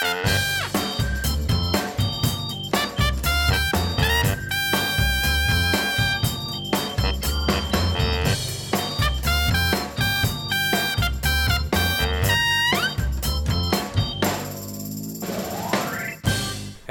[0.00, 0.40] Hey,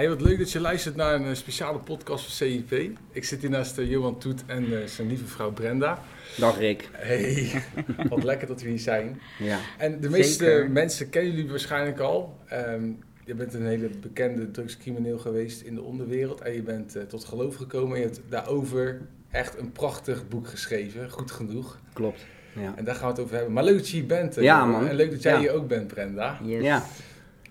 [0.10, 2.98] wat leuk dat je luistert naar een eh, speciale podcast van CIP.
[3.12, 6.04] Ik zit hier naast eh, Johan Toet en eh, zijn lieve vrouw Brenda.
[6.38, 6.90] Dag Rick.
[6.92, 7.64] Hey,
[8.10, 9.22] wat lekker dat we hier zijn.
[9.40, 9.60] Ja.
[9.78, 10.72] En de meeste Zeker.
[10.72, 12.40] mensen kennen jullie waarschijnlijk al.
[12.48, 12.92] Ehm,
[13.30, 16.42] je bent een hele bekende drugscrimineel geweest in de onderwereld.
[16.42, 17.96] En je bent eh, tot geloof gekomen.
[17.96, 21.10] En je hebt daarover echt een prachtig boek geschreven.
[21.12, 21.80] Goed genoeg.
[21.94, 22.26] Klopt.
[22.56, 22.74] Ja.
[22.78, 23.54] En daar gaan we het over hebben.
[23.54, 24.38] Maar leuk dat je hier bent.
[24.38, 24.70] eh, Ja, Johan.
[24.72, 24.88] man.
[24.88, 25.40] En leuk dat jij Ja.
[25.40, 26.40] hier ook bent, Brenda.
[26.44, 26.64] Yes.
[26.64, 26.84] ja.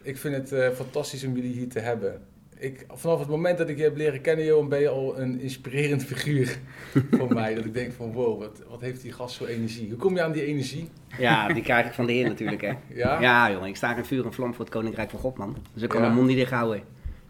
[0.02, 2.20] Ik vind het eh, fantastisch om jullie hier te hebben.
[2.60, 5.40] Ik, vanaf het moment dat ik je heb leren kennen, Johan, ben je al een
[5.40, 6.58] inspirerend figuur
[7.18, 7.54] voor mij.
[7.54, 9.88] Dat ik denk van, wow, wat, wat heeft die gast voor energie?
[9.88, 10.88] Hoe kom je aan die energie?
[11.18, 12.72] ja, die krijg ik van de Heer natuurlijk, hè.
[12.94, 13.20] Ja?
[13.20, 15.56] Ja, jongen, ik sta in vuur en vlam voor het Koninkrijk van God, man.
[15.74, 16.04] Dus ik kan Ja.
[16.04, 16.82] mijn mond niet dicht houden.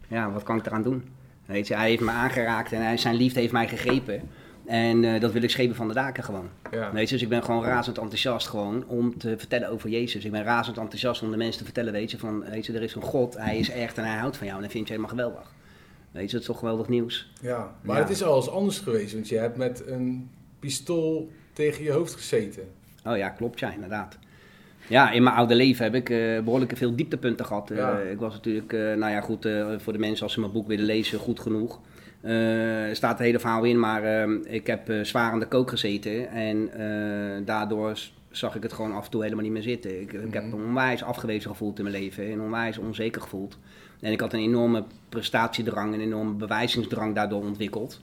[0.08, 1.04] Ja, wat kan ik eraan doen?
[1.46, 4.22] Weet je, hij heeft me aangeraakt en hij, zijn liefde heeft mij gegrepen.
[4.68, 6.48] En eh, dat wil ik schepen van de daken gewoon.
[6.70, 6.92] Ja.
[6.92, 10.24] Weet je, dus ik ben gewoon razend enthousiast gewoon om te vertellen over Jezus.
[10.24, 12.82] Ik ben razend enthousiast om de mensen te vertellen, weet je, van, weet je, er
[12.82, 14.92] is een God, hij is echt en hij houdt van jou en dat vind je
[14.94, 15.52] helemaal geweldig.
[16.10, 17.32] Weet je, dat is toch geweldig nieuws.
[17.40, 18.02] Ja, maar Ja.
[18.02, 22.14] het is al eens anders geweest, want je hebt met een pistool tegen je hoofd
[22.14, 22.62] gezeten.
[23.04, 24.18] Oh ja, klopt, ja, inderdaad.
[24.86, 27.70] Ja, in mijn oude leven heb ik eh behoorlijk veel dieptepunten gehad.
[27.70, 30.52] Eh, ik was natuurlijk, eh, nou ja, goed, eh, voor de mensen als ze mijn
[30.52, 31.80] boek willen lezen, goed genoeg.
[32.20, 35.70] Er staat het hele verhaal in, maar eh, ik heb eh, zwaar aan de kook
[35.70, 36.28] gezeten.
[36.28, 37.98] En eh, daardoor
[38.30, 40.00] zag ik het gewoon af en toe helemaal niet meer zitten.
[40.00, 43.58] Ik, ik heb me onwijs afgewezen gevoeld in mijn leven en onwijs onzeker gevoeld.
[44.00, 48.00] En ik had een enorme prestatiedrang, een enorme bewijzingsdrang daardoor ontwikkeld.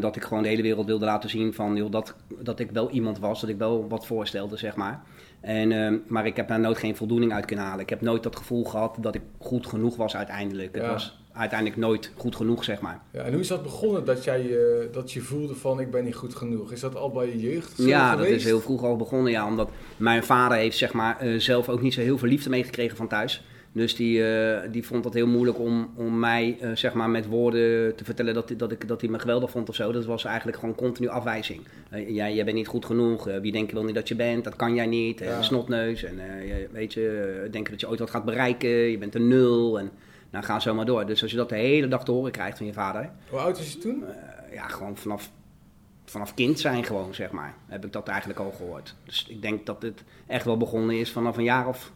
[0.00, 2.90] Dat ik gewoon de hele wereld wilde laten zien van, joh, dat, dat ik wel
[2.90, 5.02] iemand was, dat ik wel wat voorstelde, zeg maar.
[5.40, 7.80] En, eh, maar ik heb daar nooit geen voldoening uit kunnen halen.
[7.80, 10.74] Ik heb nooit dat gevoel gehad dat ik goed genoeg was uiteindelijk.
[10.74, 10.90] Het Ja.
[10.90, 13.00] was uiteindelijk nooit goed genoeg, zeg maar.
[13.12, 16.04] Ja, en hoe is dat begonnen dat, jij, eh, dat je voelde van, ik ben
[16.04, 16.72] niet goed genoeg?
[16.72, 18.28] Is dat al bij je jeugd ja, geweest?
[18.30, 19.46] dat is heel vroeg al begonnen, ja.
[19.46, 22.96] Omdat mijn vader heeft zeg maar, eh, zelf ook niet zo heel veel liefde meegekregen
[22.96, 23.42] van thuis.
[23.72, 27.94] Dus die, eh, die vond het heel moeilijk om, om mij zeg maar met woorden
[27.96, 29.92] te vertellen dat, hij- dat, ik, dat hij me geweldig vond of zo.
[29.92, 31.60] Dat was eigenlijk gewoon continu afwijzing.
[31.90, 34.44] Eh, jij, jij bent niet goed genoeg, wie denk je wel niet dat je bent,
[34.44, 35.42] dat kan jij niet, Ja.
[35.42, 36.02] snotneus.
[36.04, 36.14] En
[36.46, 39.78] je- weet je, denken dat je ooit wat gaat bereiken, je bent een nul.
[39.78, 39.90] En
[40.30, 41.06] nou, ga zo maar door.
[41.06, 43.56] Dus als je dat de hele dag te horen krijgt van je vader, Hoe oud
[43.58, 44.04] was je toen?
[44.06, 45.30] eh, ja, gewoon vanaf,
[46.04, 48.94] vanaf kind zijn gewoon, zeg maar, heb ik dat eigenlijk al gehoord.
[49.04, 51.92] Dus ik denk dat het echt wel begonnen is vanaf een jaar of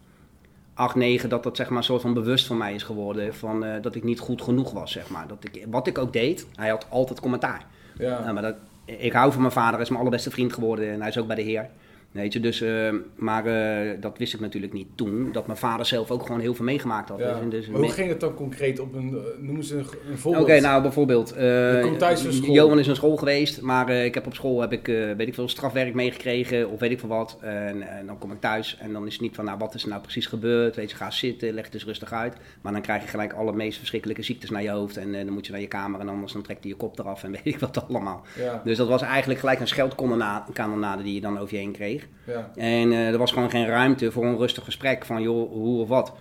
[0.74, 3.64] acht, negen, dat dat zeg maar een soort van bewust van mij is geworden, van,
[3.64, 5.26] eh, dat ik niet goed genoeg was, zeg maar.
[5.28, 7.66] Dat ik, wat ik ook deed, hij had altijd commentaar.
[7.98, 8.20] Ja.
[8.20, 8.54] Nou, maar dat,
[8.84, 11.26] ik hou van mijn vader, hij is mijn allerbeste vriend geworden en hij is ook
[11.26, 11.70] bij de Heer.
[12.12, 15.86] Weet je, dus, eh, maar eh, dat wist ik natuurlijk niet toen, dat mijn vader
[15.86, 17.18] zelf ook gewoon heel veel meegemaakt had.
[17.18, 17.40] Ja.
[17.40, 20.18] Dus, dus maar hoe ging het dan concreet op een, eh, noem eens een, een
[20.18, 20.44] voorbeeld.
[20.44, 21.32] Oké, nou bijvoorbeeld.
[21.32, 22.54] eh, Je komt thuis van school.
[22.54, 25.28] Johan is naar school geweest, maar eh, ik heb op school heb ik, eh, weet
[25.28, 27.38] ik veel, strafwerk meegekregen of weet ik veel wat.
[27.40, 29.82] En, en dan kom ik thuis en dan is het niet van, nou wat is
[29.82, 30.76] er nou precies gebeurd?
[30.76, 32.36] Weet je, ga zitten, leg het dus rustig uit.
[32.62, 35.32] Maar dan krijg je gelijk alle meest verschrikkelijke ziektes naar je hoofd en eh, dan
[35.32, 37.46] moet je naar je kamer en anders dan trekt hij je kop eraf en weet
[37.54, 38.22] ik wat allemaal.
[38.38, 42.01] Ja, Dus dat was eigenlijk gelijk een scheldkanonade die je dan over je heen kreeg.
[42.26, 42.50] Ja.
[42.54, 45.88] En eh, er was gewoon geen ruimte voor een rustig gesprek van joh, hoe of
[45.88, 46.12] wat.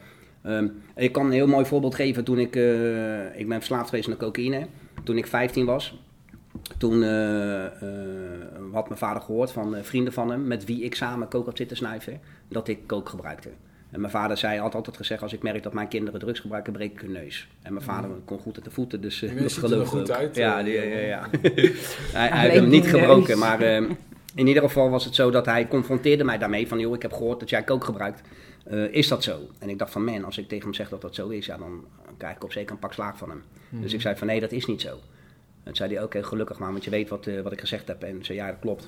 [0.44, 4.08] Ehm, ik kan een heel mooi voorbeeld geven toen ik, eh, ik ben verslaafd geweest
[4.08, 4.68] aan de cocaïne.
[5.04, 6.00] Toen ik 15 was.
[6.78, 7.72] Toen eh, eh,
[8.72, 11.58] had mijn vader gehoord van eh, vrienden van hem met wie ik samen kook had
[11.58, 12.20] zitten snuiven,
[12.50, 13.50] dat ik kook gebruikte.
[13.92, 16.74] En mijn vader zei, had altijd gezegd, als ik merk dat mijn kinderen drugs gebruiken,
[16.74, 17.48] breek ik hun neus.
[17.62, 20.12] En mijn vader kon goed uit de voeten, dus dat ziet er geloof ik goed
[20.12, 21.28] uit, Ja, die- ja, ja, ja.
[21.42, 23.84] hij, hij heeft hem niet gebroken, maar eh,
[24.36, 27.14] in ieder geval was het zo dat hij confronteerde mij daarmee van, joh, ik heb
[27.14, 28.22] gehoord dat jij kook gebruikt.
[28.64, 29.40] Eh, is dat zo?
[29.60, 31.58] En ik dacht van, man, als ik tegen hem zeg dat dat zo is, ja,
[31.58, 31.86] dan
[32.18, 33.44] krijg ik op zeker een pak slaag van hem.
[33.70, 34.90] Dus ik zei van, nee, dat is niet zo.
[34.90, 35.00] En
[35.64, 38.04] toen zei hij, oké, gelukkig maar, want je weet wat, eh, wat ik gezegd heb.
[38.04, 38.88] En zei, ja, dat klopt.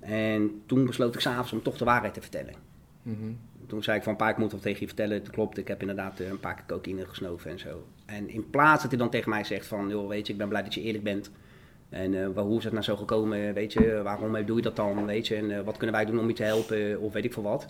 [0.00, 2.54] En toen besloot ik s'avonds om toch de waarheid te vertellen.
[3.02, 3.32] Mhm.
[3.66, 5.18] Toen zei ik van, pa, ik moet wat tegen je vertellen.
[5.18, 7.86] Het klopt, ik heb inderdaad eh, een paar keer cocaïne gesnoven en zo.
[8.06, 10.48] En in plaats dat hij dan tegen mij zegt van, joh, weet je, ik ben
[10.48, 11.30] blij dat je eerlijk bent.
[11.94, 14.76] En eh, hoe is het nou zo gekomen, weet je, waarom eh, doe je dat
[14.76, 15.34] dan, weet je.
[15.34, 17.66] En eh, wat kunnen wij doen om je te helpen, of weet ik veel wat.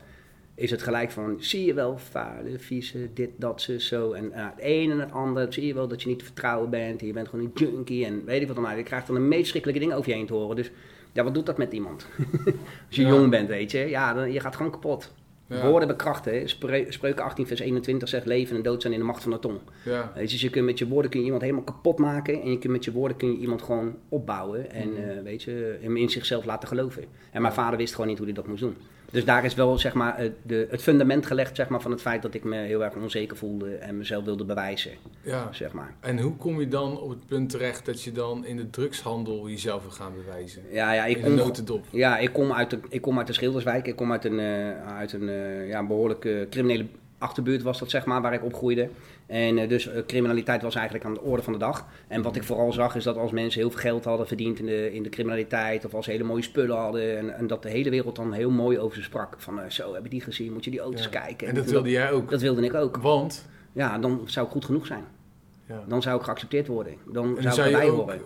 [0.55, 4.13] Is het gelijk van, zie je wel, vuile, vieze, dit, dat, ze, zo.
[4.13, 7.01] En het een en het ander, zie je wel dat je niet te vertrouwen bent.
[7.01, 8.77] En je bent gewoon een junkie en weet ik wat dan maar.
[8.77, 10.57] Je krijgt dan de meest schrikkelijke dingen over je heen te horen.
[10.57, 10.71] Dus
[11.13, 12.07] ja, wat doet dat met iemand?
[12.87, 13.09] Als je Ja.
[13.09, 13.79] jong bent, weet je.
[13.79, 15.13] Ja, dan, je gaat gewoon kapot.
[15.47, 15.69] Ja.
[15.69, 16.33] Woorden bekrachten.
[16.39, 16.47] hè.
[16.49, 19.39] Spreu- Spreuken 18 vers 21 zegt leven en dood zijn in de macht van de
[19.39, 19.59] tong.
[19.85, 20.13] Ja.
[20.15, 22.43] Weet je, dus je kunt met je woorden kun je iemand helemaal kapot maken.
[22.43, 24.71] En je kunt met je woorden kun je iemand gewoon opbouwen.
[24.71, 25.01] En Mhm.
[25.01, 27.05] eh, weet je, hem in zichzelf laten geloven.
[27.31, 28.77] En mijn vader wist gewoon niet hoe hij dat moest doen.
[29.15, 32.01] Dus daar is wel zeg maar, het, de, het fundament gelegd zeg maar, van het
[32.01, 34.91] feit dat ik me heel erg onzeker voelde en mezelf wilde bewijzen.
[35.23, 35.49] Ja.
[35.53, 35.95] Zeg maar.
[36.01, 39.49] En hoe kom je dan op het punt terecht dat je dan in de drugshandel
[39.49, 40.63] jezelf wil gaan bewijzen?
[40.71, 43.87] Ja, ja, ik in kom, ja, ik kom uit de, ik kom uit de Schilderswijk.
[43.87, 46.87] Ik kom uit een, eh, uit een eh, ja, behoorlijk eh, criminele
[47.25, 48.89] achterbuurt was dat, zeg maar, waar ik opgroeide.
[49.27, 51.87] En eh, dus eh, criminaliteit was eigenlijk aan de orde van de dag.
[52.09, 54.67] En wat ik vooral zag is dat als mensen heel veel geld hadden verdiend in
[54.67, 55.85] de, in de criminaliteit...
[55.85, 57.19] of als ze hele mooie spullen hadden...
[57.19, 59.35] en, en dat de hele wereld dan heel mooi over ze sprak.
[59.39, 60.53] Van eh, zo, heb je die gezien?
[60.53, 61.21] Moet je die auto's Ja.
[61.21, 61.49] kijken?
[61.49, 62.31] En dat wilde jij ook.
[62.31, 62.97] Dat wilde ik ook.
[62.97, 65.05] Want, Ja, dan zou ik goed genoeg zijn.
[65.69, 65.85] ja.
[65.89, 66.95] Dan zou ik geaccepteerd worden.
[67.13, 68.21] Dan zou ik zou je erbij horen.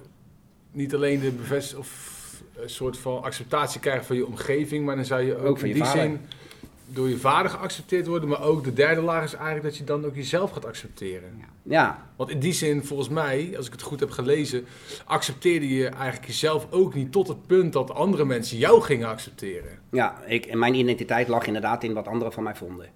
[0.73, 2.17] niet alleen de bevest of
[2.56, 5.85] een soort van acceptatie krijgen van je omgeving, maar dan zou je ook, in die
[5.85, 6.00] vader.
[6.03, 6.21] zin
[6.93, 10.05] door je vader geaccepteerd worden, maar ook de derde laag is eigenlijk dat je dan
[10.05, 11.43] ook jezelf gaat accepteren.
[11.62, 14.67] Ja, Want in die zin, volgens mij, als ik het goed heb gelezen,
[15.05, 19.79] accepteerde je eigenlijk jezelf ook niet tot het punt dat andere mensen jou gingen accepteren.
[19.90, 22.87] Ja, ik, en mijn identiteit lag inderdaad in wat anderen van mij vonden.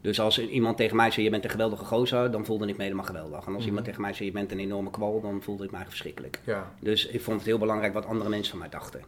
[0.00, 2.82] Dus als iemand tegen mij zei, je bent een geweldige gozer, dan voelde ik me
[2.82, 3.38] helemaal geweldig.
[3.46, 3.66] En als Mhm.
[3.66, 6.38] iemand tegen mij zei, je bent een enorme kwal, dan voelde ik me eigenlijk verschrikkelijk.
[6.44, 9.00] Ja, Dus ik vond het heel belangrijk wat andere mensen van mij dachten.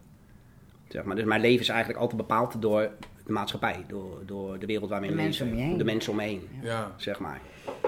[0.88, 1.16] Zeg maar.
[1.16, 2.90] Dus mijn leven is eigenlijk altijd bepaald door
[3.26, 5.78] de maatschappij, door, door de wereld waar we De in mensen leven.
[5.78, 6.94] De mensen om me heen, ja.
[6.96, 7.40] zeg maar.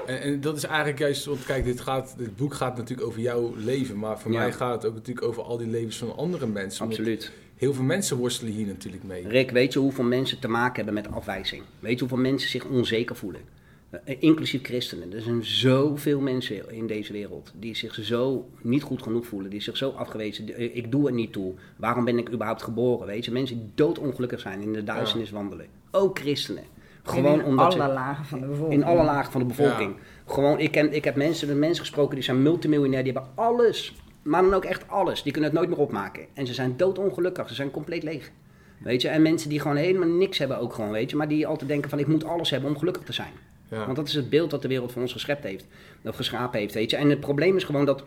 [0.06, 3.21] En, en dat is eigenlijk juist, want kijk, dit, gaat, dit boek gaat natuurlijk over
[3.21, 4.39] jouw leven, maar voor Ja.
[4.39, 6.87] mij gaat het ook natuurlijk over al die levens van andere mensen.
[6.87, 7.33] Absoluut.
[7.56, 9.29] Heel veel mensen worstelen hier natuurlijk mee.
[9.29, 11.62] Rick, weet je hoeveel mensen te maken hebben met afwijzing?
[11.81, 13.41] Weet je hoeveel mensen zich onzeker voelen?
[13.90, 15.12] Eh, Inclusief christenen.
[15.14, 19.61] Er zijn zoveel mensen in deze wereld die zich zo niet goed genoeg voelen, die
[19.61, 20.55] zich zo afgewezen.
[20.55, 21.55] eh, Ik doe het niet toe.
[21.76, 23.06] Waarom ben ik überhaupt geboren?
[23.06, 25.67] Weet je, mensen die doodongelukkig zijn in de duisternis wandelen.
[25.90, 26.64] Ook christenen.
[27.02, 28.81] Gewoon in omdat ze- alle lagen van de bevolking.
[28.81, 29.94] in alle lagen van de bevolking.
[30.26, 33.94] Gewoon, ik, ken, ik heb mensen, met mensen gesproken die zijn multimiljonair, die hebben alles.
[34.23, 35.23] Maar dan ook echt alles.
[35.23, 36.26] Die kunnen het nooit meer opmaken.
[36.35, 38.31] En ze zijn doodongelukkig, ze zijn compleet leeg.
[38.79, 41.17] Weet je, en mensen die gewoon helemaal niks hebben ook gewoon, weet je.
[41.17, 43.32] Maar die altijd denken van, ik moet alles hebben om gelukkig te zijn.
[43.70, 43.85] Ja.
[43.85, 45.67] Want dat is het beeld dat de wereld voor ons geschept heeft.
[46.05, 46.97] Of geschapen heeft, weet je.
[46.97, 48.05] En het probleem is gewoon dat...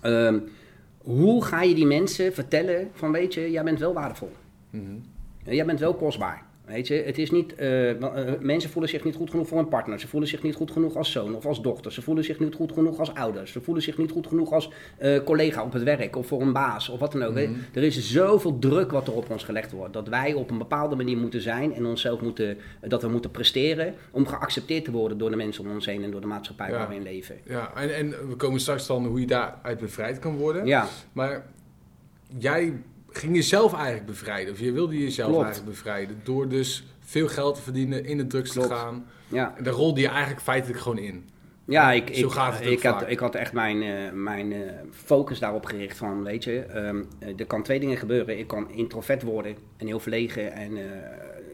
[0.00, 0.38] ehm,
[0.98, 4.32] hoe ga je die mensen vertellen van, weet je, jij bent wel waardevol.
[5.44, 6.46] Ja, Jij bent wel kostbaar.
[6.68, 9.68] Weet je, het is niet, eh, eh, mensen voelen zich niet goed genoeg voor een
[9.68, 10.00] partner.
[10.00, 11.92] Ze voelen zich niet goed genoeg als zoon of als dochter.
[11.92, 13.52] Ze voelen zich niet goed genoeg als ouders.
[13.52, 16.52] Ze voelen zich niet goed genoeg als eh, collega op het werk of voor een
[16.52, 17.32] baas of wat dan ook.
[17.34, 17.52] Mhm.
[17.72, 19.92] Er is zoveel druk wat er op ons gelegd wordt.
[19.92, 23.94] Dat wij op een bepaalde manier moeten zijn en onszelf moeten, dat we moeten presteren
[24.10, 26.76] om geaccepteerd te worden door de mensen om ons heen en door de maatschappij Ja.
[26.76, 27.36] waar we in leven.
[27.44, 30.66] Ja, en, en we komen straks dan hoe je daaruit bevrijd kan worden.
[30.66, 31.46] Ja, Maar
[32.38, 32.72] jij
[33.10, 35.44] ging jezelf eigenlijk bevrijden, of je wilde jezelf Klopt.
[35.44, 38.68] eigenlijk bevrijden, door dus veel geld te verdienen, in de drugs Klopt.
[38.68, 39.06] te gaan.
[39.28, 39.54] ja.
[39.56, 41.28] En daar rolde je eigenlijk feitelijk gewoon in.
[41.68, 44.52] Ja, ik, Zo ik, gaat het ook ik, had, ik had echt mijn, eh, mijn
[44.52, 44.60] eh,
[44.90, 48.38] focus daarop gericht van, weet je, ehm, eh, er kan twee dingen gebeuren.
[48.38, 50.78] Ik kan introvert worden en heel verlegen en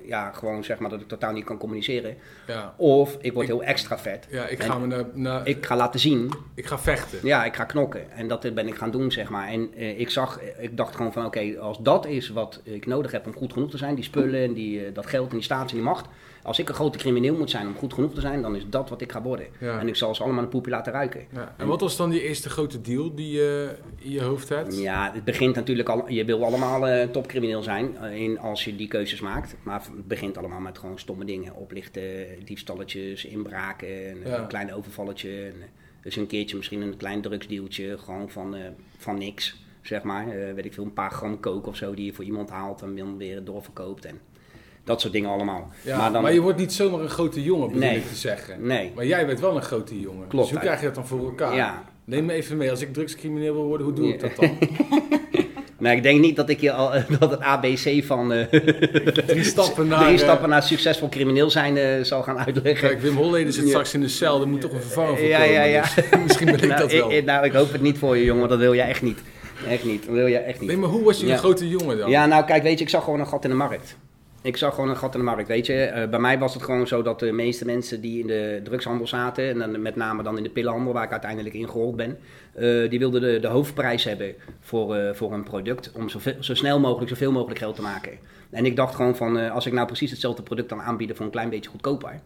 [0.07, 2.17] ja, gewoon zeg maar dat ik totaal niet kan communiceren.
[2.47, 4.27] Ja, Of ik word Ik- heel extravert.
[4.31, 7.19] ja ik ga me naar, naar ik, Ik ga laten zien, ga vechten.
[7.23, 8.11] ja, ik ga knokken.
[8.13, 9.49] En dat ben ik gaan doen, zeg maar.
[9.49, 13.13] En eh, ik zag, ik dacht gewoon van, oké, als dat is wat ik nodig
[13.13, 15.45] heb om goed genoeg te zijn, die spullen en die, eh, dat geld en die
[15.45, 16.07] status en die macht.
[16.45, 18.89] Als ik een grote crimineel moet zijn om goed genoeg te zijn, dan is dat
[18.89, 19.47] wat ik ga worden.
[19.61, 19.79] Ja.
[19.81, 21.27] En ik zal ze allemaal een poepje laten ruiken.
[21.33, 21.55] Ja.
[21.59, 24.79] En wat was dan die eerste grote deal die je in je hoofd hebt?
[24.79, 26.09] Ja, het begint natuurlijk al.
[26.11, 29.57] Je wil allemaal eh, topcrimineel zijn eh, in, als je die keuzes maakt.
[29.63, 34.39] Maar het begint allemaal met gewoon stomme dingen: oplichten, diefstalletjes, inbraken, een, Ja.
[34.39, 35.31] een klein overvalletje.
[35.47, 35.53] eh,
[36.03, 38.61] dus een keertje misschien een klein drugsdealtje, gewoon van, eh,
[38.99, 39.63] van niks.
[39.83, 42.25] Zeg maar, Eh, weet ik veel, een paar gram kook of zo die je voor
[42.25, 44.05] iemand haalt en dan weer doorverkoopt.
[44.05, 44.21] En
[44.85, 45.71] dat soort dingen allemaal.
[45.83, 47.97] Ja, maar, dan, je wordt niet zomaar een grote jongen, bedoel Nee.
[47.97, 48.67] ik te zeggen.
[48.67, 48.93] Nee.
[48.95, 50.27] Maar jij bent wel een grote jongen.
[50.29, 51.55] Klopt, Dus hoe krijg je dat dan voor elkaar?
[51.55, 51.85] Ja.
[52.05, 54.59] Neem me even mee, als ik drugscrimineel wil worden, hoe doe ik dat dan?
[55.79, 58.47] Nou, ik denk niet dat ik je al dat het ABC van eh,
[59.27, 60.01] Drie stappen naar...
[60.03, 62.89] drie eh, stappen naar succesvol crimineel zijn eh, zal gaan uitleggen.
[62.89, 63.69] Kijk, Wim Holleden zit Ja.
[63.69, 65.53] straks in de cel, er moet toch een vervanger voor Ja, komen.
[65.53, 65.83] ja, ja.
[65.83, 67.13] dus misschien ben ik nou, dat wel.
[67.13, 69.19] Ik, nou, ik hoop het niet voor je, jongen, dat wil jij echt niet.
[69.69, 70.69] Echt niet, dat wil jij echt niet.
[70.69, 71.33] Nee, maar hoe was je Ja.
[71.33, 72.11] een grote jongen dan?
[72.11, 73.97] Ja, nou kijk, weet je, ik zag gewoon een gat in de markt.
[74.45, 75.85] Ik zag gewoon een gat in de markt, weet je.
[75.85, 79.07] Eh, bij mij was het gewoon zo dat de meeste mensen die in de drugshandel
[79.07, 79.49] zaten...
[79.49, 82.19] en dan met name dan in de pillenhandel, waar ik uiteindelijk in gerold ben...
[82.53, 85.93] eh, die wilden de, de hoofdprijs hebben voor, eh, voor een product...
[85.93, 88.19] om zo, zo snel mogelijk, zoveel mogelijk geld te maken.
[88.51, 91.17] En ik dacht gewoon van, als ik nou precies hetzelfde product kan aanbieden...
[91.17, 92.21] voor een klein beetje goedkoper...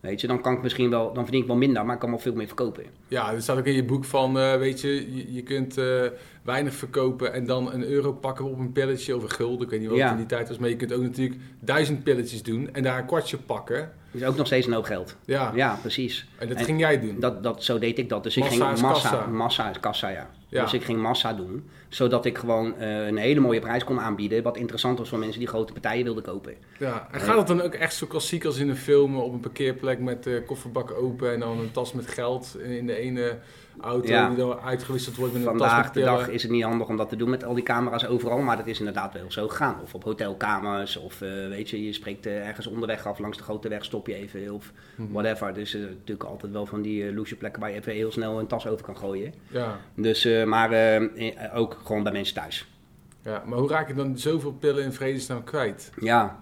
[0.00, 2.10] Weet je, dan kan ik misschien wel, dan verdien ik wel minder, maar ik kan
[2.10, 2.84] wel veel meer verkopen.
[3.08, 5.84] Ja, er staat ook in je boek van, eh, weet je, je, je kunt eh,
[6.42, 9.64] weinig verkopen en dan een euro pakken op een pilletje of een gulden.
[9.64, 10.04] Ik weet niet wat Ja.
[10.04, 12.98] het in die tijd was, maar je kunt ook natuurlijk duizend pilletjes doen en daar
[12.98, 13.92] een kwartje pakken.
[14.12, 15.16] Dat is ook nog steeds een hoop geld.
[15.24, 16.26] Ja, Ja, precies.
[16.38, 17.16] en dat En ging jij doen.
[17.20, 18.22] Dat, dat, zo deed ik dat.
[18.22, 19.26] Dus ik Massa ging is massa, kassa.
[19.26, 20.30] massa is kassa, ja.
[20.48, 20.62] Ja.
[20.62, 24.42] Dus ik ging massa doen, zodat ik gewoon eh, een hele mooie prijs kon aanbieden,
[24.42, 26.54] wat interessant was voor mensen die grote partijen wilden kopen.
[26.78, 29.40] Ja, en gaat het dan ook echt zo klassiek als in een film op een
[29.40, 33.38] parkeerplek met de kofferbak open en dan een tas met geld in de ene
[33.80, 34.28] auto Ja.
[34.28, 36.88] die dan uitgewisseld wordt met een tas Vandaag met de dag is het niet handig
[36.88, 39.48] om dat te doen met al die camera's overal, maar dat is inderdaad wel zo
[39.48, 39.76] gegaan.
[39.82, 43.42] Of op hotelkamers, of eh, weet je, je spreekt eh, ergens onderweg af, langs de
[43.42, 45.12] grote weg stop je even, of Mhm.
[45.12, 45.54] whatever.
[45.54, 48.46] Dus eh, natuurlijk altijd wel van die loesje plekken waar je even heel snel een
[48.46, 49.34] tas over kan gooien.
[49.50, 49.76] Ja.
[49.94, 51.00] Dus, maar
[51.54, 52.66] ook gewoon bij mensen thuis.
[53.24, 55.90] ja, maar hoe raak je dan zoveel pillen in vredesnaam kwijt?
[56.00, 56.40] Ja.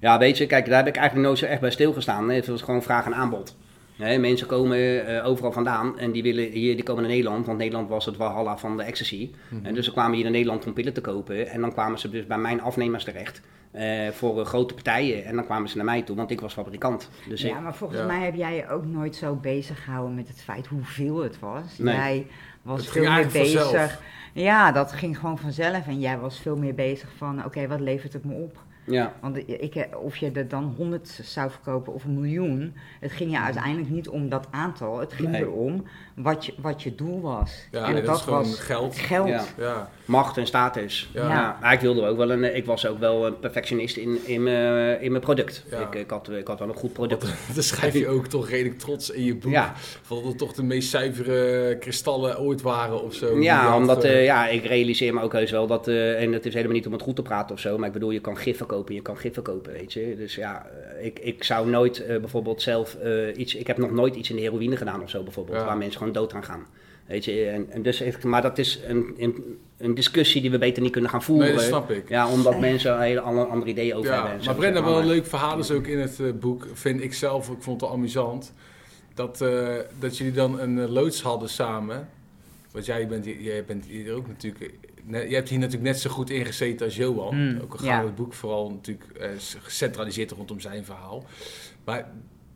[0.00, 2.30] ja, weet je, kijk, daar heb ik eigenlijk nooit zo echt bij stilgestaan.
[2.30, 3.56] Het was gewoon vraag en aanbod.
[3.96, 7.88] Mensen komen eh, overal vandaan en die, willen hier, die komen naar Nederland, want Nederland
[7.88, 9.30] was het walhalla van de ecstasy.
[9.62, 12.10] En dus ze kwamen hier naar Nederland om pillen te kopen en dan kwamen ze
[12.10, 15.24] dus bij mijn afnemers terecht eh, voor eh, grote partijen.
[15.24, 17.10] En dan kwamen ze naar mij toe, want ik was fabrikant.
[17.28, 18.06] Dus ik- Ja, maar volgens Ja.
[18.06, 21.78] mij heb jij je ook nooit zo bezig gehouden met het feit hoeveel het was.
[21.78, 21.94] Nee.
[21.94, 22.26] Jij
[22.62, 23.60] was Het veel meer bezig.
[23.62, 24.00] vanzelf.
[24.32, 25.86] Ja, dat ging gewoon vanzelf.
[25.86, 28.56] En jij was veel meer bezig van, oké, wat levert het me op?
[28.86, 29.14] Ja.
[29.20, 33.40] Want ik, of je er dan 100 zou verkopen of een miljoen, het ging je
[33.40, 34.98] uiteindelijk niet om dat aantal.
[34.98, 35.40] Het ging Nee.
[35.42, 35.84] erom
[36.16, 37.52] wat je, wat je doel was.
[37.70, 38.98] Ja, en nee, dat is gewoon was geld.
[38.98, 39.28] geld.
[39.28, 39.44] Ja.
[39.58, 41.08] Ja, macht en status.
[41.12, 41.28] Ja.
[41.28, 41.58] Ja.
[41.60, 45.00] maar ik wilde ook wel een, ik was ook wel een perfectionist in, in, mijn,
[45.00, 45.64] in mijn product.
[45.70, 45.80] Ja.
[45.80, 47.22] Ik, ik, had, ik had wel een goed product.
[47.54, 49.52] dan schrijf je ook toch redelijk trots in je boek.
[49.52, 49.72] Ja.
[49.76, 53.40] Van dat het toch de meest zuivere kristallen ooit waren of zo.
[53.40, 56.32] Ja, had, omdat eh, eh, ja, ik realiseer me ook heus wel dat, eh, en
[56.32, 58.20] het is helemaal niet om het goed te praten of zo, maar ik bedoel, je
[58.20, 60.14] kan gif verkopen, je kan gif verkopen, weet je.
[60.16, 60.66] Dus ja,
[61.00, 64.36] ik, ik zou nooit eh, bijvoorbeeld zelf eh, iets, ik heb nog nooit iets in
[64.36, 65.64] de heroïne gedaan of zo bijvoorbeeld, Ja.
[65.64, 66.66] waar mensen gewoon dood aan gaan.
[67.06, 70.58] Weet je, en, en dus, ik- maar dat is een, een, een discussie die we
[70.58, 71.46] beter niet kunnen gaan voeren.
[71.46, 72.08] Nee, dat snap ik.
[72.08, 74.30] Ja, omdat mensen een hele andere, andere ideeën over hebben.
[74.30, 76.66] Ja, en zo, maar Brenda, wel een leuk verhaal is ook in het eh, boek,
[76.72, 78.52] vind ik zelf, ik vond het wel amusant,
[79.14, 82.08] dat, eh, dat jullie dan een eh, loods hadden samen.
[82.70, 84.70] Want jij bent, jij bent hier ook natuurlijk,
[85.04, 87.36] net, je hebt hier natuurlijk net zo goed ingezeten als Johan.
[87.36, 88.04] Mm, ook al gaat ja.
[88.04, 89.28] het boek vooral natuurlijk eh,
[89.62, 91.24] gecentraliseerd rondom zijn verhaal.
[91.84, 92.10] Maar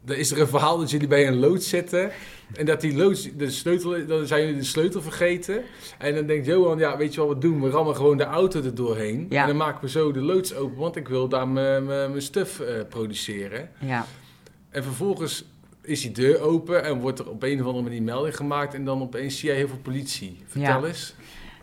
[0.04, 2.10] dan is er een verhaal dat jullie bij een loods zitten
[2.54, 5.62] en dat die loods, de sleutel, dan zijn jullie de sleutel vergeten.
[5.98, 8.62] En dan denkt Johan, ja weet je wat we doen, we rammen gewoon de auto
[8.62, 9.26] er doorheen.
[9.28, 9.40] Ja.
[9.40, 12.74] En dan maken we zo de loods open, want ik wil daar mijn stuff eh,
[12.88, 13.70] produceren.
[13.78, 14.06] Ja.
[14.70, 15.44] En vervolgens
[15.82, 18.74] is die deur open en wordt er op een of andere manier melding gemaakt.
[18.74, 20.38] En dan opeens zie jij heel veel politie.
[20.46, 20.86] Vertel Ja.
[20.86, 21.14] eens.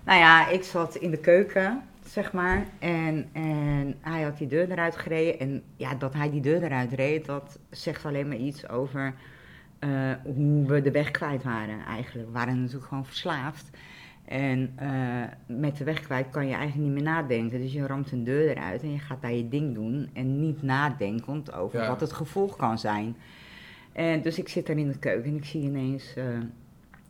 [0.06, 1.84] Nou ja, ik zat in de keuken,
[2.24, 2.66] zeg maar.
[2.80, 5.40] En, en hij had die deur eruit gereden.
[5.40, 9.14] En ja, dat hij die deur eruit reed, dat zegt alleen maar iets over
[9.80, 12.28] eh, hoe we de weg kwijt waren eigenlijk.
[12.28, 13.70] We waren natuurlijk gewoon verslaafd.
[14.26, 17.62] En eh, met de weg kwijt kan je eigenlijk niet meer nadenken.
[17.62, 20.10] Dus je ramt een deur eruit en je gaat daar je ding doen.
[20.14, 21.88] En niet nadenkend over Ja.
[21.88, 23.16] wat het gevolg kan zijn.
[23.92, 26.26] En dus ik zit daar in de keuken en ik zie ineens eh,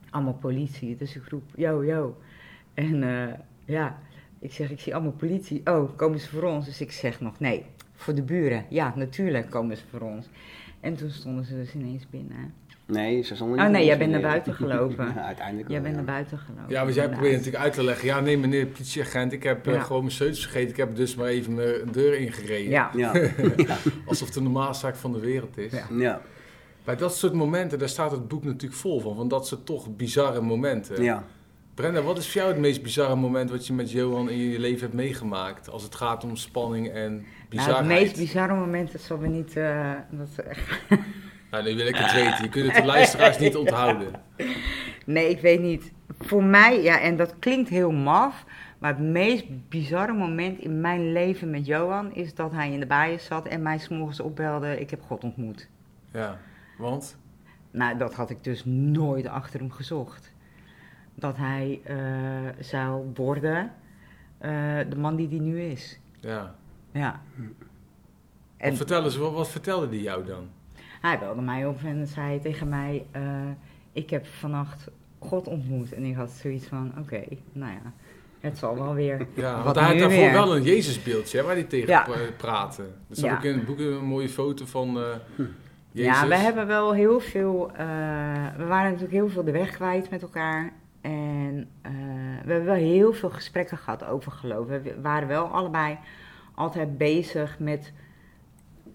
[0.09, 0.95] allemaal politie.
[0.95, 2.17] Dus ik roep, yo, yo.
[2.73, 3.03] En
[3.65, 3.97] ja,
[4.39, 5.61] ik zeg, ik zie allemaal politie.
[5.65, 6.65] Oh, komen ze voor ons?
[6.65, 7.65] Dus ik zeg nog, nee,
[7.95, 8.65] voor de buren.
[8.69, 10.25] Ja, natuurlijk komen ze voor ons.
[10.79, 12.53] En toen stonden ze dus ineens binnen.
[12.85, 15.13] Nee, ze stonden Oh niet nee, in jij bent naar buiten gelopen.
[15.15, 16.01] Ja, uiteindelijk Jij wel, bent ja.
[16.01, 16.73] naar buiten gelopen.
[16.73, 18.07] Ja, want jij probeert natuurlijk uit te leggen.
[18.07, 20.69] Ja, nee meneer politieagent, ik heb eh, gewoon mijn sleutels vergeten.
[20.69, 22.69] Ik heb dus maar even mijn deur ingereden.
[22.69, 23.11] Ja, Ja,
[24.05, 25.71] Alsof het de normaalste zaak van de wereld is.
[25.71, 25.87] Ja.
[25.97, 26.21] ja,
[26.83, 29.15] Bij dat soort momenten, daar staat het boek natuurlijk vol van.
[29.15, 31.03] Van dat soort toch bizarre momenten.
[31.03, 31.23] ja.
[31.77, 34.59] Brenda, wat is voor jou het meest bizarre moment wat je met Johan in je
[34.59, 35.69] leven hebt meegemaakt?
[35.69, 37.77] Als het gaat om spanning en nou, bizarheid.
[37.77, 39.55] het meest bizarre moment, dat zal we niet...
[39.57, 40.29] eh, dat,
[41.51, 42.43] Nou, nu wil ik het weten.
[42.43, 44.11] Je kunt het de luisteraars niet onthouden.
[45.05, 45.91] Nee, ik weet niet.
[46.19, 48.45] Voor mij, ja, en dat klinkt heel maf.
[48.77, 52.85] Maar het meest bizarre moment in mijn leven met Johan is dat hij in de
[52.85, 55.67] bijen zat en mij s'morgens opbelde: Ik heb God ontmoet.
[56.11, 56.39] Ja,
[56.77, 57.17] want?
[57.71, 60.35] Nou, dat had ik dus nooit achter hem gezocht.
[61.19, 61.95] Dat hij eh,
[62.59, 63.71] zou worden
[64.37, 64.51] eh,
[64.89, 65.99] de man die hij nu is.
[66.19, 66.55] Ja.
[66.91, 67.21] Ja.
[68.57, 68.75] En...
[68.75, 70.47] Vertel eens, wat, wat vertelde die jou dan?
[71.01, 73.21] hij belde mij op en zei tegen mij: eh,
[73.91, 74.87] Ik heb vannacht
[75.19, 75.93] God ontmoet.
[75.93, 77.91] En ik had zoiets van: Oké, nou ja,
[78.39, 79.27] het zal wel weer.
[79.35, 80.31] Ja, Wat want hij had daarvoor weer?
[80.31, 82.01] wel een Jezusbeeldje hè, waar hij tegen Ja.
[82.03, 82.81] pra- praatte.
[82.83, 83.35] Er staat Ja.
[83.37, 85.03] ook in het boek een mooie foto van eh
[85.91, 86.19] Jezus.
[86.21, 87.71] Ja, we hebben wel heel veel.
[87.71, 87.77] eh,
[88.57, 90.73] we waren natuurlijk heel veel de weg kwijt met elkaar.
[91.07, 91.91] En eh,
[92.45, 94.67] we hebben wel heel veel gesprekken gehad over geloof.
[94.67, 95.97] We waren wel allebei
[96.55, 97.93] altijd bezig met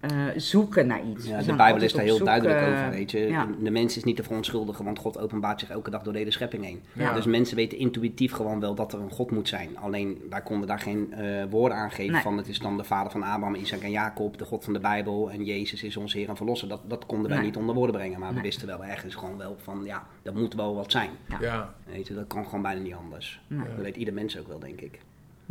[0.03, 1.27] eh, zoeken naar iets.
[1.27, 3.19] Ja, We de Bijbel is daar heel zoek, duidelijk eh, over, weet je.
[3.19, 3.49] ja.
[3.61, 6.31] De mens is niet te verontschuldigen, want God openbaart zich elke dag door de hele
[6.31, 6.83] schepping heen.
[6.93, 7.13] Ja.
[7.15, 9.79] Dus mensen weten intuïtief gewoon wel dat er een God moet zijn.
[9.79, 12.23] Alleen wij konden daar geen eh, woorden aan geven Nee.
[12.23, 14.79] van het is dan de vader van Abraham, Isaac en Jacob, de God van de
[14.81, 16.69] Bijbel en Jezus is onze Heer en Verlosser.
[16.69, 17.47] Dat, dat konden wij Nee.
[17.47, 20.55] niet onder woorden brengen, maar we wisten wel ergens gewoon wel van ja, dat moet
[20.55, 21.11] wel wat zijn.
[21.29, 21.37] Ja.
[21.41, 21.75] Ja.
[21.85, 23.41] Weet je, dat kan gewoon bijna niet anders.
[23.47, 23.67] Nee.
[23.77, 24.99] Dat weet ieder mens ook wel, denk ik.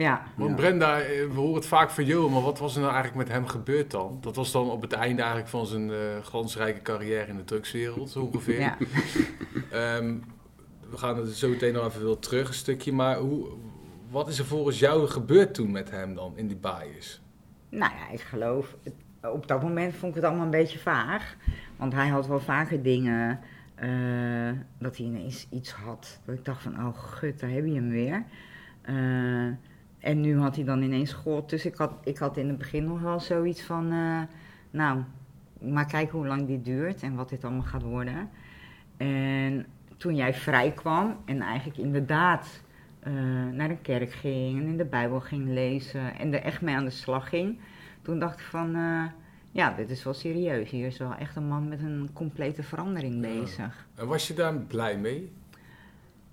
[0.02, 0.56] Ja, Want Ja.
[0.56, 3.36] Brenda, eh, we horen het vaak van Johan, maar wat was er nou eigenlijk met
[3.38, 4.18] hem gebeurd dan?
[4.22, 8.10] Dat was dan op het einde eigenlijk van zijn eh, glansrijke carrière in de drugswereld,
[8.10, 8.60] zo ongeveer.
[8.60, 8.78] ja.
[9.72, 10.16] Ehm,
[10.90, 13.48] we gaan er zo meteen nog even wel terug een stukje, maar hoe,
[14.10, 17.22] wat is er volgens jou gebeurd toen met hem dan in die bias?
[17.70, 18.76] Nou ja, ik geloof.
[18.84, 18.94] het-
[19.34, 21.36] Op dat moment vond ik het allemaal een beetje vaag.
[21.78, 23.40] Want hij had wel vaker dingen.
[23.76, 26.20] eh, dat hij ineens iets had.
[26.26, 28.24] Dat ik dacht van, oh gut, daar heb je hem weer.
[28.82, 29.48] Eh,
[30.02, 31.50] en nu had hij dan ineens God.
[31.50, 33.92] Dus ik had, ik had in het begin nog wel zoiets van.
[33.92, 34.22] eh,
[34.72, 35.02] nou,
[35.60, 38.30] maar kijken hoe lang dit duurt en wat dit allemaal gaat worden.
[38.98, 39.66] En
[39.98, 42.62] toen jij vrij kwam en eigenlijk inderdaad
[43.00, 43.14] eh,
[43.54, 46.84] naar de kerk ging en in de Bijbel ging lezen en er echt mee aan
[46.86, 47.60] de slag ging,
[48.02, 49.04] toen dacht ik van, eh,
[49.52, 50.70] ja, dit is wel serieus.
[50.70, 53.20] Hier is wel echt een man met een complete verandering Ja.
[53.22, 53.88] bezig.
[53.96, 55.32] En was je daar blij mee?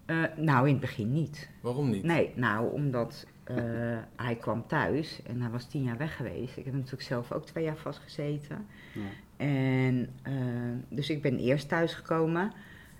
[0.08, 1.50] Eh, nou, in het begin niet.
[1.60, 2.02] Waarom niet?
[2.02, 3.56] Nee, nou, omdat eh,
[4.16, 6.56] hij kwam thuis en hij was tien jaar weg geweest.
[6.56, 8.66] Ik heb natuurlijk zelf ook twee jaar vastgezeten.
[8.92, 9.00] Ja.
[9.36, 10.32] En eh,
[10.88, 12.52] dus ik ben eerst thuisgekomen.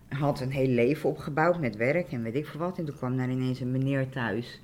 [0.08, 2.78] Had een heel leven opgebouwd met werk en weet ik veel wat.
[2.78, 4.60] En toen kwam daar ineens een meneer thuis.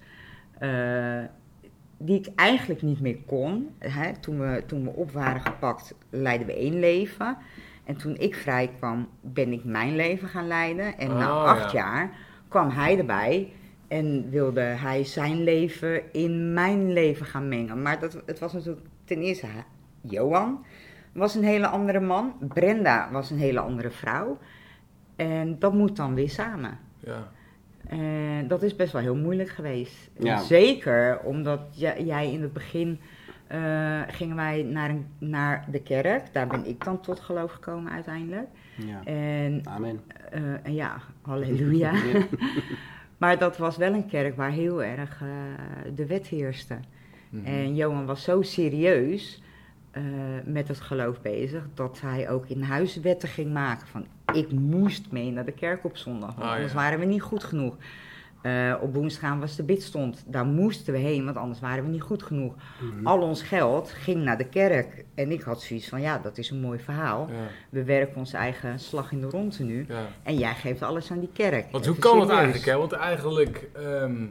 [0.58, 1.22] eh,
[1.98, 3.68] die ik eigenlijk niet meer kon.
[3.78, 4.12] Hè.
[4.20, 7.36] Toen, we, toen we op waren gepakt, leidden we één leven.
[7.84, 10.98] En toen ik vrij kwam, ben ik mijn leven gaan leiden.
[10.98, 11.78] En na Oh, acht ja.
[11.78, 12.10] jaar
[12.54, 13.52] kwam hij erbij.
[13.88, 17.82] En wilde hij zijn leven in mijn leven gaan mengen.
[17.82, 19.46] Maar dat, het was natuurlijk ten eerste
[20.00, 20.64] Johan
[21.12, 22.34] was een hele andere man.
[22.48, 24.38] Brenda was een hele andere vrouw.
[25.16, 26.78] En dat moet dan weer samen.
[26.98, 27.32] Ja.
[27.86, 30.10] En dat is best wel heel moeilijk geweest.
[30.18, 30.42] Ja.
[30.42, 31.60] Zeker omdat
[31.98, 33.00] jij in het begin
[33.46, 36.32] eh, gingen wij naar, een, naar de kerk.
[36.32, 38.46] Daar ben ik dan tot geloof gekomen uiteindelijk.
[38.76, 39.04] Ja.
[39.04, 40.00] En Amen.
[40.30, 41.92] eh, en ja, halleluja.
[42.12, 42.22] Ja.
[43.18, 45.28] maar dat was wel een kerk waar heel erg eh,
[45.94, 46.76] de wet heerste.
[47.28, 47.44] Mhm.
[47.46, 49.42] En Johan was zo serieus
[50.44, 53.86] met het geloof bezig dat hij ook in huis wetten ging maken.
[53.86, 56.78] Van ik moest mee naar de kerk op zondag, want Ah, anders ja.
[56.78, 57.76] waren we niet goed genoeg.
[58.44, 60.24] Eh, op woensdag was de bidstond.
[60.26, 62.54] Daar moesten we heen, want anders waren we niet goed genoeg.
[62.80, 63.06] Mhm.
[63.06, 65.04] Al ons geld ging naar de kerk.
[65.14, 67.28] En ik had zoiets van, ja, dat is een mooi verhaal.
[67.30, 69.84] Ja, We werken onze eigen slag in de ronde nu.
[69.88, 70.06] ja.
[70.22, 71.70] En jij geeft alles aan die kerk.
[71.70, 72.42] Want hoe kan het serieus.
[72.44, 72.70] eigenlijk?
[72.70, 72.76] Hè?
[72.78, 74.26] Want eigenlijk, ehm,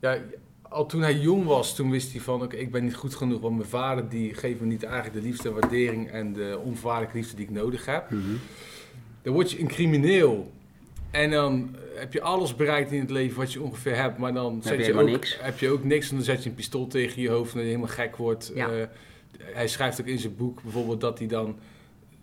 [0.00, 0.16] ja,
[0.62, 3.40] al toen hij jong was, toen wist hij van, oké, ik ben niet goed genoeg,
[3.40, 7.36] want mijn vader die geeft me niet eigenlijk de liefde, waardering en de onvoorwaardelijke liefde
[7.36, 8.10] die ik nodig heb.
[8.10, 8.20] Mhm.
[9.22, 10.52] Dan word je een crimineel.
[11.10, 14.54] En dan heb je alles bereikt in het leven wat je ongeveer hebt, maar dan
[14.54, 15.38] heb zet je ook, niks.
[15.40, 17.62] heb je ook niks en dan zet je een pistool tegen je hoofd en dan
[17.62, 18.52] je helemaal gek wordt.
[18.54, 18.68] Ja.
[18.68, 18.86] Eh,
[19.42, 21.58] hij schrijft ook in zijn boek bijvoorbeeld dat hij dan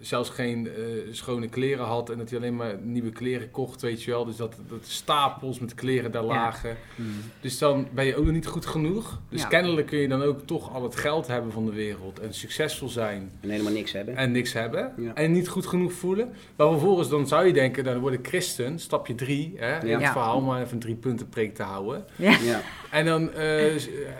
[0.05, 0.73] zelfs geen eh,
[1.11, 4.25] schone kleren had en dat hij alleen maar nieuwe kleren kocht, weet je wel.
[4.25, 6.27] Dus dat, dat stapels met kleren daar Ja.
[6.27, 6.77] lagen.
[6.95, 7.07] Mhm.
[7.41, 9.19] Dus dan ben je ook nog niet goed genoeg.
[9.29, 9.47] Dus Ja.
[9.47, 12.89] kennelijk kun je dan ook toch al het geld hebben van de wereld en succesvol
[12.89, 14.15] zijn En helemaal niks hebben.
[14.15, 14.93] en niks hebben.
[14.97, 15.13] Ja.
[15.15, 16.33] En niet goed genoeg voelen.
[16.55, 20.01] Maar vervolgens dan zou je denken, dan word ik christen, stapje drie, hè, in het
[20.01, 20.11] Ja.
[20.11, 22.05] verhaal, maar even een drie punten preek te houden.
[22.45, 22.61] Ja.
[22.91, 23.75] En dan eh,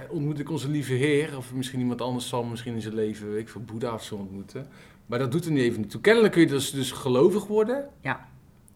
[0.10, 3.42] ontmoet ik onze lieve Heer, of misschien iemand anders zal misschien in zijn leven, weet
[3.42, 4.68] ik veel, Boeddha of zo ontmoeten.
[5.06, 6.02] Maar dat doet er niet even niet toe.
[6.02, 8.16] Kennelijk kun je dus, dus gelovig worden En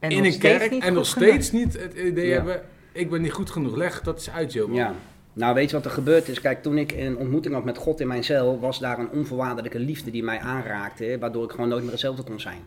[0.10, 1.30] in nog een steeds kerk niet en nog genoeg.
[1.30, 2.34] steeds niet het idee Ja.
[2.36, 2.62] hebben,
[2.92, 3.76] ik ben niet goed genoeg.
[3.76, 4.74] Leg dat is uit, Johan.
[4.76, 4.94] Ja.
[5.34, 6.42] Nou, weet je wat er gebeurd is?
[6.42, 9.80] Kijk, toen ik een ontmoeting had met God in mijn cel, was daar een onvoorwaardelijke
[9.80, 12.62] liefde die mij aanraakte, waardoor ik gewoon nooit meer hetzelfde kon zijn.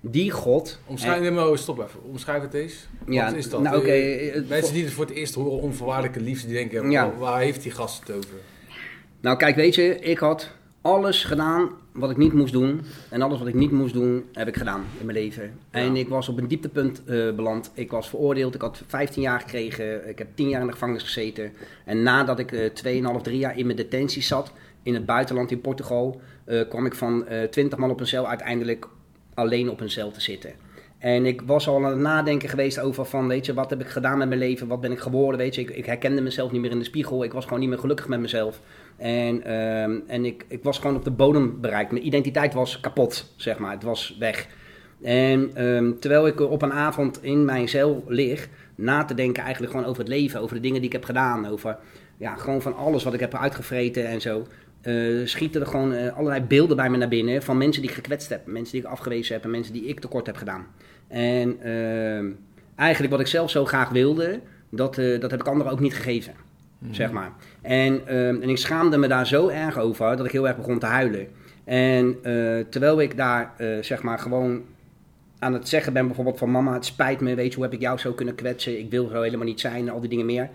[0.00, 0.78] Die God.
[0.86, 2.02] Omschrijf, nee, maar stop even.
[2.02, 2.88] Omschrijf het eens.
[3.06, 3.60] Ja, Wat is dat?
[3.62, 6.90] nou, oké, Eh, het- mensen die het voor het eerst horen, onvoorwaardelijke liefde, die denken,
[6.90, 7.06] Ja.
[7.06, 8.34] "Oh, waar heeft die gast het over?
[9.20, 10.50] Nou, kijk, weet je, ik had
[10.82, 12.80] alles gedaan wat ik niet moest doen.
[13.08, 15.52] En alles wat ik niet moest doen, heb ik gedaan in mijn leven.
[15.70, 17.70] En ik was op een dieptepunt eh, beland.
[17.74, 18.54] Ik was veroordeeld.
[18.54, 20.08] Ik had 15 jaar gekregen.
[20.08, 21.52] Ik heb 10 jaar in de gevangenis gezeten.
[21.84, 25.60] En nadat ik eh 2,5, 3 jaar in mijn detentie zat, in het buitenland in
[25.60, 28.88] Portugal, eh, kwam ik van eh 20 man op een cel uiteindelijk
[29.34, 30.52] alleen op een cel te zitten.
[30.98, 33.86] En ik was al aan het nadenken geweest over van, weet je, wat heb ik
[33.86, 34.66] gedaan met mijn leven?
[34.66, 35.38] Wat ben ik geworden?
[35.40, 37.24] Weet je, ik, ik herkende mezelf niet meer in de spiegel.
[37.24, 38.60] Ik was gewoon niet meer gelukkig met mezelf.
[38.98, 41.92] En, ehm, en ik, ik was gewoon op de bodem bereikt.
[41.92, 43.72] Mijn identiteit was kapot, zeg maar.
[43.72, 44.46] Het was weg.
[45.02, 49.72] En ehm, terwijl ik op een avond in mijn cel lig, na te denken eigenlijk
[49.72, 51.78] gewoon over het leven, over de dingen die ik heb gedaan, over
[52.16, 54.46] ja, gewoon van alles wat ik heb uitgevreten en zo,
[54.80, 57.96] eh, schieten er gewoon eh, allerlei beelden bij me naar binnen van mensen die ik
[57.96, 60.66] gekwetst heb, mensen die ik afgewezen heb en mensen die ik tekort heb gedaan.
[61.08, 62.32] En eh,
[62.76, 65.94] eigenlijk wat ik zelf zo graag wilde, dat, eh, dat heb ik anderen ook niet
[65.94, 66.34] gegeven,
[66.90, 67.32] zeg maar.
[67.68, 70.78] En, eh, en ik schaamde me daar zo erg over dat ik heel erg begon
[70.78, 71.26] te huilen.
[71.64, 74.62] En eh, terwijl ik daar eh, zeg maar gewoon
[75.38, 77.80] aan het zeggen ben bijvoorbeeld van mama, het spijt me, weet je, hoe heb ik
[77.80, 80.48] jou zo kunnen kwetsen, ik wil zo helemaal niet zijn, al die dingen meer,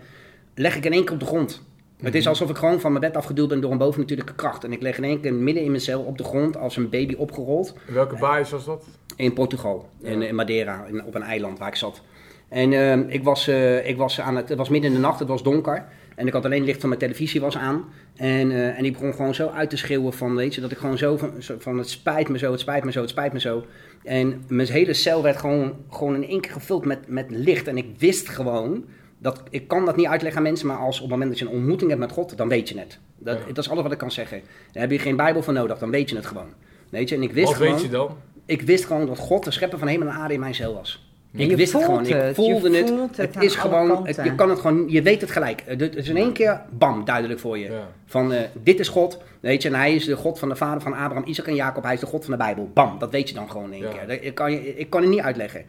[0.54, 1.62] leg ik in één keer op de grond.
[2.02, 4.64] Het is alsof ik gewoon van mijn bed afgeduwd ben door een bovennatuurlijke kracht.
[4.64, 6.88] En ik leg in één keer midden in mijn cel op de grond als een
[6.88, 8.84] baby opgerold In welke baas was dat?
[9.16, 10.08] in Portugal, Ja.
[10.08, 12.02] in, in Madeira, in- op een eiland waar ik zat.
[12.48, 15.18] En ehm, ik, was, eh, ik was aan het, het was midden in de nacht,
[15.18, 15.84] het was donker.
[16.16, 17.84] En ik had alleen licht van mijn televisie was aan.
[18.16, 20.78] En, eh, en ik begon gewoon zo uit te schreeuwen van, weet je, dat ik
[20.78, 23.40] gewoon zo van, van het spijt me zo, het spijt me zo, het spijt me
[23.40, 23.64] zo.
[24.02, 27.68] En mijn hele cel werd gewoon, gewoon in één keer gevuld met, met licht.
[27.68, 28.84] En ik wist gewoon,
[29.18, 31.44] dat, ik kan dat niet uitleggen aan mensen, maar als op het moment dat je
[31.44, 32.98] een ontmoeting hebt met God, dan weet je het.
[33.18, 33.46] Dat, Ja.
[33.52, 34.40] dat is alles wat ik kan zeggen.
[34.72, 36.48] Daar heb je geen Bijbel voor nodig, dan weet je het gewoon.
[36.90, 38.16] Weet je, en ik wist Wat gewoon weet je dan?
[38.46, 41.13] ik wist gewoon dat God de schepper van hemel en aarde in mijn cel was.
[41.36, 42.06] Ik Je wist het gewoon.
[42.06, 42.88] Ik het, voelde het.
[42.88, 44.06] voelt Het, is gewoon.
[44.06, 44.84] Het, je kan het gewoon.
[44.88, 45.62] Je weet het gelijk.
[45.66, 47.64] Het is in één keer bam duidelijk voor je.
[47.70, 47.88] Ja.
[48.06, 49.18] Van eh, dit is God.
[49.40, 51.82] Weet je, en hij is de God van de vader van Abraham, Isaac en Jacob.
[51.84, 52.70] Hij is de God van de Bijbel.
[52.74, 53.88] Bam, dat weet je dan gewoon in één Ja.
[53.98, 54.06] keer.
[54.08, 55.64] Dat- Ik kan, je, ik kan het niet uitleggen.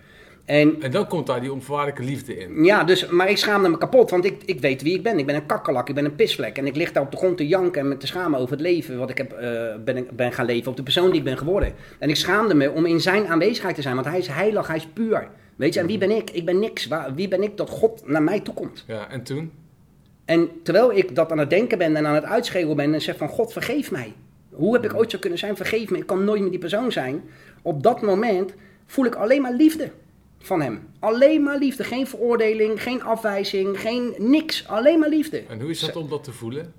[0.46, 2.64] En En dan komt daar die onvoorwaardelijke liefde in.
[2.64, 5.20] ja, dus, maar ik schaamde me kapot, want ik, ik weet wie ik ben.
[5.20, 6.58] Ik ben een kakkelak, ik ben een pisvlek.
[6.58, 8.62] En ik lig daar op de grond te janken en me te schamen over het
[8.62, 9.50] leven wat ik heb, eh,
[9.86, 11.74] ben, ik- ben gaan leven, op de persoon die ik ben geworden.
[12.00, 14.76] En ik schaamde me om in zijn aanwezigheid te zijn, want hij is heilig, hij
[14.76, 15.28] is puur.
[15.56, 16.30] Weet je, en wie ben ik?
[16.30, 16.88] Ik ben niks.
[16.88, 18.84] Waar, wie ben ik dat God naar mij toekomt?
[18.88, 19.52] Ja, en toen?
[20.26, 23.18] En terwijl ik dat aan het denken ben en aan het uitschreeuwen ben en zeg
[23.18, 24.14] van God, vergeef mij.
[24.50, 25.56] Hoe heb ik ooit zo kunnen zijn?
[25.56, 27.24] Vergeef me, ik kan nooit meer die persoon zijn.
[27.62, 28.54] Op dat moment
[28.86, 29.92] voel ik alleen maar liefde
[30.40, 30.88] van hem.
[31.00, 31.84] Alleen maar liefde.
[31.84, 34.68] Geen veroordeling, geen afwijzing, geen niks.
[34.68, 35.44] Alleen maar liefde.
[35.50, 36.74] En hoe is dat om dat te voelen?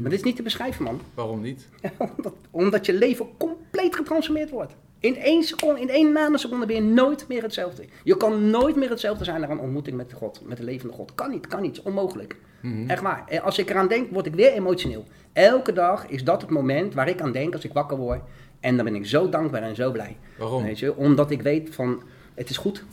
[0.00, 1.00] Maar dit is niet te beschrijven, man.
[1.14, 1.68] Waarom niet?
[2.16, 4.72] omdat, omdat je leven compleet getransformeerd wordt.
[5.02, 7.84] In één seconde, in één nanoseconde ben je nooit meer hetzelfde.
[8.04, 11.14] Je kan nooit meer hetzelfde zijn naar een ontmoeting met God, met de levende God.
[11.14, 12.36] Kan niet, kan niet, onmogelijk.
[12.60, 12.90] Mhm.
[12.90, 13.24] Echt waar.
[13.28, 15.04] En als ik eraan denk, word ik weer emotioneel.
[15.32, 18.20] Elke dag is dat het moment waar ik aan denk als ik wakker word.
[18.60, 20.16] En dan ben ik zo dankbaar en zo blij.
[20.38, 20.62] Waarom?
[20.62, 20.96] Weet je?
[20.96, 22.02] Omdat ik weet van,
[22.34, 22.84] het is goed.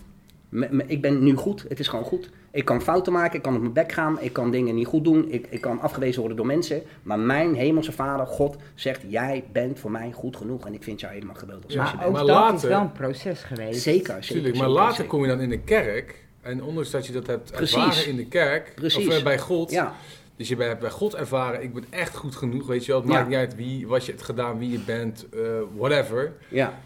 [0.50, 2.30] M- m- ik ben nu goed, het is gewoon goed.
[2.52, 5.04] Ik kan fouten maken, ik kan op mijn bek gaan, ik kan dingen niet goed
[5.04, 6.82] doen, ik, ik kan afgewezen worden door mensen.
[7.04, 11.00] Maar mijn hemelse vader, God, zegt, jij bent voor mij goed genoeg en ik vind
[11.00, 13.82] jou helemaal geweldig Ja, Maar ook Maar dat is wel een proces geweest.
[13.82, 14.28] Zeker, zeker.
[14.28, 15.10] Tuurlijk, maar zeker, later zeker.
[15.12, 16.26] kom je dan in de kerk.
[16.42, 19.08] En ondanks dat je dat hebt ervaren in de kerk, Precies.
[19.08, 19.72] of eh, bij God.
[19.72, 19.94] Ja,
[20.36, 23.02] Dus je hebt bij God ervaren, ik ben echt goed genoeg, weet je wel.
[23.02, 23.16] Het Ja.
[23.16, 25.40] maakt niet uit wie, wat je hebt gedaan, wie je bent, eh,
[25.78, 26.34] whatever.
[26.48, 26.80] ja.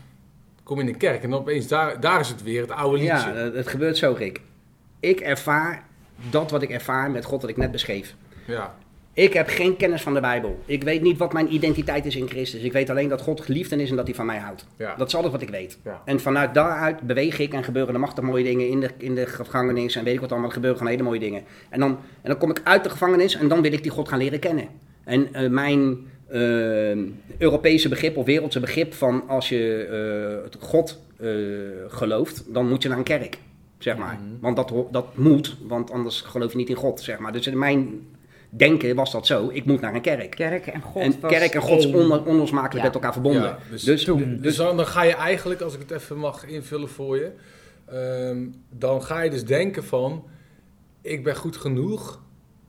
[0.64, 3.34] Kom in de kerk en opeens, daar, daar is het weer, het oude liedje.
[3.34, 4.42] ja het, gebeurt zo, Rick.
[5.00, 5.86] Ik ervaar
[6.30, 8.16] dat wat ik ervaar met God, wat ik net beschreef.
[8.48, 8.76] Ja.
[9.16, 10.60] Ik heb geen kennis van de Bijbel.
[10.66, 12.62] Ik weet niet wat mijn identiteit is in Christus.
[12.62, 14.66] Ik weet alleen dat God geliefd is en dat hij van mij houdt.
[14.78, 14.96] Ja.
[14.96, 15.78] Dat is alles wat ik weet.
[15.84, 16.02] Ja.
[16.06, 19.26] En vanuit daaruit beweeg ik en gebeuren er machtig mooie dingen in de, in de
[19.26, 20.48] gevangenis en weet ik wat allemaal.
[20.48, 21.44] Er gebeuren gewoon hele mooie dingen.
[21.70, 21.90] En dan,
[22.22, 24.40] en dan kom ik uit de gevangenis en dan wil ik die God gaan leren
[24.40, 24.68] kennen.
[25.04, 25.98] En eh, mijn
[27.38, 29.86] Europese begrip of wereldse begrip van als je
[30.38, 31.30] eh, het God eh,
[31.88, 33.38] gelooft, dan moet je naar een kerk.
[33.78, 34.14] Zeg maar.
[34.22, 34.40] Mhm.
[34.42, 37.02] Want dat, dat moet, want anders geloof je niet in God.
[37.02, 37.32] Zeg maar.
[37.32, 38.08] Dus in mijn
[38.50, 39.50] denken was dat zo.
[39.52, 40.30] Ik moet naar een kerk.
[40.36, 42.84] Kerk en God en kerk en God is on- onlosmakelijk Ja.
[42.84, 43.42] met elkaar verbonden.
[43.42, 46.46] Ja, dus, dus dus, dus dan, dan ga je eigenlijk, als ik het even mag
[46.46, 47.32] invullen voor je,
[47.86, 48.38] ehm,
[48.70, 50.24] dan ga je dus denken van,
[51.02, 52.22] ik ben goed genoeg,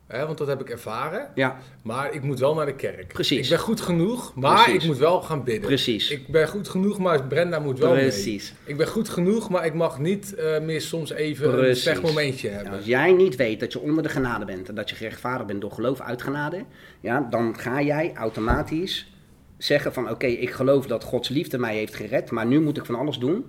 [0.06, 3.12] hè, want dat heb ik ervaren, ja, maar ik moet wel naar de kerk.
[3.12, 3.38] Precies.
[3.42, 4.82] Ik ben goed genoeg, maar Precies.
[4.82, 5.66] ik moet wel gaan bidden.
[5.66, 6.10] precies.
[6.10, 8.00] Ik ben goed genoeg, maar Brenda moet wel mee.
[8.00, 8.54] Precies.
[8.64, 11.82] Ik ben goed genoeg, maar ik mag niet eh, meer soms even een Precies.
[11.82, 12.66] slecht momentje hebben.
[12.66, 15.46] Nou, als jij niet weet dat je onder de genade bent en dat je gerechtvaardigd
[15.46, 16.64] bent door geloof uit genade,
[17.00, 19.12] ja, dan ga jij automatisch
[19.58, 22.84] zeggen van oké, ik geloof dat Gods liefde mij heeft gered, maar nu moet ik
[22.84, 23.44] van alles doen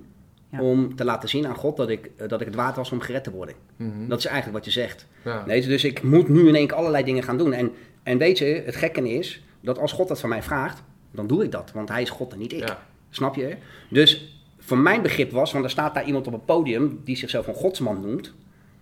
[0.58, 0.62] Ja.
[0.62, 3.00] om te laten zien aan God dat ik, eh, dat ik het waard was om
[3.00, 3.56] gered te worden.
[3.76, 4.08] Mhm.
[4.08, 5.06] Dat is eigenlijk wat je zegt.
[5.22, 5.46] Ja.
[5.46, 7.54] Nee, dus ik moet nu in één keer allerlei dingen gaan doen.
[7.54, 7.72] En,
[8.04, 11.44] en weet je, het gekke is dat als God dat van mij vraagt, dan doe
[11.44, 12.68] ik dat, want hij is God en niet ik.
[12.68, 12.80] Ja.
[13.10, 13.56] Snap je?
[13.90, 17.48] Dus voor mijn begrip was, want er staat daar iemand op het podium die zichzelf
[17.48, 18.34] een godsman noemt.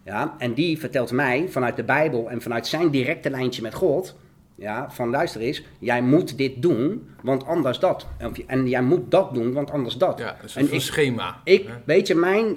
[0.06, 4.16] Ja, en die vertelt mij vanuit de Bijbel en vanuit zijn directe lijntje met God.
[4.56, 8.08] Ja, van luister eens, jij moet dit doen, want anders dat.
[8.48, 10.20] En, jij moet dat doen, want anders dat.
[10.20, 11.42] Ja, dat is En een ik- schema.
[11.44, 11.74] Ik, hè?
[11.86, 12.56] weet je, mijn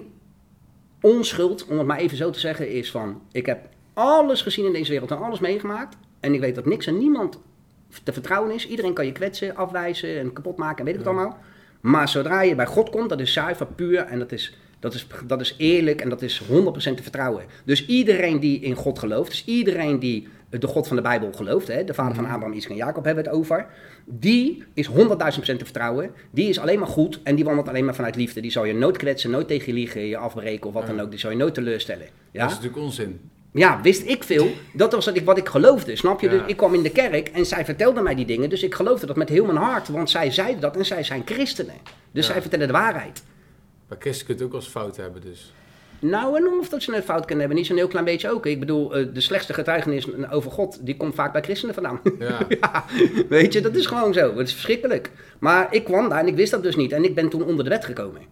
[1.01, 3.23] onschuld, om het maar even zo te zeggen, is van...
[3.33, 5.97] Ik heb alles gezien in deze wereld en alles meegemaakt.
[6.21, 7.39] En ik weet dat niks en niemand
[8.03, 8.69] te vertrouwen is.
[8.69, 11.07] Iedereen kan je kwetsen, afwijzen en kapot maken en weet ik Ja.
[11.07, 11.39] allemaal.
[11.81, 15.07] Maar zodra je bij God komt, dat is zuiver, puur en dat is, dat is,
[15.27, 16.46] dat is eerlijk en dat is 100%
[16.77, 17.44] te vertrouwen.
[17.64, 21.68] Dus iedereen die in God gelooft, dus iedereen die de God van de Bijbel gelooft,
[21.68, 23.66] hè, de vader van Abraham, Isaac en Jacob hebben we het over,
[24.05, 24.94] die is 100.000%
[25.59, 26.11] te vertrouwen.
[26.31, 28.40] Die is alleen maar goed en die wandelt alleen maar vanuit liefde.
[28.40, 31.11] Die zal je nooit kletsen, nooit tegen je liegen, je afbreken of wat dan ook.
[31.11, 32.07] Die zal je nooit teleurstellen.
[32.31, 32.40] Ja?
[32.40, 33.20] Dat is natuurlijk onzin.
[33.53, 34.49] Ja, wist ik veel.
[34.72, 36.31] Dat was wat ik, wat ik geloofde, snap je?
[36.31, 36.33] Ja.
[36.33, 38.49] Dus ik kwam in de kerk en zij vertelde mij die dingen.
[38.51, 39.88] Dus ik geloofde dat met heel mijn hart.
[39.88, 41.75] Want zij zeiden dat en zij zijn christenen.
[42.11, 42.33] Dus Ja.
[42.33, 43.22] zij vertellen de waarheid.
[43.88, 45.53] Maar christen kunt ook eens fout hebben, dus.
[45.99, 48.46] Nou, en of dat ze een fout kunnen hebben, niet zo'n heel klein beetje ook.
[48.46, 52.01] Ik bedoel, eh, de slechtste getuigenis over God, die komt vaak bij christenen vandaan.
[52.18, 52.38] Ja.
[52.61, 52.85] ja,
[53.29, 54.37] weet je, dat is gewoon zo.
[54.37, 55.11] Het is verschrikkelijk.
[55.38, 56.92] Maar ik kwam daar en ik wist dat dus niet.
[56.92, 58.22] En ik ben toen onder de wet gekomen.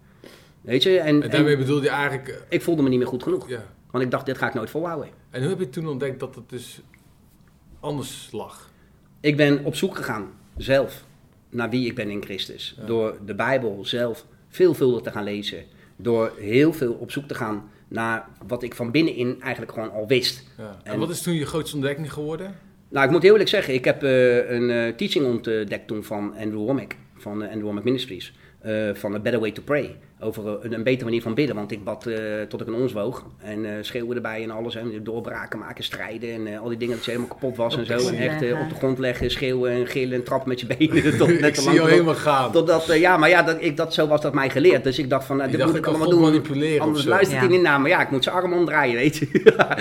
[0.60, 2.28] Weet je, en, En daarmee en bedoel je eigenlijk...
[2.28, 3.48] eh, ik voelde me niet meer goed genoeg.
[3.48, 3.64] Ja.
[3.90, 5.08] Want ik dacht, dit ga ik nooit volhouden.
[5.30, 6.80] En hoe heb je toen ontdekt dat het dus
[7.80, 8.70] anders lag?
[9.20, 11.04] Ik ben op zoek gegaan, zelf,
[11.50, 12.74] naar wie ik ben in Christus.
[12.78, 12.84] Ja.
[12.84, 15.64] Door de Bijbel zelf veelvuldig te gaan lezen.
[15.96, 20.06] Door heel veel op zoek te gaan naar wat ik van binnenin eigenlijk gewoon al
[20.06, 20.44] wist.
[20.58, 20.76] Ja.
[20.82, 22.54] En, En- wat is toen je grootste ontdekking geworden?
[22.88, 26.34] Nou, ik moet heel eerlijk zeggen, ik heb eh, een eh, teaching ontdekt toen van
[26.38, 28.32] Andrew Womack, van eh, Andrew Womack Ministries.
[28.92, 29.96] van A Better Way to Pray.
[30.24, 31.56] Over eh, een, een betere manier van bidden.
[31.56, 32.16] Want ik bad eh,
[32.48, 33.24] tot ik een ons woog.
[33.38, 34.74] En eh schreeuwen erbij en alles.
[34.74, 36.32] En doorbraken maken, strijden.
[36.32, 38.08] En eh, al die dingen dat ze helemaal kapot was en zo.
[38.08, 41.16] En echt op de grond leggen, schreeuwen en gillen en trappen met je benen.
[41.18, 42.52] Tot, net ik zie jou helemaal gaan.
[42.52, 44.84] Totdat, ja, maar ja, dat, ik, dat, zo was dat mij geleerd.
[44.84, 46.20] Dus ik dacht van, nou, dit dacht, moet ik allemaal doen.
[46.20, 47.46] manipuleren Anders luistert Ja.
[47.46, 47.88] hij niet naar me.
[47.88, 49.26] Ja, ik moet zijn arm omdraaien, weet je.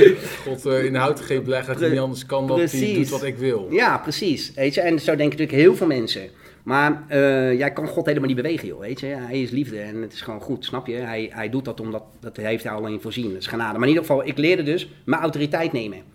[0.45, 3.23] God eh, in de houtgreep leggen dat hij niet anders kan dan hij doet wat
[3.23, 3.67] ik wil.
[3.71, 4.51] Ja, precies.
[4.55, 4.81] Weet je?
[4.81, 6.29] En zo denken natuurlijk heel veel mensen.
[6.63, 8.79] Maar eh, jij kan God helemaal niet bewegen, joh.
[8.79, 9.05] Weet je?
[9.05, 10.93] Hij is liefde en het is gewoon goed, snap je?
[10.93, 13.29] Hij, hij doet dat omdat dat heeft hij alleen voorzien.
[13.29, 13.73] Dat is genade.
[13.73, 16.12] Maar in ieder geval, ik leerde dus mijn autoriteit nemen.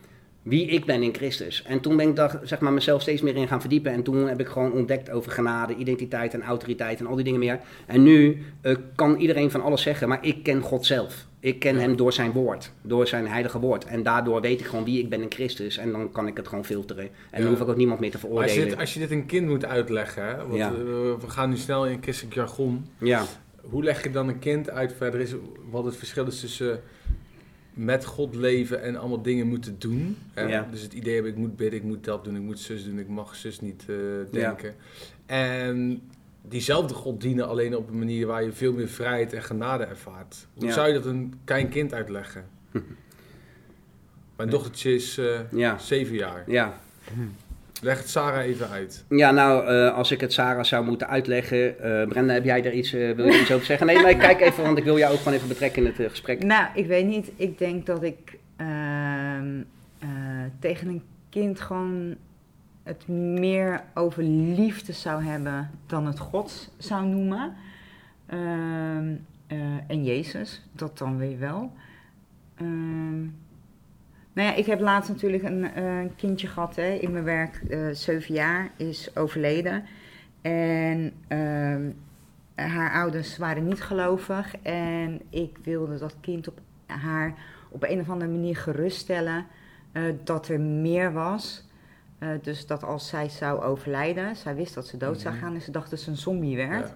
[0.49, 1.63] Wie ik ben in Christus.
[1.63, 3.93] En toen ben ik daar zeg maar, mezelf steeds meer in gaan verdiepen.
[3.93, 7.41] En toen heb ik gewoon ontdekt over genade, identiteit en autoriteit en al die dingen
[7.41, 7.61] meer.
[7.87, 11.27] En nu eh, kan iedereen van alles zeggen, maar ik ken God zelf.
[11.41, 13.85] Ik ken hem door zijn woord, door zijn heilige woord.
[13.85, 15.77] En daardoor weet ik gewoon wie ik ben in Christus.
[15.79, 17.05] En dan kan ik het gewoon filteren.
[17.05, 17.39] En Ja.
[17.39, 18.69] dan hoef ik ook niemand meer te Maar als je, veroordelen.
[18.71, 20.69] dit, als je dit een kind moet uitleggen, hè, want Ja.
[20.69, 20.75] eh,
[21.21, 22.87] we gaan nu snel in christelijk jargon.
[22.99, 23.25] Ja,
[23.63, 25.35] Hoe leg je dan een kind uit verder is
[25.71, 26.81] wat het verschil is tussen
[27.79, 30.17] met God leven en allemaal dingen moeten doen.
[30.35, 30.69] Ja.
[30.71, 32.99] Dus het idee hebben, ik moet bidden, ik moet dat doen, ik moet zus doen,
[32.99, 33.97] ik mag zus niet eh,
[34.31, 34.75] denken.
[35.27, 36.01] En
[36.43, 40.47] diezelfde God dienen alleen op een manier waar je veel meer vrijheid en genade ervaart.
[40.55, 40.73] Hoe Ja.
[40.73, 42.45] zou je dat een klein kind uitleggen?
[44.37, 46.45] Mijn dochtertje is ja, zeven jaar.
[46.47, 46.81] ja.
[47.83, 49.05] Leg het Sarah even uit.
[49.09, 51.81] Ja, nou, eh, als ik het Sarah zou moeten uitleggen.
[51.81, 53.87] eh, Brenda, heb jij daar iets, eh, wil je iets over zeggen?
[53.87, 56.43] Nee, maar kijk even, want ik wil jou ook gewoon even betrekken in het gesprek.
[56.45, 57.31] Nou, ik weet niet.
[57.37, 59.61] Ik denk dat ik ehm,
[59.99, 60.09] eh,
[60.59, 62.14] tegen een kind gewoon
[62.83, 67.55] het meer over liefde zou hebben dan het God zou noemen.
[68.27, 69.14] Ehm,
[69.47, 71.73] eh, en Jezus, dat dan weer wel.
[74.38, 77.88] Nou ja, ik heb laatst natuurlijk een eh, kindje gehad hè, in mijn werk, eh,
[77.92, 79.85] zeven jaar, is overleden.
[80.42, 81.90] En ehm,
[82.55, 87.35] haar ouders waren niet gelovig en ik wilde dat kind op haar
[87.68, 89.46] op een of andere manier geruststellen
[89.92, 91.66] eh, dat er meer was.
[92.42, 95.44] Dus dat als zij zou overlijden, zij wist dat ze dood zou Mhm.
[95.44, 96.88] gaan en ze dacht dat ze een zombie werd.
[96.88, 96.94] Ja,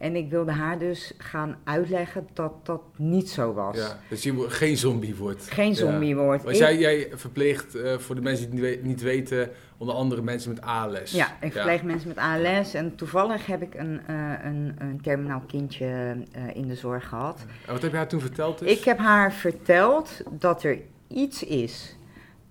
[0.00, 3.76] En ik wilde haar dus gaan uitleggen dat dat niet zo was.
[3.76, 3.98] ja.
[4.08, 5.50] Dus je geen zombie wordt.
[5.50, 6.14] Geen zombie Ja.
[6.14, 6.42] wordt.
[6.42, 9.50] Want Ik- jij, jij verpleegt, eh, voor de mensen die het niet we- niet weten,
[9.78, 11.10] onder andere mensen met ALS.
[11.12, 15.42] Ja, ik verpleeg mensen met ALS en toevallig heb ik een, eh, een, een terminaal
[15.46, 15.86] kindje
[16.32, 17.44] eh, in de zorg gehad.
[17.66, 18.78] En wat heb je haar toen verteld dus?
[18.78, 21.96] Ik heb haar verteld dat er iets is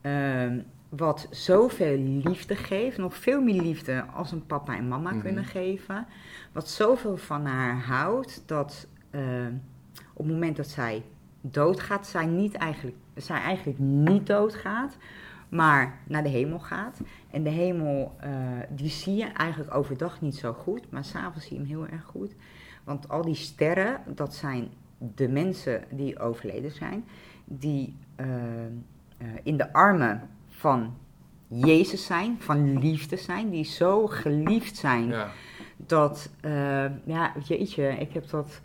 [0.01, 5.21] ehm, wat zoveel liefde geeft, nog veel meer liefde als een papa en mama Mhm.
[5.21, 6.07] kunnen geven,
[6.51, 9.53] wat zoveel van haar houdt dat ehm,
[10.13, 11.03] op het moment dat zij
[11.41, 14.97] doodgaat, zij, niet eigenlijk, zij eigenlijk niet doodgaat,
[15.49, 16.99] maar naar de hemel gaat.
[17.31, 18.31] En de hemel, eh,
[18.69, 22.03] die zie je eigenlijk overdag niet zo goed, maar s'avonds zie je hem heel erg
[22.03, 22.35] goed.
[22.83, 24.69] Want al die sterren, dat zijn
[25.15, 27.05] de mensen die overleden zijn,
[27.45, 28.69] die eh, eh,
[29.43, 30.97] in de armen van
[31.47, 35.27] Jezus zijn, van liefde zijn, die zo geliefd zijn Ja.
[35.77, 38.61] dat, eh, ja, jeetje, ik heb dat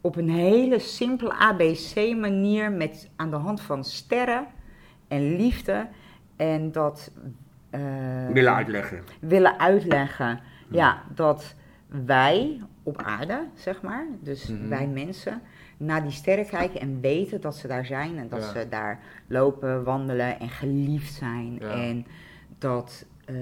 [0.00, 4.46] op een hele simpele ABC-manier met aan de hand van sterren
[5.08, 5.86] en liefde
[6.36, 7.10] en dat
[7.70, 7.80] eh,
[8.32, 9.02] Willen uitleggen.
[9.20, 10.40] willen uitleggen.
[10.70, 11.54] Ja, dat
[12.04, 14.68] wij op aarde, zeg maar, dus Mhm.
[14.68, 15.42] wij mensen,
[15.76, 18.52] naar die sterren kijken en weten dat ze daar zijn en dat Ja.
[18.52, 21.56] ze daar lopen, wandelen en geliefd zijn.
[21.60, 21.70] Ja.
[21.70, 22.06] En
[22.58, 23.34] dat eh,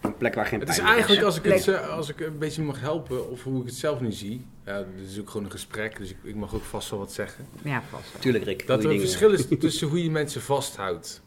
[0.00, 1.76] Een plek waar geen Het is pijn eigenlijk, als ik, het, Plek.
[1.76, 4.46] eh, als ik een beetje mag helpen, of hoe ik het zelf nu zie.
[4.64, 7.12] Ja, dit is ook gewoon een gesprek, dus ik, ik mag ook vast wel wat
[7.12, 7.44] zeggen.
[7.64, 8.12] ja, vast.
[8.12, 8.20] wel.
[8.22, 8.66] Tuurlijk, Rick.
[8.66, 11.22] Dat er een verschil is tussen hoe je mensen vasthoudt.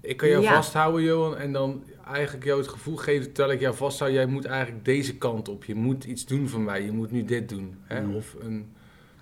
[0.00, 0.54] Ik kan jou Ja.
[0.54, 4.44] vasthouden, Johan, en dan eigenlijk jou het gevoel geven, terwijl ik jou vasthoud, jij moet
[4.44, 5.64] eigenlijk deze kant op.
[5.64, 7.76] Je moet iets doen voor mij, je moet nu dit doen.
[7.82, 8.00] Hè?
[8.02, 8.14] Mm.
[8.14, 8.72] Of een,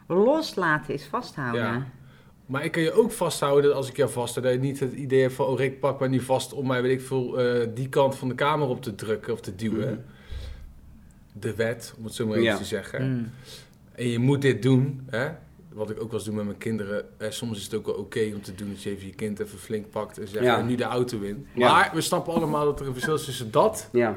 [0.07, 1.61] Loslaten is vasthouden.
[1.63, 1.87] Ja.
[2.47, 4.93] maar ik kan je ook vasthouden dat als ik jou vasthoud, dat je niet het
[4.93, 7.69] idee hebt van, oh Rick, pak maar nu vast om mij, weet ik veel, eh,
[7.75, 9.89] die kant van de kamer op te drukken of te duwen.
[9.91, 9.99] Mhm.
[11.41, 12.57] De wet, om het zo maar even Ja.
[12.57, 13.11] te zeggen.
[13.13, 13.31] Mm.
[13.95, 15.29] En je moet dit doen, hè?
[15.73, 17.05] Wat ik ook wel eens doe met mijn kinderen.
[17.19, 19.41] Eh, soms is het ook wel oké om te doen dat je even je kind
[19.41, 20.59] even flink pakt en zegt, Ja.
[20.59, 21.47] "En nu de auto in.
[21.55, 21.73] Ja.
[21.73, 24.17] Maar we snappen allemaal dat er een verschil is tussen dat Ja,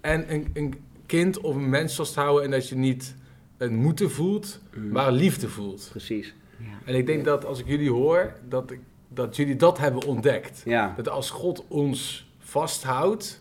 [0.00, 0.74] en een, een
[1.06, 3.14] kind of een mens vasthouden en dat je niet
[3.58, 4.88] een moeten voelt, Mhm.
[4.88, 5.86] maar liefde voelt.
[5.90, 6.34] precies.
[6.58, 6.66] Ja.
[6.84, 10.62] En ik denk dat als ik jullie hoor, dat, ik, dat jullie dat hebben ontdekt.
[10.64, 13.40] Ja, Dat als God ons vasthoudt,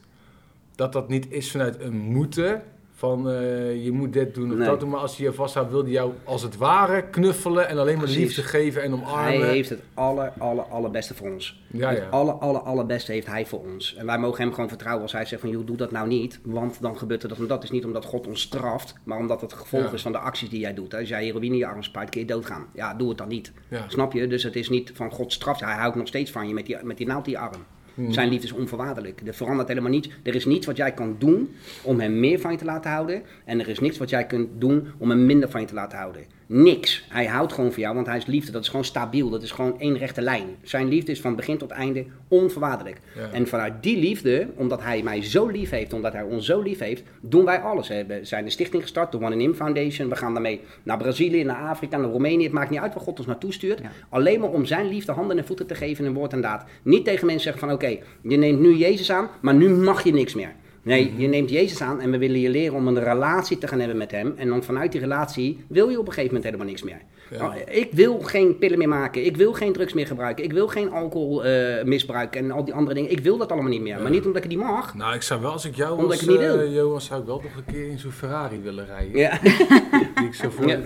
[0.75, 2.61] dat dat niet is vanuit een moeten.
[2.97, 4.67] Van eh, je moet dit doen of Nee.
[4.67, 4.89] dat doen.
[4.89, 7.67] Maar als hij je vasthoudt, wil hij jou als het ware knuffelen.
[7.67, 8.21] En alleen maar Precies.
[8.23, 9.47] liefde geven en hij omarmen.
[9.49, 11.63] heeft het aller, aller, allerbeste voor ons.
[11.71, 12.07] Ja, Het ja.
[12.09, 13.95] aller, aller, allerbeste heeft hij voor ons.
[13.95, 16.39] En wij mogen hem gewoon vertrouwen als hij zegt van, joh, doe dat nou niet.
[16.43, 17.63] Want dan gebeurt er dat en dat.
[17.63, 19.91] is niet omdat God ons straft, maar omdat het gevolg Ja.
[19.91, 20.93] is van de acties die jij doet.
[20.95, 22.65] Als jij heroïne in je arm spuit, kun je doodgaan.
[22.73, 23.51] Ja, doe het dan niet.
[23.87, 24.27] Snap je?
[24.27, 25.59] Dus het is niet van God straft.
[25.59, 27.65] Hij houdt nog steeds van je met die, met die naald je arm.
[27.95, 28.11] Hmm.
[28.11, 29.21] Zijn liefde is onvoorwaardelijk.
[29.25, 30.09] Er verandert helemaal niets.
[30.23, 33.23] Er is niets wat jij kan doen om hem meer van je te laten houden.
[33.45, 35.97] En er is niks wat jij kunt doen om hem minder van je te laten
[35.97, 36.23] houden.
[36.47, 37.05] Niks.
[37.09, 38.51] Hij houdt gewoon van jou, want hij is liefde.
[38.51, 39.29] Dat is gewoon stabiel.
[39.29, 40.47] Dat is gewoon één rechte lijn.
[40.61, 42.99] Zijn liefde is van begin tot einde onvoorwaardelijk.
[43.15, 43.29] Ja.
[43.31, 46.79] En vanuit die liefde, omdat hij mij zo lief heeft, omdat hij ons zo lief
[46.79, 47.87] heeft, doen wij alles.
[47.87, 50.09] We zijn een stichting gestart, de One in Him Foundation.
[50.09, 52.43] We gaan daarmee naar Brazilië, naar Afrika, naar Roemenië.
[52.43, 53.79] Het maakt niet uit waar God ons naartoe stuurt.
[53.79, 53.91] Ja.
[54.09, 56.65] Alleen maar om zijn liefde handen en voeten te geven in woord en daad.
[56.83, 60.13] Niet tegen mensen zeggen van oké, je neemt nu Jezus aan, maar nu mag je
[60.13, 60.53] niks meer.
[60.85, 63.79] Nee, je neemt Jezus aan en we willen je leren om een relatie te gaan
[63.79, 64.33] hebben met hem.
[64.37, 67.01] En dan vanuit die relatie wil je op een gegeven moment helemaal niks meer.
[67.31, 67.37] Ja.
[67.37, 69.25] Nou, Ik wil geen pillen meer maken.
[69.25, 70.43] Ik wil geen drugs meer gebruiken.
[70.43, 73.11] Ik wil geen alcohol eh, misbruiken en al die andere dingen.
[73.11, 74.01] Ik wil dat allemaal niet meer.
[74.01, 74.95] Maar niet omdat ik die mag.
[74.95, 76.99] Nou, ik zou wel, als ik jou Omdat was, ik niet eh, wil.
[76.99, 79.17] Zou ik wel nog een keer in zo'n Ferrari willen rijden.
[79.17, 79.39] Ja.
[80.15, 80.67] Die ik zo voor...
[80.67, 80.79] Ja.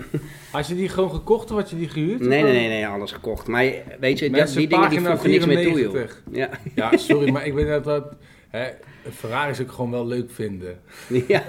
[0.50, 2.20] Had je die gewoon gekocht of had je die gehuurd?
[2.20, 3.46] Nee, nee, nee, nee, alles gekocht.
[3.46, 5.92] Maar weet je, Mensen, die dingen die voegen niks meer toe, joh.
[5.92, 6.22] 94.
[6.30, 6.48] Ja.
[6.74, 8.12] Ja, sorry, maar ik weet dat dat...
[8.48, 8.68] Hè,
[9.04, 10.80] een Ferrari is ook gewoon wel leuk vinden.
[11.28, 11.42] ja.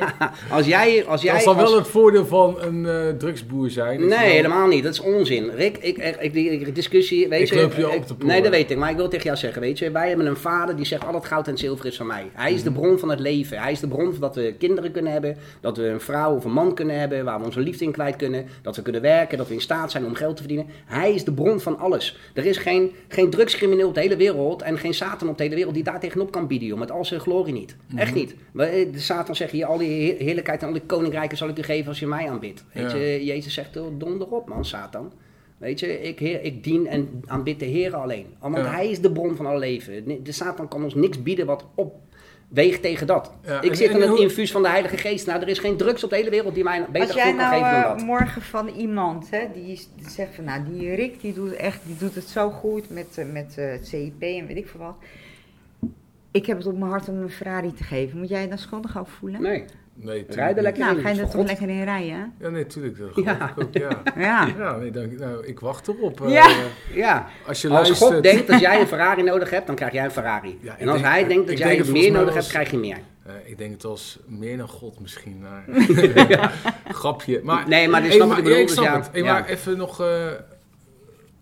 [0.52, 4.00] Als jij, als jij dat zal als- wel het voordeel van een eh, drugsboer zijn.
[4.00, 4.84] Nee, wel- helemaal niet.
[4.84, 5.50] Dat is onzin.
[5.50, 7.56] Rick, ik, ik, ik- die discussie, weet Ik je...
[7.62, 8.26] loop je op poren.
[8.26, 8.78] Nee, dat weet ik.
[8.78, 9.92] Maar ik wil tegen jou zeggen, weet je...
[9.92, 12.30] Wij hebben een vader die zegt, al het goud en zilver is van mij.
[12.34, 12.80] Hij is de Mhm.
[12.80, 13.60] bron van het leven.
[13.62, 15.38] Hij is de bron van dat we kinderen kunnen hebben.
[15.62, 17.26] Dat we een vrouw of een man kunnen hebben...
[17.26, 18.46] waar we onze liefde in kwijt kunnen.
[18.62, 19.38] Dat we kunnen werken.
[19.38, 20.68] Dat we in staat zijn om geld te verdienen.
[20.86, 22.18] Hij is de bron van alles.
[22.34, 24.62] Er is geen, geen drugscrimineel op de hele wereld...
[24.62, 26.80] en geen Satan op de hele wereld die daar tegenop kan bieden, joh.
[26.80, 27.75] Met al zijn glorie niet.
[27.88, 27.97] Mhm.
[27.97, 28.36] Echt niet.
[28.54, 31.58] We- De Satan zegt je, al die heer- heerlijkheid en al die koninkrijken zal ik
[31.58, 32.63] u geven als je mij aanbidt.
[32.73, 32.97] Weet Ja.
[32.97, 35.12] je, Jezus zegt, "Oh, donder op man, Satan.
[35.58, 38.25] Weet je, ik, heer, ik dien en aanbid de Heer alleen.
[38.39, 38.63] Want Ja.
[38.71, 40.23] hij is de bron van alle leven.
[40.23, 43.32] De Satan kan ons niks bieden wat opweegt tegen dat.
[43.45, 45.25] Ja, ik en- zit in het hoe- infuus van de Heilige Geest.
[45.25, 47.36] Nou, er is geen drugs op de hele wereld die mij een beter jij kan
[47.36, 48.01] nou geven dan eh, dat.
[48.06, 52.15] morgen van iemand, hè, die, zegt van, nou, die Rick, die doet, echt, die doet
[52.15, 54.95] het zo goed met, eh, met eh, het CIP en weet ik veel wat.
[56.32, 58.17] Ik heb het op mijn hart om een Ferrari te geven.
[58.20, 59.41] Moet jij je dan schuldig over voelen?
[59.41, 60.84] Nee, Nee, tuurlijk Rijden lekker.
[60.84, 61.48] Nou, in, ga je er toch God.
[61.48, 62.34] lekker in rijden?
[62.39, 62.98] Ja, nee, tuurlijk.
[62.98, 63.50] Dat geloof Ja.
[63.56, 64.02] ik ook, ja.
[64.28, 64.48] Ja.
[64.58, 66.22] Ja, nee, dank, nou, ik wacht erop.
[66.22, 66.50] eh, Ja.
[66.94, 67.28] ja.
[67.48, 68.12] Als je Als luistert...
[68.13, 70.60] God denkt dat jij een Ferrari nodig hebt, dan krijg jij een Ferrari.
[70.62, 72.78] Ja, en als denk- hij denkt dat jij denk het meer nodig hebt, krijg je
[72.78, 72.98] meer.
[73.24, 75.39] Eh, ik denk het als meer dan God misschien.
[75.41, 75.63] Maar...
[77.02, 77.39] Grapje.
[77.44, 78.98] Maar, Nee, maar dit Hey, snap wat ik bedoel, ja, ik dus snap ja.
[79.00, 79.10] het.
[79.12, 79.34] Hey, Ja.
[79.34, 80.02] Maar even nog...
[80.02, 80.28] eh,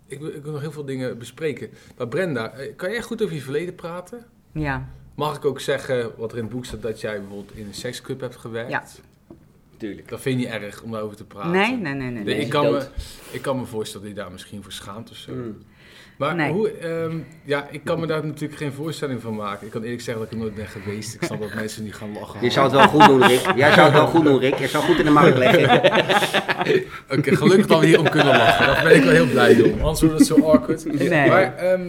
[0.08, 1.70] ik, wil, ik wil nog heel veel dingen bespreken.
[1.98, 4.26] Maar Brenda, kan jij goed over je verleden praten?
[4.52, 4.88] Ja.
[5.16, 7.74] Mag ik ook zeggen, wat er in het boek staat, dat jij bijvoorbeeld in een
[7.74, 8.72] seksclub hebt gewerkt?
[8.72, 8.84] Ja.
[9.78, 10.10] Tuurlijk.
[10.10, 11.52] Dat vind je niet erg om daarover te praten?
[11.52, 12.36] Nee, nee, nee, nee.
[12.38, 12.84] Ik, kan me,
[13.32, 15.32] ik kan me voorstellen dat je daar misschien voor schaamt of zo.
[15.34, 15.58] Mm.
[16.18, 16.52] Maar Nee.
[16.52, 19.66] hoe, ehm, ja, ik kan me daar natuurlijk geen voorstelling van maken.
[19.66, 21.14] Ik kan eerlijk zeggen dat ik er nooit ben geweest.
[21.14, 22.44] Ik snap dat mensen niet gaan lachen.
[22.44, 23.52] Je zou het wel goed doen, Rick.
[23.56, 24.56] Jij zou het wel goed doen, Rick.
[24.56, 25.76] Je zou goed in de markt leggen.
[27.18, 28.66] Oké, gelukkig dat we hier om kunnen lachen.
[28.66, 29.80] Daar ben ik wel heel blij om.
[29.80, 30.86] Anders wordt het zo awkward.
[31.10, 31.30] Nee.
[31.30, 31.82] Maar ehm,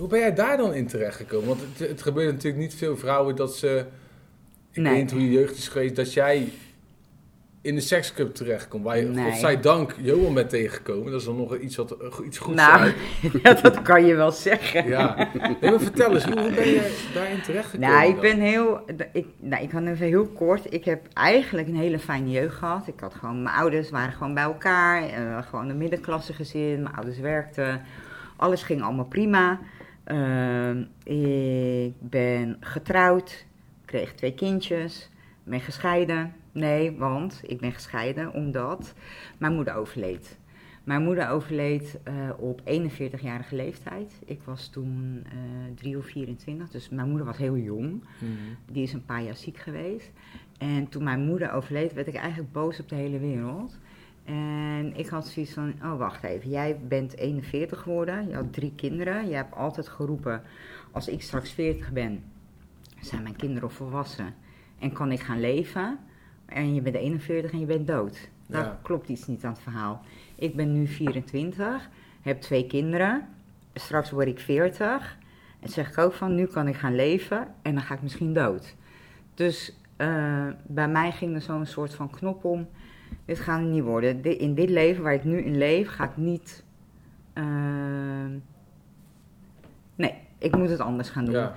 [0.00, 1.48] hoe ben jij daar dan in terechtgekomen?
[1.48, 3.84] Want het, het gebeurt natuurlijk niet veel vrouwen dat ze...
[4.72, 4.92] Ik Nee.
[4.92, 6.48] weet niet hoe je jeugd is geweest, dat jij
[7.62, 8.84] in de seksclub terechtkomt.
[8.84, 9.30] Waar je, Nee.
[9.30, 11.10] godzijdank, Johan bent tegengekomen.
[11.10, 12.92] Dat is dan nog iets, wat, iets goeds Nou,
[13.42, 14.88] ja, dat kan je wel zeggen.
[14.88, 15.28] Ja.
[15.60, 17.90] Nee, maar vertel eens, hoe, ben je daarin terechtgekomen?
[17.90, 18.20] Nou, ik dan?
[18.20, 18.80] ben heel.
[19.12, 20.72] Ik, nou, ik kan even heel kort.
[20.74, 22.86] Ik heb eigenlijk een hele fijne jeugd gehad.
[22.86, 23.42] Ik had gewoon.
[23.42, 25.02] Mijn ouders waren gewoon bij elkaar.
[25.08, 26.82] eh, gewoon een middenklasse gezin.
[26.82, 27.82] Mijn ouders werkten.
[28.36, 29.58] Alles ging allemaal prima.
[30.10, 33.46] Ehm, ik ben getrouwd,
[33.84, 35.10] kreeg twee kindjes,
[35.44, 36.32] ben gescheiden.
[36.52, 38.94] Nee, want ik ben gescheiden omdat
[39.38, 40.38] mijn moeder overleed.
[40.84, 44.14] Mijn moeder overleed eh, op 41-jarige leeftijd.
[44.24, 48.04] Ik was toen eh 3 of 24, dus mijn moeder was heel jong.
[48.18, 48.32] Mhm.
[48.72, 50.10] Die is een paar jaar ziek geweest.
[50.58, 53.78] En toen mijn moeder overleed, werd ik eigenlijk boos op de hele wereld.
[54.30, 58.72] En ik had zoiets van, oh wacht even, jij bent 41 geworden, je had drie
[58.76, 59.28] kinderen.
[59.28, 60.42] Je hebt altijd geroepen,
[60.90, 62.22] als ik straks 40 ben,
[63.00, 64.34] zijn mijn kinderen volwassen.
[64.78, 65.98] En kan ik gaan leven?
[66.46, 68.28] En je bent 41 en je bent dood.
[68.46, 68.78] Daar Ja.
[68.82, 70.02] klopt iets niet aan het verhaal.
[70.34, 71.88] Ik ben nu 24,
[72.22, 73.28] heb twee kinderen.
[73.74, 75.18] Straks word ik 40.
[75.60, 78.32] En zeg ik ook van, nu kan ik gaan leven en dan ga ik misschien
[78.32, 78.74] dood.
[79.34, 82.68] Dus eh, bij mij ging er zo'n soort van knop om.
[83.24, 84.22] Dit gaat het niet worden.
[84.22, 86.64] In dit leven waar ik nu in leef, ga ik niet...
[87.32, 87.44] eh,
[89.94, 91.34] nee, ik moet het anders gaan doen.
[91.34, 91.54] Ja.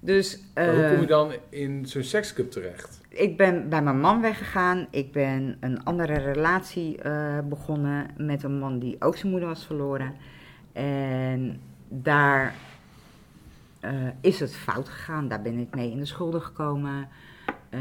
[0.00, 3.02] Dus hoe eh, kom je dan in zo'n seksclub terecht?
[3.14, 4.86] ik ben bij mijn man weggegaan.
[4.90, 9.66] Ik ben een andere relatie eh, begonnen met een man die ook zijn moeder was
[9.66, 10.14] verloren.
[10.72, 12.54] En daar
[13.80, 15.28] eh, is het fout gegaan.
[15.28, 17.08] Daar ben ik mee in de schulden gekomen.
[17.68, 17.80] Eh,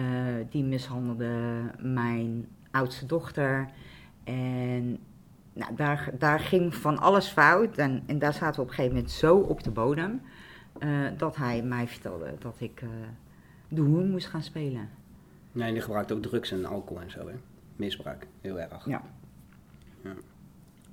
[0.49, 1.32] die mishandelde
[1.80, 3.69] mijn oudste dochter.
[4.24, 4.97] En
[5.53, 7.78] nou, daar, daar ging van alles fout.
[7.78, 10.21] En, en daar zaten we op een gegeven moment zo op de bodem.
[10.80, 12.88] eh, dat hij mij vertelde dat ik eh,
[13.67, 14.89] de hoen moest gaan spelen.
[15.51, 17.34] Nee, die gebruikt ook drugs en alcohol en zo, hè.
[17.76, 18.86] Misbruik, heel erg.
[18.86, 19.01] Ja.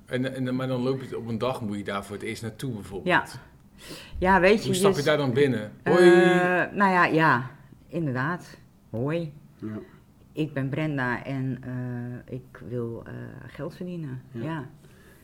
[0.05, 2.41] En, en, maar dan loop je op een dag, moet je daar voor het eerst
[2.41, 3.31] naartoe bijvoorbeeld.
[3.31, 3.39] Ja.
[4.17, 4.65] Ja, weet je.
[4.65, 5.71] Hoe stap je dus- daar dan binnen?
[5.83, 6.09] eh, Hoi.
[6.75, 7.49] nou ja, ja,
[7.87, 8.57] inderdaad.
[8.89, 9.33] Hoi.
[9.57, 9.67] Ja.
[10.33, 13.13] Ik ben Brenda en eh, ik wil eh,
[13.47, 14.21] geld verdienen.
[14.31, 14.41] Ja.
[14.43, 14.65] Ja,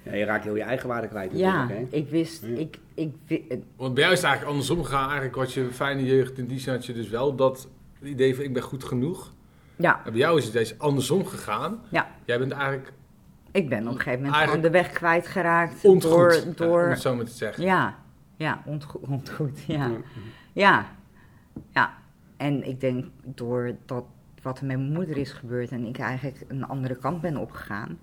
[0.03, 1.67] Ja, je raakt heel je eigen waarde kwijt ja.
[1.67, 1.87] hè.
[1.89, 2.55] ik wist, Ja.
[2.55, 5.05] ik, ik, eh, Want bij jou is het eigenlijk andersom gegaan.
[5.05, 6.37] Eigenlijk had je een fijne jeugd.
[6.37, 7.69] In die zin had je dus wel dat
[8.01, 9.33] idee van ik ben goed genoeg.
[9.75, 11.79] ja, En bij jou is het deze andersom gegaan.
[11.89, 12.07] ja.
[12.25, 12.93] Jij bent eigenlijk
[13.51, 15.85] Ik ben op een gegeven moment gewoon de weg kwijtgeraakt.
[15.85, 16.11] ontgoed.
[16.11, 17.63] Door, ja, om door, het zo maar te zeggen.
[17.63, 17.95] ja,
[18.35, 19.87] ja, ontgoed, ontgoed, ja.
[19.87, 19.97] Ja.
[20.53, 20.85] Ja,
[21.71, 21.93] ja.
[22.37, 24.03] En ik denk door dat
[24.41, 27.99] wat er met mijn moeder is gebeurd en ik eigenlijk een andere kant ben opgegaan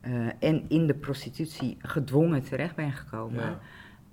[0.00, 3.58] eh, en in de prostitutie gedwongen terecht ben gekomen, Ja.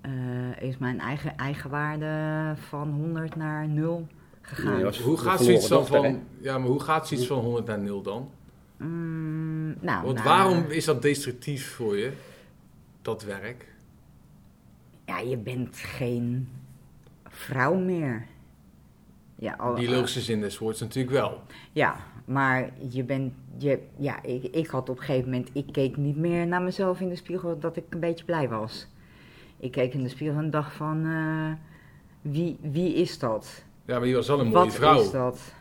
[0.01, 4.07] eh, is mijn eigen eigenwaarde van 100 naar 0
[4.41, 4.93] gegaan.
[5.03, 6.23] Hoe gaat zoiets dan dochter, van...
[6.39, 8.29] Ja, maar hoe gaat zoiets van 100 naar 0 dan?
[8.77, 12.11] Mm, nou, Want nou, waarom is dat destructief voor je?
[13.01, 13.65] Dat werk?
[15.05, 16.49] Ja, je bent geen
[17.27, 18.25] vrouw meer.
[19.41, 21.41] Ja, al, Die logische zin des woords natuurlijk wel.
[21.71, 25.97] Ja, maar je bent, je, ja, ik, ik had op een gegeven moment, ik keek
[25.97, 28.87] niet meer naar mezelf in de spiegel dat ik een beetje blij was.
[29.59, 31.51] Ik keek in de spiegel en dacht van, eh,
[32.31, 33.63] wie, wie is dat?
[33.85, 35.01] Ja, maar je was wel een mooie Wat vrouw.
[35.01, 35.53] is dat?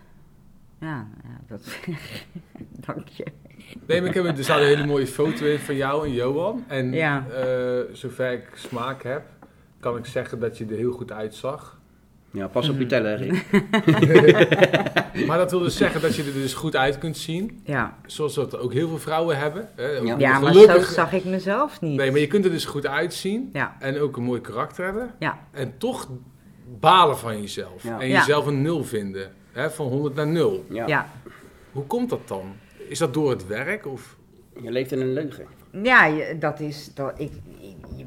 [0.81, 1.79] Ja, ja dat,
[2.87, 3.27] dank je.
[3.87, 6.65] Nee, maar ik heb, er staat een hele mooie foto in van jou en Johan.
[6.69, 7.27] En Ja.
[7.29, 9.23] eh, zover ik smaak heb,
[9.81, 11.80] kan ik zeggen dat je er heel goed uitzag.
[12.33, 12.89] Ja, pas op je Mhm.
[12.89, 13.45] teller, Rick.
[15.27, 17.61] Maar dat wil dus zeggen dat je er dus goed uit kunt zien.
[17.65, 19.69] Ja, Zoals dat ook heel veel vrouwen hebben.
[19.77, 19.87] Hè.
[19.89, 20.15] Ja.
[20.19, 21.97] ja maar Gelukkig- zo zag ik mezelf niet.
[21.97, 23.51] Nee, maar je kunt er dus goed uitzien.
[23.53, 25.15] Ja, En ook een mooi karakter hebben.
[25.19, 26.09] ja, En toch
[26.81, 27.83] balen van jezelf.
[27.83, 28.01] Ja.
[28.01, 28.19] En Ja.
[28.19, 29.33] jezelf een nul vinden.
[29.53, 30.65] Hè, van 100 naar 0.
[30.69, 30.87] Ja.
[30.87, 31.09] ja.
[31.73, 32.53] Hoe komt dat dan?
[32.89, 33.87] Is dat door het werk?
[33.87, 34.17] Of...
[34.63, 35.47] Je leeft in een leugen.
[35.83, 37.33] Ja, je, dat is, dat, ik,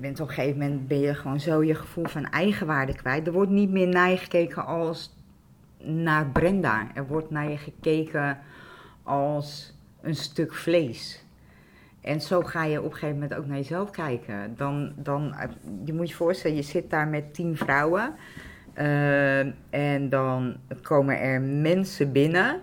[0.03, 3.27] bent op een gegeven moment ben je gewoon zo je gevoel van eigenwaarde kwijt.
[3.27, 5.15] Er wordt niet meer naar je gekeken als
[5.77, 6.87] naar Brenda.
[6.93, 8.39] Er wordt naar je gekeken
[9.03, 11.25] als een stuk vlees.
[12.01, 14.55] En zo ga je op een gegeven moment ook naar jezelf kijken.
[14.57, 15.35] Dan, dan,
[15.85, 18.15] je moet je voorstellen, je zit daar met tien vrouwen.
[18.73, 19.39] eh,
[19.69, 22.61] en dan komen er mensen binnen.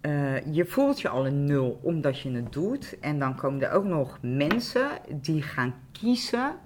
[0.00, 2.98] Eh, je voelt je al een nul omdat je het doet.
[3.00, 4.88] En dan komen er ook nog mensen
[5.20, 6.64] die gaan kiezen.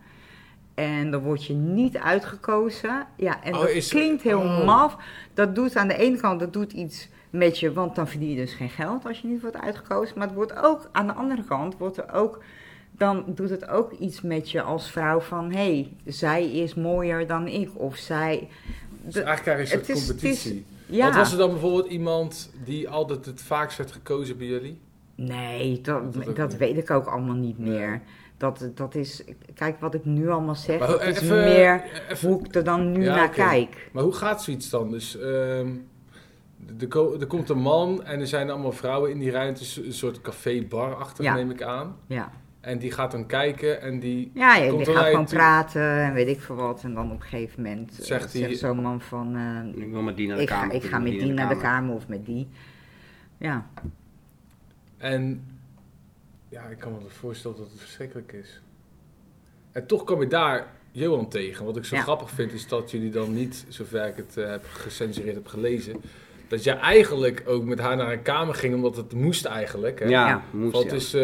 [0.80, 3.06] En dan word je niet uitgekozen.
[3.16, 4.64] Ja, en Oh, dat is- klinkt heel oh.
[4.64, 4.96] maf.
[5.34, 8.36] Dat doet aan de ene kant dat doet iets met je, want dan verdien je
[8.36, 10.18] dus geen geld als je niet wordt uitgekozen.
[10.18, 12.42] Maar het wordt ook aan de andere kant wordt er ook.
[12.92, 17.26] Dan doet het ook iets met je als vrouw van hé, hey, zij is mooier
[17.26, 17.70] dan ik.
[17.74, 18.48] Of zij.
[19.02, 20.66] Dus eigenlijk een het soort is- het is- competitie.
[20.86, 21.02] ja.
[21.04, 24.80] Want was er dan bijvoorbeeld iemand die altijd het vaakst werd gekozen bij jullie?
[25.14, 26.02] Nee, dat,
[26.36, 28.00] Dat weet ik ook allemaal niet meer.
[28.40, 29.24] Dat, dat is,
[29.54, 32.54] kijk wat ik nu allemaal zeg, Maar dat hoe- is even- meer even- hoe ik
[32.54, 33.88] er dan nu Ja, naar kijk.
[33.92, 34.90] Maar hoe gaat zoiets dan?
[34.90, 35.68] Dus ehm,
[36.78, 40.20] er, er komt een man en er zijn allemaal vrouwen in die ruimte, een soort
[40.20, 41.34] café-bar achter, Ja.
[41.34, 41.96] neem ik aan.
[42.06, 42.30] Ja,
[42.60, 44.30] En die gaat dan kijken en die...
[44.34, 45.36] Ja, die gaat gewoon toe?
[45.38, 46.82] praten en weet ik veel wat.
[46.84, 49.36] En dan op een gegeven moment eh, Zegt zo'n man van...
[49.36, 50.74] eh, Ik wil met die naar de ik ga, kamer.
[50.74, 52.48] ik ga met die naar de kamer of met die.
[53.38, 53.66] Ja,
[54.96, 55.44] En
[56.50, 58.60] ja, ik kan me voorstellen dat het verschrikkelijk is.
[59.72, 61.64] En toch kom je daar Johan tegen.
[61.64, 62.02] Wat ik zo Ja.
[62.02, 65.96] grappig vind is dat jullie dan niet, zover ik het eh, heb gecensureerd heb gelezen,
[66.48, 69.98] dat jij eigenlijk ook met haar naar een kamer ging omdat het moest eigenlijk.
[69.98, 70.04] Hè?
[70.04, 70.42] Ja, Ja.
[70.50, 70.96] moest Want ja.
[70.96, 71.20] is, eh,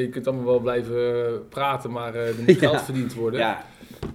[0.00, 2.68] je kunt allemaal wel blijven praten, maar eh, er moet Ja.
[2.68, 3.40] geld verdiend worden.
[3.40, 3.64] Ja.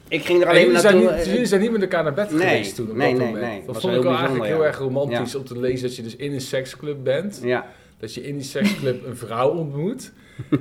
[0.07, 1.15] Ik ging er En alleen jullie, maar zijn naartoe.
[1.17, 3.17] niet, eh, jullie zijn niet met elkaar naar bed Nee, geweest toen op nee, dat
[3.19, 3.45] nee, moment.
[3.51, 3.57] nee.
[3.65, 6.15] Dat Was vond ik wel eigenlijk heel erg romantisch om te lezen dat je dus
[6.15, 7.39] in een seksclub bent.
[7.43, 7.65] Ja,
[8.03, 10.11] Dat je in die seksclub een vrouw ontmoet.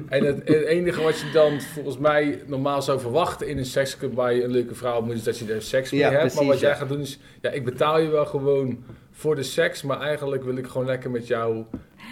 [0.09, 4.15] En het, het enige wat je dan volgens mij normaal zou verwachten in een seksclub
[4.15, 6.35] waar je een leuke vrouw ontmoet, is dat je daar seks mee Ja, hebt.
[6.35, 9.83] maar wat jij gaat doen is, ja, ik betaal je wel gewoon voor de seks,
[9.83, 11.65] maar eigenlijk wil ik gewoon lekker met jou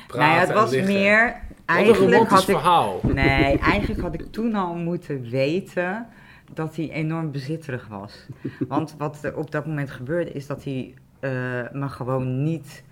[0.06, 0.92] praten nou ja, het en was liggen.
[0.92, 1.24] meer...
[1.24, 1.34] Wat
[1.66, 2.54] een Eigenlijk romantisch had ik...
[2.54, 3.00] verhaal.
[3.14, 6.06] Nee, eigenlijk had ik toen al moeten weten
[6.54, 8.26] dat hij enorm bezitterig was.
[8.68, 11.30] Want wat er op dat moment gebeurde is dat hij eh,
[11.72, 12.82] me gewoon niet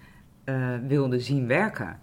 [0.44, 1.98] eh, wilde zien werken.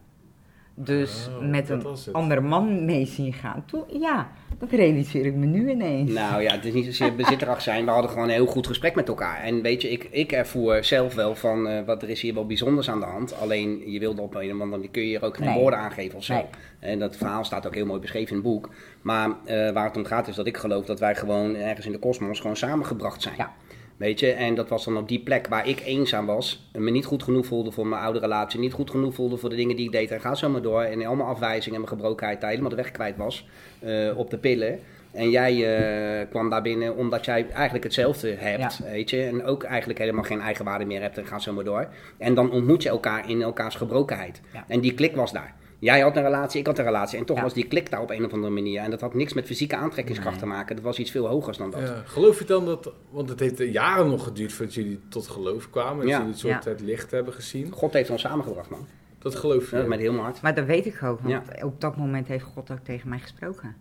[0.77, 3.63] Dus Oh, met een andere man mee zien gaan.
[3.65, 6.11] Toen, ja, dat realiseer ik me nu ineens.
[6.11, 7.85] nou ja, het is niet zozeer bezitterig zijn.
[7.85, 9.39] We hadden gewoon een heel goed gesprek met elkaar.
[9.43, 12.45] En weet je, ik, ik ervoer zelf wel van, eh, wat er is hier wel
[12.45, 13.39] bijzonders aan de hand.
[13.39, 15.59] Alleen, je wilde op een of andere manier, kun je hier ook geen Nee.
[15.59, 16.33] woorden aangeven of zo.
[16.33, 16.45] Nee.
[16.79, 18.69] En dat verhaal staat ook heel mooi beschreven in het boek.
[19.01, 21.91] Maar eh, waar het om gaat is dat ik geloof dat wij gewoon ergens in
[21.91, 23.35] de kosmos gewoon samengebracht zijn.
[23.37, 23.51] Ja.
[23.97, 26.69] Weet je, en dat was dan op die plek waar ik eenzaam was.
[26.71, 28.59] En me niet goed genoeg voelde voor mijn oude relatie.
[28.59, 30.11] Niet goed genoeg voelde voor de dingen die ik deed.
[30.11, 30.81] En ga zo maar door.
[30.81, 32.41] En allemaal afwijzingen en mijn gebrokenheid.
[32.41, 33.47] daar helemaal de weg kwijt was.
[33.79, 34.79] eh, op de pillen.
[35.11, 38.79] En jij eh, kwam daar binnen omdat jij eigenlijk hetzelfde hebt.
[38.83, 39.23] Weet je.
[39.23, 41.17] En ook eigenlijk helemaal geen eigenwaarde meer hebt.
[41.17, 41.87] En ga zo maar door.
[42.17, 44.41] En dan ontmoet je elkaar in elkaars gebrokenheid.
[44.53, 44.65] Ja.
[44.67, 45.55] En die klik was daar.
[45.79, 47.19] Jij had een relatie, ik had een relatie.
[47.19, 47.43] En toch Ja.
[47.43, 48.81] was die klik daar op een of andere manier.
[48.81, 50.43] En dat had niks met fysieke aantrekkingskracht Nee.
[50.43, 50.75] te maken.
[50.75, 51.81] Dat was iets veel hogers dan dat.
[51.81, 52.01] Ja.
[52.05, 55.97] Geloof je dan dat, want het heeft jaren nog geduurd voordat jullie tot geloof kwamen,
[55.99, 56.15] dat Ja.
[56.17, 56.69] jullie het soort Ja.
[56.69, 57.71] het licht hebben gezien.
[57.71, 58.85] God heeft ons samengebracht, man.
[59.19, 59.77] Dat geloof je.
[59.77, 60.41] Ja, met heel mijn hart.
[60.41, 63.75] Maar dat weet ik ook, want op dat moment heeft God ook tegen mij gesproken.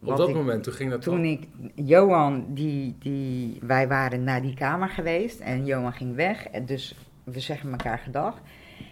[0.00, 1.24] Op Wat dat ik- moment, toen ging dat Toen dan?
[1.24, 6.46] ik, Johan, die, die, wij waren naar die kamer geweest en Johan ging weg.
[6.46, 8.40] En dus we zeggen elkaar gedag.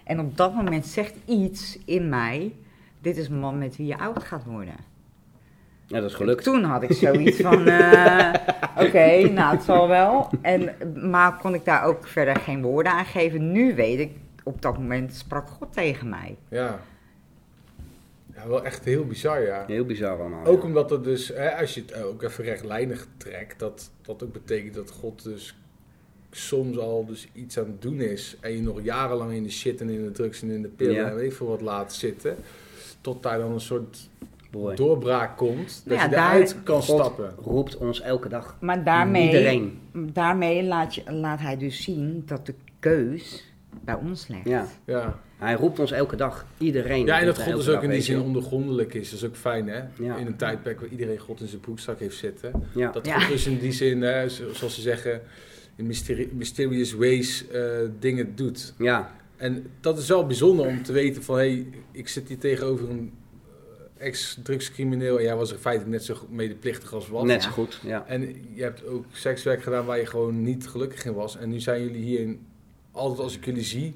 [0.05, 2.55] En op dat moment zegt iets in mij,
[3.01, 4.77] dit is een man met wie je oud gaat worden.
[5.87, 6.45] Ja, dat is gelukt.
[6.45, 8.33] Toen had ik zoiets van, eh,
[8.77, 10.31] oké, nou het zal wel.
[10.41, 10.75] En,
[11.11, 13.53] maar kon ik daar ook verder geen woorden aan geven.
[13.53, 14.11] Nu weet ik,
[14.43, 16.37] op dat moment sprak God tegen mij.
[16.49, 16.81] Ja.
[18.35, 19.65] Ja, wel echt heel bizar, ja.
[19.67, 20.45] Heel bizar allemaal.
[20.45, 20.67] Ook ja.
[20.67, 24.75] omdat het dus, hè, als je het ook even rechtlijnig trekt, dat dat ook betekent
[24.75, 25.57] dat God dus
[26.37, 29.81] soms al dus iets aan het doen is en je nog jarenlang in de shit
[29.81, 31.09] en in de drugs en in de pillen Ja.
[31.09, 32.37] en weet ik veel wat laat zitten,
[33.01, 34.09] tot daar dan een soort
[34.75, 37.35] doorbraak komt, dat Ja, je daar- eruit kan God stappen.
[37.43, 38.57] roept ons elke dag.
[38.61, 39.79] Maar daarmee, Iedereen.
[39.93, 43.45] daarmee laat, je, laat hij dus zien dat de keus
[43.85, 44.49] bij ons ligt.
[44.49, 44.67] Ja.
[44.85, 45.21] Ja.
[45.37, 46.47] Hij roept ons elke dag.
[46.59, 47.07] Iedereen.
[47.07, 49.69] ja, en dat God dus ook in die zin ondergrondelijk is, dat is ook fijn
[49.69, 49.81] hè.
[49.99, 50.17] Ja.
[50.17, 52.53] In een tijdperk waar iedereen God in zijn broekzak heeft zitten.
[52.75, 52.91] Ja.
[52.93, 53.19] Dat Ja.
[53.19, 55.21] God dus in die zin, hè, zo- zoals ze zeggen,
[55.77, 57.63] in mysteri- mysterious ways eh,
[57.99, 58.75] dingen doet.
[58.79, 62.39] ja, En dat is wel bijzonder om te weten van, hé, hey, ik zit hier
[62.39, 63.13] tegenover een
[63.99, 67.25] eh, ex-drugscrimineel en jij was er feitelijk net zo medeplichtig als wat.
[67.25, 67.81] net zo goed.
[67.85, 68.05] Ja.
[68.07, 68.21] En
[68.55, 71.37] je hebt ook sekswerk gedaan waar je gewoon niet gelukkig in was.
[71.37, 72.47] En nu zijn jullie hier, in,
[72.93, 73.95] altijd als ik jullie zie,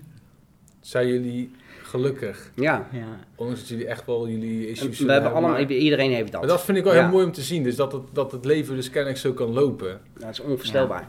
[0.81, 1.51] zijn jullie
[1.83, 2.53] gelukkig.
[2.55, 2.89] ja.
[2.93, 3.19] Ja.
[3.35, 6.41] Ondanks dat jullie echt wel jullie En issues We hebben allemaal, maar, iedereen heeft dat.
[6.41, 7.01] maar dat vind ik wel Ja.
[7.03, 7.63] heel mooi om te zien.
[7.63, 10.01] Dus dat het, dat het leven dus kennelijk zo kan lopen.
[10.19, 11.09] Dat is onvoorstelbaar.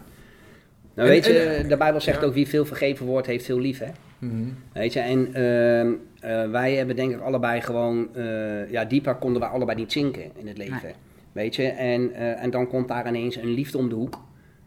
[0.99, 2.25] Nou, En- weet je, en- de Bijbel zegt ja.
[2.27, 3.87] ook wie veel vergeven wordt, heeft veel lief, hè?
[4.19, 4.43] Mhm.
[4.73, 9.41] Weet je, en ehm, eh, wij hebben denk ik allebei gewoon, eh, ja, dieper konden
[9.41, 10.79] wij allebei niet zinken in het leven.
[10.83, 10.93] Nee.
[11.31, 14.21] Weet je, en, eh, en dan komt daar ineens een liefde om de hoek.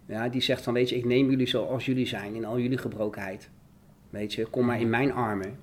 [0.07, 2.79] Ja, die zegt van, weet je, ik neem jullie zoals jullie zijn, in al jullie
[2.79, 3.49] gebrokenheid.
[4.11, 5.59] Weet je, kom maar in mijn armen.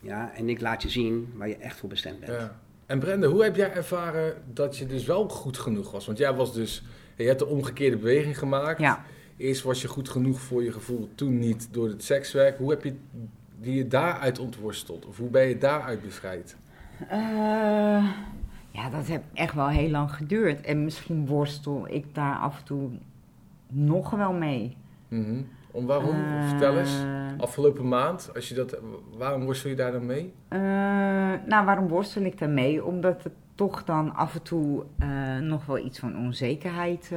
[0.00, 2.32] Ja, en ik laat je zien waar je echt voor bestemd bent.
[2.32, 2.56] Ja.
[2.86, 6.06] En Brenda, hoe heb jij ervaren dat je dus wel goed genoeg was?
[6.06, 6.82] Want jij was dus,
[7.16, 8.80] je hebt de omgekeerde beweging gemaakt.
[8.80, 9.04] Ja.
[9.42, 12.58] Eerst was je goed genoeg voor je gevoel, toen niet door het sekswerk.
[12.58, 12.94] Hoe heb je
[13.60, 15.06] die je daaruit ontworsteld?
[15.06, 16.56] Of hoe ben je daaruit bevrijd?
[17.08, 17.18] Eh,
[18.70, 20.60] ja, dat heeft echt wel heel lang geduurd.
[20.60, 22.90] En misschien worstel ik daar af en toe
[23.68, 24.76] nog wel mee.
[25.08, 25.42] Mhm.
[25.70, 26.14] Om waarom?
[26.14, 26.96] Eh, Vertel eens.
[27.38, 28.78] Afgelopen maand, als je dat,
[29.16, 30.32] waarom worstel je daar dan mee?
[30.48, 30.58] eh,
[31.46, 32.84] nou, waarom worstel ik daarmee?
[32.84, 34.84] Omdat het toch dan af en toe
[35.40, 37.10] nog wel iets van onzekerheid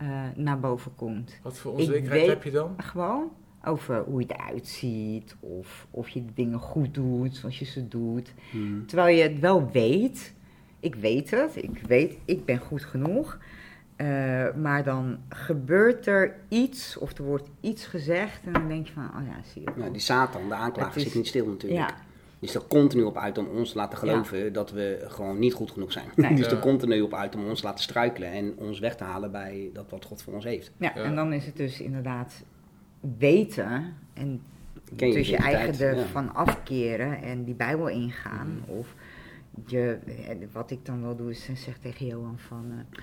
[0.00, 1.38] eh, naar boven komt.
[1.42, 2.74] Wat voor onzekerheid weet- heb je dan?
[2.76, 3.30] Gewoon
[3.64, 7.88] over hoe je eruit ziet, of of je de dingen goed doet zoals je ze
[7.88, 8.34] doet.
[8.50, 8.86] Hmm.
[8.86, 10.34] Terwijl je het wel weet,
[10.80, 13.38] ik weet het, ik weet, ik ben goed genoeg.
[13.96, 14.06] Eh,
[14.54, 19.04] maar dan gebeurt er iets, of er wordt iets gezegd, en dan denk je van,
[19.04, 19.70] oh ja, zie je.
[19.76, 21.80] Nou, die Satan, de aanklager, is- zit niet stil natuurlijk.
[21.90, 21.96] Ja.
[22.40, 25.70] Is er continu op uit om ons te laten geloven dat we gewoon niet goed
[25.70, 26.06] genoeg zijn.
[26.16, 26.32] Nee.
[26.32, 29.30] Is er continu op uit om ons te laten struikelen en ons weg te halen
[29.32, 30.72] bij dat wat God voor ons heeft.
[30.76, 31.02] Ja, Ja.
[31.02, 32.44] en dan is het dus inderdaad
[33.18, 34.42] weten en
[34.96, 36.00] je dus je eigen ja.
[36.00, 38.62] ervan afkeren en die Bijbel ingaan.
[38.66, 38.78] Mhm.
[38.78, 38.94] Of
[39.66, 39.98] je,
[40.52, 43.02] wat ik dan wel doe is eh, zeg tegen Johan van, eh,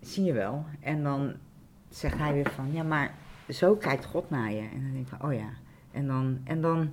[0.00, 0.64] zie je wel.
[0.80, 1.32] En dan
[1.88, 3.14] zegt hij weer van, ja maar
[3.48, 4.60] zo kijkt God naar je.
[4.60, 5.50] En dan denk ik van, oh ja.
[5.90, 6.90] En dan, en dan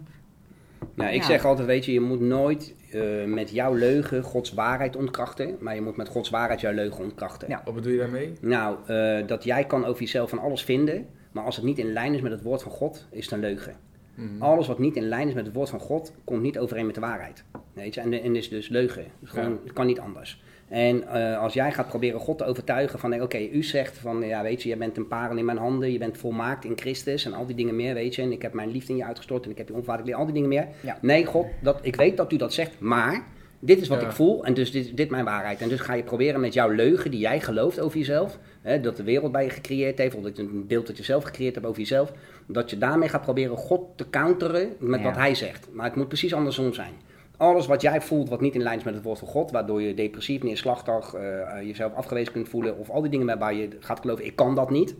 [0.93, 1.25] Nou, ik Ja.
[1.25, 5.75] zeg altijd, weet je, je moet nooit eh, met jouw leugen Gods waarheid ontkrachten, maar
[5.75, 7.47] je moet met Gods waarheid jouw leugen ontkrachten.
[7.49, 7.61] Ja.
[7.65, 8.33] Wat bedoel je daarmee?
[8.41, 11.93] Nou, eh, dat jij kan over jezelf van alles vinden, maar als het niet in
[11.93, 13.75] lijn is met het woord van God, is het een leugen.
[14.15, 14.41] Mhm.
[14.41, 16.95] Alles wat niet in lijn is met het woord van God, komt niet overeen met
[16.95, 17.43] de waarheid.
[17.73, 18.01] Weet je?
[18.01, 19.05] En, en is dus leugen.
[19.19, 19.57] Dus gewoon, Ja.
[19.63, 20.43] Het kan niet anders.
[20.67, 24.41] En eh, als jij gaat proberen God te overtuigen van, oké, u zegt van, ja,
[24.43, 27.33] weet je, je bent een parel in mijn handen, je bent volmaakt in Christus en
[27.33, 29.51] al die dingen meer, weet je, en ik heb mijn liefde in je uitgestort en
[29.51, 30.67] ik heb je lief, al die dingen meer.
[30.81, 30.97] Ja.
[31.01, 33.23] Nee, God, dat, ik weet dat u dat zegt, maar
[33.59, 34.07] dit is wat Ja.
[34.07, 35.61] ik voel en dus dit, dit is mijn waarheid.
[35.61, 38.97] En dus ga je proberen met jouw leugen die jij gelooft over jezelf, hè, dat
[38.97, 41.55] de wereld bij je gecreëerd heeft, of dat je een beeld dat je zelf gecreëerd
[41.55, 42.11] hebt over jezelf,
[42.47, 45.05] dat je daarmee gaat proberen God te counteren met Ja.
[45.05, 45.67] wat hij zegt.
[45.71, 46.93] Maar het moet precies andersom zijn.
[47.37, 49.81] Alles wat jij voelt wat niet in lijn is met het woord van God, waardoor
[49.81, 53.69] je depressief, neerslachtig, eh, eh, jezelf afgewezen kunt voelen, of al die dingen waarbij je
[53.79, 54.95] gaat geloven, ik kan dat niet.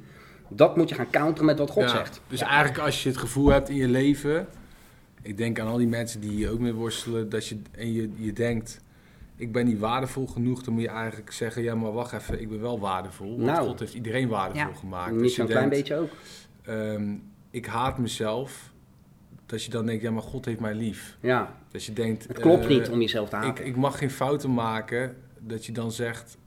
[0.49, 2.21] Dat moet je gaan counteren met wat God Ja, zegt.
[2.27, 4.47] Dus eigenlijk als je het gevoel hebt in je leven,
[5.21, 8.09] ik denk aan al die mensen die hier ook mee worstelen, dat je, en je,
[8.15, 8.81] je denkt,
[9.35, 12.49] ik ben niet waardevol genoeg, dan moet je eigenlijk zeggen, ja maar wacht even, ik
[12.49, 13.29] ben wel waardevol.
[13.29, 13.67] Want Nou.
[13.67, 14.75] God heeft iedereen waardevol Ja.
[14.77, 15.11] gemaakt.
[15.11, 16.09] Niet Dus zo'n klein denkt, beetje ook.
[16.65, 17.13] ehm,
[17.51, 18.71] ik haat mezelf,
[19.45, 21.17] dat je dan denkt, ja maar God heeft mij lief.
[21.19, 23.65] Ja, Dat je denkt, het klopt eh, niet om jezelf te ik, haten.
[23.65, 26.37] ik mag geen fouten maken, dat je dan zegt,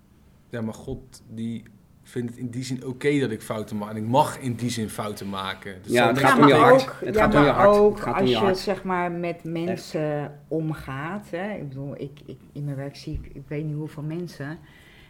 [0.51, 1.63] ja maar God die
[2.03, 3.91] vindt het in die zin oké dat ik fouten maak.
[3.91, 5.75] En ik mag in die zin fouten maken.
[5.83, 6.83] Dus Ja, dan het gaat ik, om je hart.
[6.83, 7.69] ook, Het gaat om je hart.
[7.77, 11.27] ook Het gaat om als je zeg maar met mensen omgaat.
[11.31, 14.59] Hè, ik bedoel, ik, ik, in mijn werk zie ik, ik weet niet hoeveel mensen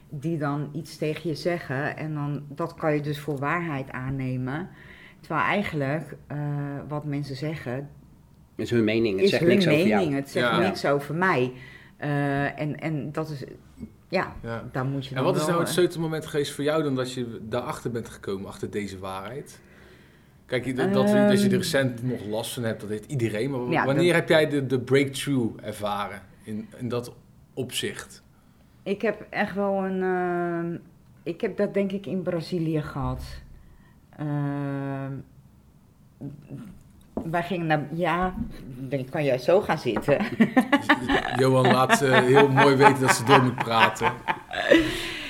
[0.09, 1.97] die dan iets tegen je zeggen.
[1.97, 4.68] En dan, dat kan je dus voor waarheid aannemen.
[5.20, 6.38] Terwijl eigenlijk eh,
[6.88, 7.86] wat mensen zeggen, Het
[8.66, 10.02] is hun mening, het is zegt hun niks over mening.
[10.02, 10.14] jou.
[10.14, 10.58] Het zegt Ja.
[10.58, 11.52] niks over mij.
[11.96, 13.44] Eh, en, en dat is,
[14.08, 14.64] ja, Ja.
[14.72, 17.12] daar moet je En wat is nou het eh, sleutelmoment geweest voor jou dan dat
[17.12, 19.60] je daarachter bent gekomen, achter deze waarheid?
[20.46, 21.50] Kijk, je- dat, dat je er Ehm.
[21.50, 23.50] recent nog last van hebt, dat heeft iedereen.
[23.50, 27.14] Maar Ja, wanneer dat- heb jij de, de breakthrough ervaren in, in dat
[27.54, 28.22] opzicht?
[28.82, 30.02] Ik heb echt wel een.
[30.02, 30.80] eh,
[31.22, 33.22] ik heb dat denk ik in Brazilië gehad.
[34.18, 35.12] Ehm,
[37.12, 37.86] wij gingen naar.
[37.92, 38.34] Ja,
[38.66, 40.18] dan kan jij zo gaan zitten.
[41.40, 44.12] Johan laat eh, heel mooi weten dat ze door moet praten.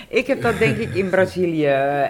[0.08, 1.66] ik heb dat denk ik in Brazilië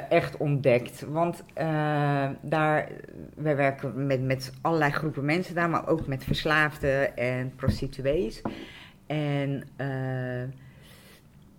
[0.08, 1.04] echt ontdekt.
[1.08, 2.88] Want eh, daar.
[3.34, 8.42] Wij werken met, met allerlei groepen mensen daar, maar ook met verslaafden en prostituees.
[9.06, 10.42] En eh,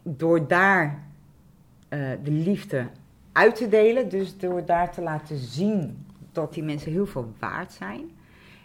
[0.04, 1.04] door daar
[1.90, 2.88] eh, de liefde
[3.40, 7.72] uit te delen, dus door daar te laten zien dat die mensen heel veel waard
[7.72, 8.02] zijn,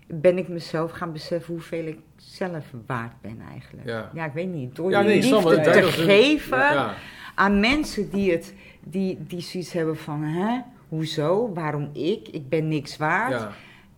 [0.07, 3.89] ben ik mezelf gaan beseffen hoeveel ik zelf waard ben eigenlijk.
[4.12, 4.25] Ja.
[4.25, 4.77] ik weet niet.
[4.77, 6.95] Door Ja, die nee, liefde te geven Ja,
[7.35, 12.68] aan mensen die, het, die, die zoiets hebben van, hè, hoezo, waarom ik, ik ben
[12.68, 13.33] niks waard.
[13.41, 13.51] ja.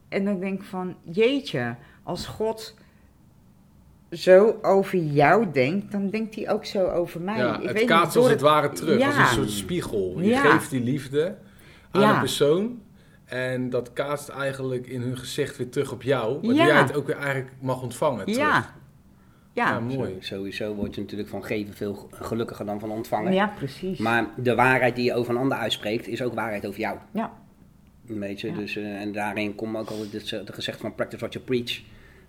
[0.08, 2.74] En dan denk ik van, jeetje, als God
[4.16, 7.36] zo over jou denkt, dan denkt hij ook zo over mij.
[7.38, 9.06] ja, ik het weet kaatst niet, als door het ware terug, Ja.
[9.06, 10.14] als een soort spiegel.
[10.20, 10.40] Je Ja.
[10.40, 11.34] geeft die liefde
[11.90, 12.14] aan Ja.
[12.14, 12.80] een persoon
[13.24, 16.32] en dat kaatst eigenlijk in hun gezicht weer terug op jou.
[16.32, 16.66] Waardoor Ja.
[16.66, 18.36] jij het ook weer eigenlijk mag ontvangen terug.
[18.40, 18.74] Ja.
[19.52, 19.68] Ja.
[19.68, 20.16] Ja, mooi.
[20.20, 23.32] Zo- Sowieso word je natuurlijk van geven veel gelukkiger dan van ontvangen.
[23.32, 23.98] Ja, precies.
[23.98, 26.98] Maar de waarheid die je over een ander uitspreekt, is ook waarheid over jou.
[27.10, 27.32] Ja.
[28.06, 28.54] Weet je, Ja.
[28.56, 31.80] dus, eh, en daarin komt ook altijd het, het gezegd van practice what you preach.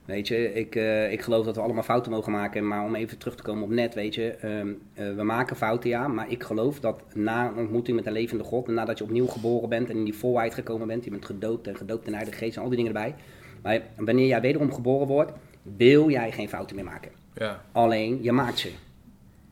[0.07, 3.17] Weet je, ik, eh, ik geloof dat we allemaal fouten mogen maken, maar om even
[3.17, 6.43] terug te komen op net, weet je, ehm, eh, we maken fouten, ja, maar ik
[6.43, 9.89] geloof dat na een ontmoeting met een levende God, en nadat je opnieuw geboren bent
[9.89, 12.55] en in die volheid gekomen bent, je bent gedoopt en gedoopt in de Heilige Geest
[12.57, 13.15] en al die dingen erbij,
[13.61, 15.31] maar wanneer jij wederom geboren wordt,
[15.61, 17.11] wil jij geen fouten meer maken.
[17.33, 17.61] Ja.
[17.71, 18.71] Alleen, je maakt ze.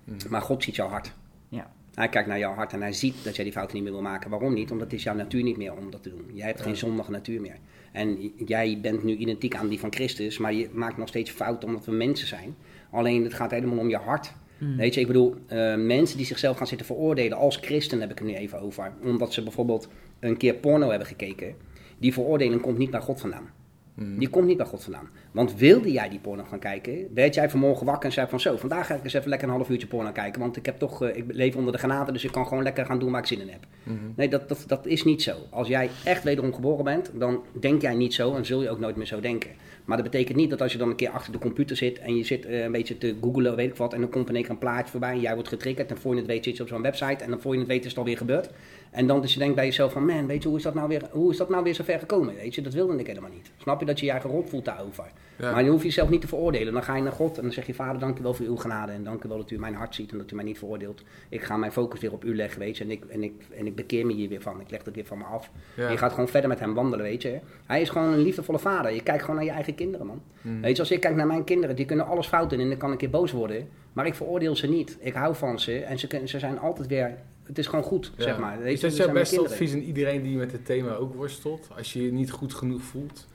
[0.04, 0.18] Mhm.
[0.30, 1.14] Maar God ziet jouw hart.
[1.50, 1.72] Ja.
[1.96, 4.02] Hij kijkt naar jouw hart en hij ziet dat jij die fouten niet meer wil
[4.02, 4.30] maken.
[4.30, 4.72] Waarom niet?
[4.72, 6.26] Omdat het is jouw natuur niet meer om dat te doen.
[6.34, 6.64] Jij hebt Ja.
[6.66, 7.58] geen zondige natuur meer.
[7.96, 11.68] En jij bent nu identiek aan die van Christus, maar je maakt nog steeds fouten
[11.68, 12.56] omdat we mensen zijn.
[12.92, 14.34] Alleen het gaat helemaal om je hart.
[14.58, 14.78] Mm.
[14.78, 18.18] Weet je, ik bedoel, eh, mensen die zichzelf gaan zitten veroordelen als christen heb ik
[18.18, 18.94] het nu even over.
[19.04, 19.88] Omdat ze bijvoorbeeld
[20.20, 21.56] een keer porno hebben gekeken.
[21.98, 23.50] Die veroordeling komt niet bij God vandaan.
[23.96, 24.18] Mhm.
[24.18, 25.10] Die komt niet bij God vandaan.
[25.32, 28.58] Want wilde jij die porno gaan kijken, werd jij vanmorgen wakker en zei van zo,
[28.58, 31.04] vandaag ga ik eens even lekker een half uurtje porno kijken, want ik heb toch,
[31.04, 33.28] eh, ik leef onder de genade, dus ik kan gewoon lekker gaan doen waar ik
[33.28, 33.66] zin in heb.
[33.84, 33.98] Mhm.
[34.16, 35.36] Nee, dat, dat, dat is niet zo.
[35.50, 38.80] Als jij echt wederom geboren bent, dan denk jij niet zo en zul je ook
[38.80, 39.50] nooit meer zo denken.
[39.86, 42.18] Maar dat betekent niet dat als je dan een keer achter de computer zit en
[42.18, 44.44] je zit eh, een beetje te googlen, weet ik wat, en dan komt in één
[44.44, 46.64] keer een plaatje voorbij en jij wordt getriggerd en voor je het weet zit je
[46.64, 48.50] op zo'n website en dan voor je het weet is het alweer gebeurd.
[48.92, 50.88] En dan dus je denkt bij jezelf van, man, weet je, hoe is dat nou
[50.88, 52.36] weer, hoe is dat nou weer zo ver gekomen?
[52.36, 53.52] Weet je, dat wilde ik helemaal niet.
[53.58, 55.06] Snap je dat je je eigen rot voelt daarover?
[55.38, 55.52] Ja.
[55.52, 56.74] Maar je hoeft jezelf niet te veroordelen.
[56.74, 58.56] Dan ga je naar God en dan zeg je, vader, dank u wel voor uw
[58.56, 60.58] genade en dank u wel dat u mijn hart ziet en dat u mij niet
[60.58, 61.04] veroordeelt.
[61.30, 63.66] Ik ga mijn focus weer op u leggen, weet je, en ik, en ik, en
[63.66, 64.60] ik bekeer me hier weer van.
[64.62, 65.52] Ik leg het weer van me af.
[65.76, 65.90] Ja.
[65.90, 67.40] Je gaat gewoon verder met hem wandelen, weet je.
[67.66, 68.94] Hij is gewoon een liefdevolle vader.
[68.94, 70.22] Je kijkt gewoon naar je eigen kinderen, man.
[70.42, 70.62] Mhm.
[70.62, 72.78] Weet je, als ik kijk naar mijn kinderen, die kunnen alles fout doen en dan
[72.78, 73.68] kan ik een keer boos worden.
[73.94, 74.98] Maar ik veroordeel ze niet.
[75.00, 78.12] Ik hou van ze en ze, kunnen- ze zijn altijd weer, het is gewoon goed,
[78.18, 78.24] Ja.
[78.24, 78.60] zeg maar.
[78.62, 81.68] Weet Is dat jouw beste advies aan iedereen die met het thema ook worstelt?
[81.78, 83.28] Als je je niet goed genoeg voelt?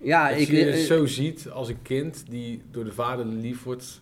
[0.00, 3.64] Ja, ik, je je eh, zo ziet als een kind die door de vader lief
[3.64, 4.00] wordt...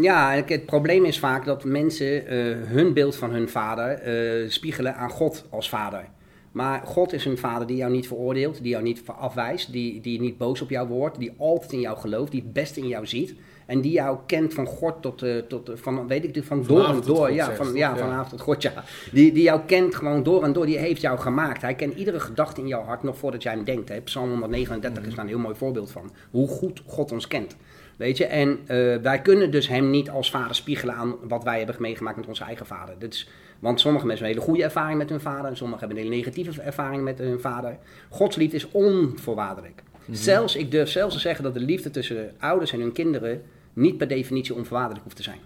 [0.00, 4.94] Ja, het probleem is vaak dat mensen eh, hun beeld van hun vader eh, spiegelen
[4.94, 6.08] aan God als vader.
[6.52, 10.20] Maar God is een vader die jou niet veroordeelt, die jou niet afwijst, die, die
[10.20, 13.06] niet boos op jou wordt, die altijd in jou gelooft, die het beste in jou
[13.06, 13.34] ziet.
[13.66, 16.84] En die jou kent van God tot, eh, tot eh, van, weet ik, van door
[16.84, 17.16] en door.
[17.16, 17.96] God, Ja, van, ja.
[17.96, 18.84] vanavond tot God, ja.
[19.12, 21.62] Die, die jou kent gewoon door en door, die heeft jou gemaakt.
[21.62, 23.88] Hij kent iedere gedachte in jouw hart nog voordat jij hem denkt.
[23.88, 24.00] Hè.
[24.00, 25.08] Psalm 139 Mhm.
[25.08, 26.10] is daar een heel mooi voorbeeld van.
[26.30, 27.56] Hoe goed God ons kent.
[27.96, 31.58] Weet je, en eh, wij kunnen dus hem niet als vader spiegelen aan wat wij
[31.58, 32.94] hebben meegemaakt met onze eigen vader.
[32.98, 35.86] Dat is, want sommige mensen hebben een hele goede ervaring met hun vader en sommigen
[35.86, 37.78] hebben een hele negatieve ervaring met hun vader.
[38.08, 39.82] Gods liefde is onvoorwaardelijk.
[40.10, 43.42] Zelfs, ik durf zelfs te zeggen dat de liefde tussen ouders en hun kinderen
[43.72, 45.38] niet per definitie onvoorwaardelijk hoeft te zijn.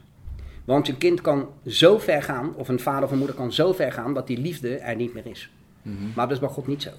[0.64, 3.72] Want een kind kan zo ver gaan, of een vader of een moeder kan zo
[3.72, 5.50] ver gaan, dat die liefde er niet meer is.
[5.82, 5.94] Mhm.
[6.14, 6.90] Maar dat is bij God niet zo.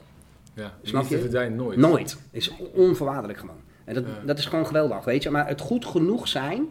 [0.54, 1.22] Ja, Snap liefde je?
[1.22, 1.78] verdwijnt nooit.
[1.78, 2.18] Nooit.
[2.32, 3.56] Is onvoorwaardelijk gewoon.
[3.86, 4.26] En dat, Ja.
[4.26, 5.30] dat is gewoon geweldig, weet je.
[5.30, 6.68] Maar het goed genoeg zijn.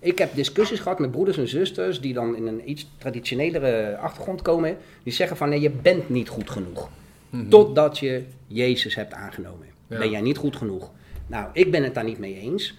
[0.00, 4.42] Ik heb discussies gehad met broeders en zusters die dan in een iets traditionelere achtergrond
[4.42, 4.76] komen.
[5.02, 6.88] Die zeggen van nee, je bent niet goed genoeg.
[7.30, 7.48] Mhm.
[7.48, 9.66] Totdat je Jezus hebt aangenomen.
[9.86, 9.98] Ja.
[9.98, 10.90] Ben jij niet goed genoeg?
[11.26, 12.74] Nou, ik ben het daar niet mee eens.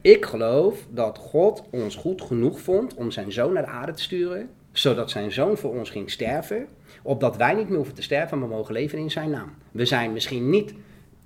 [0.00, 4.02] Ik geloof dat God ons goed genoeg vond om zijn zoon naar de aarde te
[4.02, 4.50] sturen.
[4.72, 6.66] Zodat zijn zoon voor ons ging sterven.
[7.02, 9.54] Opdat wij niet meer hoeven te sterven, maar mogen leven in zijn naam.
[9.72, 10.74] We zijn misschien niet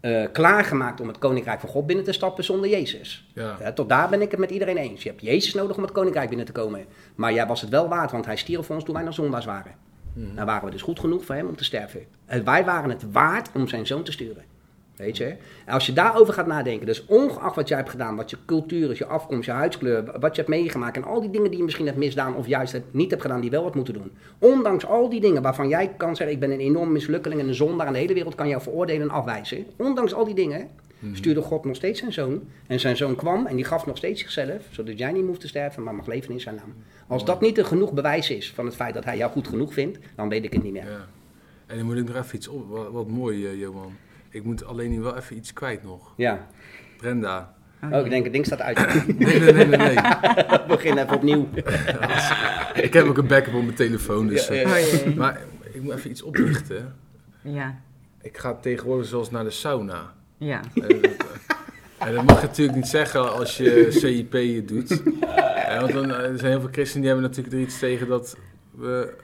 [0.00, 3.28] eh, klaargemaakt om het koninkrijk van God binnen te stappen zonder Jezus.
[3.34, 3.72] Ja.
[3.72, 5.02] Tot daar ben ik het met iedereen eens.
[5.02, 6.84] Je hebt Jezus nodig om het koninkrijk binnen te komen.
[7.14, 9.44] Maar jij was het wel waard, want hij stierf voor ons toen wij nog zondaars
[9.44, 9.74] waren.
[10.12, 12.04] Nou waren we dus goed genoeg voor hem om te sterven.
[12.26, 14.44] En wij waren het waard om zijn zoon te sturen.
[14.98, 15.24] Weet je?
[15.64, 18.90] En als je daarover gaat nadenken, dus ongeacht wat jij hebt gedaan, wat je cultuur
[18.90, 21.64] is, je afkomst, je huidskleur, wat je hebt meegemaakt en al die dingen die je
[21.64, 24.10] misschien hebt misdaan of juist hebt- niet hebt gedaan die wel wat moeten doen.
[24.38, 27.54] Ondanks al die dingen waarvan jij kan zeggen, ik ben een enorm mislukkeling en een
[27.54, 29.66] zondaar en de hele wereld kan jou veroordelen en afwijzen.
[29.76, 30.68] Ondanks al die dingen
[30.98, 31.14] Mhm.
[31.14, 32.42] stuurde God nog steeds zijn zoon.
[32.66, 35.48] En zijn zoon kwam en die gaf nog steeds zichzelf, zodat jij niet hoeft te
[35.48, 36.74] sterven, maar mag leven in zijn naam.
[37.06, 39.72] Als dat niet een genoeg bewijs is van het feit dat hij jou goed genoeg
[39.72, 40.84] vindt, dan weet ik het niet meer.
[40.90, 41.06] Ja.
[41.66, 42.68] En dan moet ik nog even iets op.
[42.68, 43.92] Wat, wat mooi, eh, Johan.
[44.30, 46.12] Ik moet alleen nu wel even iets kwijt nog.
[46.16, 46.46] Ja.
[46.96, 47.54] Brenda.
[47.92, 48.78] Oh, ik denk het ding staat uit.
[49.18, 49.78] Nee, nee, nee, nee.
[49.78, 49.94] nee.
[50.50, 51.48] We beginnen even opnieuw.
[52.86, 54.26] ik heb ook een backup op mijn telefoon.
[54.26, 55.10] Dus, Ja, eh, ja.
[55.10, 55.16] Oh.
[55.16, 55.40] Maar
[55.72, 56.94] ik moet even iets oplichten.
[57.42, 57.80] Ja,
[58.22, 60.12] Ik ga tegenwoordig zelfs naar de sauna.
[60.38, 60.60] ja.
[60.74, 60.90] En dat,
[61.98, 65.02] eh, en dat mag je natuurlijk niet zeggen als je CIP doet.
[65.80, 68.36] Want dan, eh, er zijn heel veel christenen die hebben natuurlijk er iets tegen dat
[68.70, 69.14] we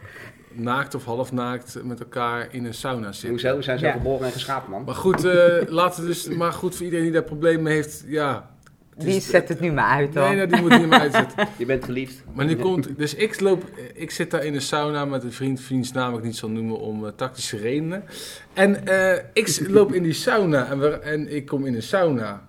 [0.57, 3.29] naakt of half naakt met elkaar in een sauna zitten.
[3.31, 3.57] Hoezo?
[3.57, 3.93] We zijn zo Ja.
[3.93, 4.85] geboren en geschapen, man.
[4.85, 8.05] Maar goed, eh, laten we dus, maar goed, voor iedereen die daar problemen mee heeft,
[8.07, 8.51] ja.
[8.95, 10.25] het Die is- zet het nu maar uit dan.
[10.29, 11.49] Nee, nou, die moet niet meer uitzetten.
[11.59, 12.23] Je bent verliefd.
[12.33, 15.61] Maar nu komt, dus ik loop, ik zit daar in een sauna met een vriend,
[15.61, 18.05] vriends naam ik niet zal noemen om eh, tactische redenen.
[18.53, 22.43] En eh, ik loop in die sauna en, we, en ik kom in een sauna.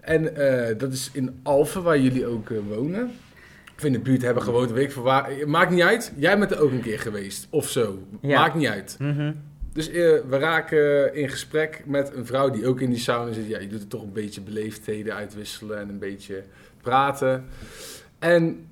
[0.00, 3.10] En eh, dat is in Alphen, waar jullie ook wonen.
[3.82, 5.30] Of in de buurt hebben gewoond, weet ik veel waar.
[5.46, 7.98] Maakt niet uit, jij bent er ook een keer geweest, of zo.
[8.20, 8.40] Ja.
[8.40, 8.96] Maakt niet uit.
[8.98, 9.32] Mhm.
[9.72, 9.94] Dus eh,
[10.28, 13.46] we raken in gesprek met een vrouw die ook in die sauna zit.
[13.46, 16.42] Ja, je doet er toch een beetje beleefdheden uitwisselen en een beetje
[16.82, 17.44] praten.
[18.18, 18.70] En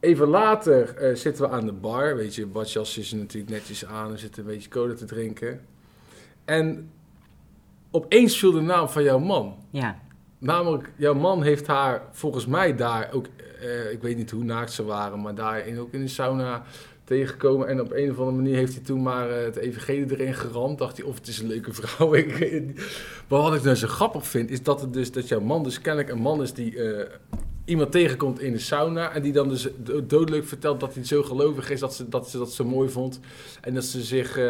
[0.00, 2.16] even later eh, zitten we aan de bar.
[2.16, 4.10] Weet je, badjas is er natuurlijk netjes aan.
[4.10, 5.60] We zitten een beetje cola te drinken.
[6.44, 6.90] En
[7.90, 9.56] opeens viel de naam van jouw man.
[9.70, 9.98] Ja.
[10.40, 13.26] Namelijk, jouw man heeft haar volgens mij daar ook,
[13.60, 16.62] eh, ik weet niet hoe naakt ze waren, maar daar in, ook in de sauna
[17.04, 17.68] tegengekomen.
[17.68, 20.78] En op een of andere manier heeft hij toen maar eh, het evangelie erin geramd.
[20.78, 22.14] Dacht hij, of het is een leuke vrouw.
[22.14, 22.74] ik.
[23.28, 25.80] Maar wat ik nou zo grappig vind, is dat, het dus, dat jouw man dus
[25.80, 27.06] kennelijk een man is die eh,
[27.64, 29.12] iemand tegenkomt in de sauna.
[29.12, 32.30] En die dan dus do- dodelijk vertelt dat hij zo gelovig is, dat ze dat,
[32.30, 33.20] ze dat zo mooi vond.
[33.60, 34.40] En dat ze zich...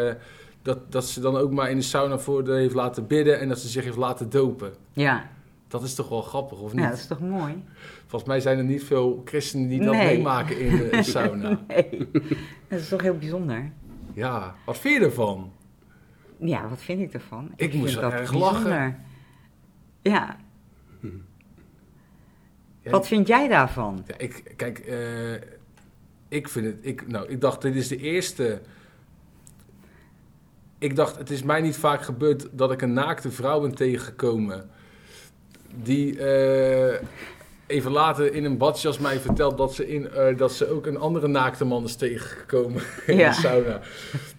[0.61, 3.59] dat, dat ze dan ook maar in de sauna voor heeft laten bidden en dat
[3.59, 4.73] ze zich heeft laten dopen.
[4.93, 5.29] Ja.
[5.71, 6.81] Dat is toch wel grappig, of niet?
[6.83, 7.63] ja, dat is toch mooi?
[8.07, 10.15] Volgens mij zijn er niet veel christenen die dat Nee.
[10.15, 11.59] meemaken in de sauna.
[11.67, 12.07] Nee,
[12.67, 13.71] dat is toch heel bijzonder.
[14.13, 15.51] Ja, wat vind je ervan?
[16.37, 17.51] Ja, wat vind ik ervan?
[17.55, 18.99] Ik moest dat erg lachen.
[20.01, 20.37] Ja,
[22.83, 24.03] wat vind jij daarvan?
[24.07, 25.33] Ja, ik, kijk, eh,
[26.27, 26.77] ik vind het.
[26.81, 28.61] Ik, nou, ik dacht, dit is de eerste.
[30.77, 34.69] Ik dacht, het is mij niet vaak gebeurd dat ik een naakte vrouw ben tegengekomen.
[35.75, 36.99] Die eh,
[37.67, 40.97] even later in een badjas mij vertelt dat ze, in, eh, dat ze ook een
[40.97, 43.29] andere naakte man is tegengekomen in Ja.
[43.29, 43.79] de sauna.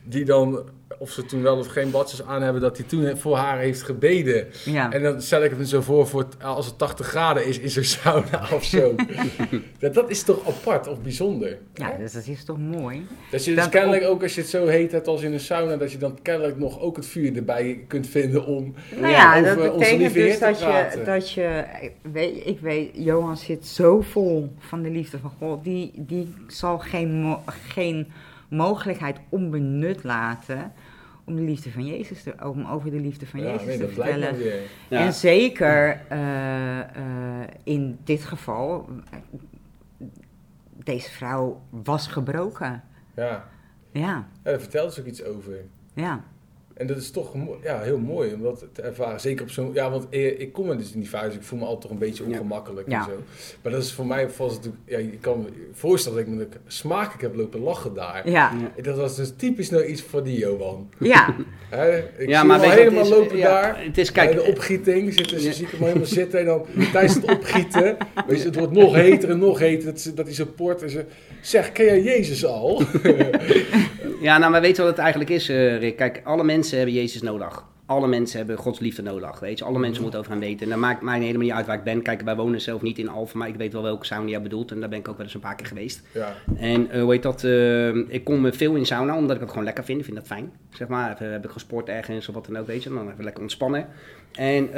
[0.02, 0.64] Die dan,
[1.02, 3.82] of ze toen wel of geen badjas aan hebben, dat hij toen voor haar heeft
[3.82, 4.46] gebeden.
[4.64, 7.46] Ja, En dan stel ik het me zo voor, voor het- als het 80 graden
[7.46, 8.94] is in zo'n sauna of zo.
[9.78, 11.58] dat, dat is toch apart of bijzonder?
[11.74, 13.06] ja dus dat is toch mooi?
[13.30, 15.76] Dat je dus kennelijk ook als je het zo heet hebt als in een sauna,
[15.76, 18.74] dat je dan kennelijk nog ook het vuur erbij kunt vinden om...
[19.00, 21.04] Nou ja, over dat betekent dus te dat je, praten.
[21.04, 21.64] dat je
[22.12, 26.78] weet, ik weet, Johan zit zo vol van de liefde van God, die, die zal
[26.78, 27.36] geen,
[27.68, 28.12] geen
[28.48, 30.72] mogelijkheid onbenut laten
[31.32, 33.88] om de liefde van Jezus te, om over de liefde van ja, Jezus nee, te
[33.88, 34.36] vertellen.
[34.88, 34.98] Ja.
[35.04, 39.18] En zeker eh, eh, in dit geval, eh,
[40.84, 42.84] deze vrouw was gebroken.
[43.14, 43.50] Ja.
[43.90, 45.52] Ja, ja, daar vertelde ze ook iets over.
[45.94, 46.24] ja,
[46.74, 49.20] En dat is toch ja, heel mooi om dat te ervaren.
[49.20, 49.70] Zeker op zo'n...
[49.74, 51.36] Ja, want eh, ik kom er dus in die fase.
[51.36, 52.98] Ik voel me altijd toch een beetje ongemakkelijk Ja.
[52.98, 53.22] en zo.
[53.62, 54.82] Maar dat is voor mij vast natuurlijk...
[54.84, 58.30] Ja, je kan me voorstellen dat ik me smakelijk heb lopen lachen daar.
[58.30, 58.52] ja,
[58.82, 60.88] Dat was dus typisch nou iets voor die Johan.
[60.98, 61.34] ja?
[62.18, 63.08] Ik Ja, maar weet helemaal is?
[63.08, 63.84] lopen Ja, daar.
[63.84, 65.52] Het is, Bij kijk, de opgieting zitten ze, Ja.
[65.52, 66.38] zie ik hem al helemaal zitten.
[66.40, 67.96] En dan tijdens het opgieten,
[68.28, 69.84] weet je, het wordt nog heter en nog heter.
[69.84, 71.04] Dat, dat hij zo port en ze
[71.40, 72.82] zeg, ken jij Jezus al?
[74.22, 75.96] Ja, nou, maar weet je wat het eigenlijk is, eh, Rick?
[75.96, 77.64] Kijk, alle mensen hebben Jezus nodig.
[77.86, 79.64] Alle mensen hebben Gods liefde nodig, weet je.
[79.64, 80.62] Alle mensen moeten over hem weten.
[80.62, 82.02] En dat maakt mij helemaal niet uit waar ik ben.
[82.02, 84.70] Kijk, wij wonen zelf niet in Alphen, maar ik weet wel welke sauna jij bedoelt.
[84.70, 86.02] En daar ben ik ook wel eens een paar keer geweest.
[86.12, 87.44] Ja, En eh, hoe heet dat?
[87.44, 89.98] eh, ik kom veel in sauna, omdat ik het gewoon lekker vind.
[89.98, 90.52] Ik vind dat fijn.
[90.70, 92.88] Zeg maar, even, heb ik gesport ergens of wat dan ook, weet je.
[92.88, 93.86] Dan even lekker ontspannen.
[94.32, 94.72] En,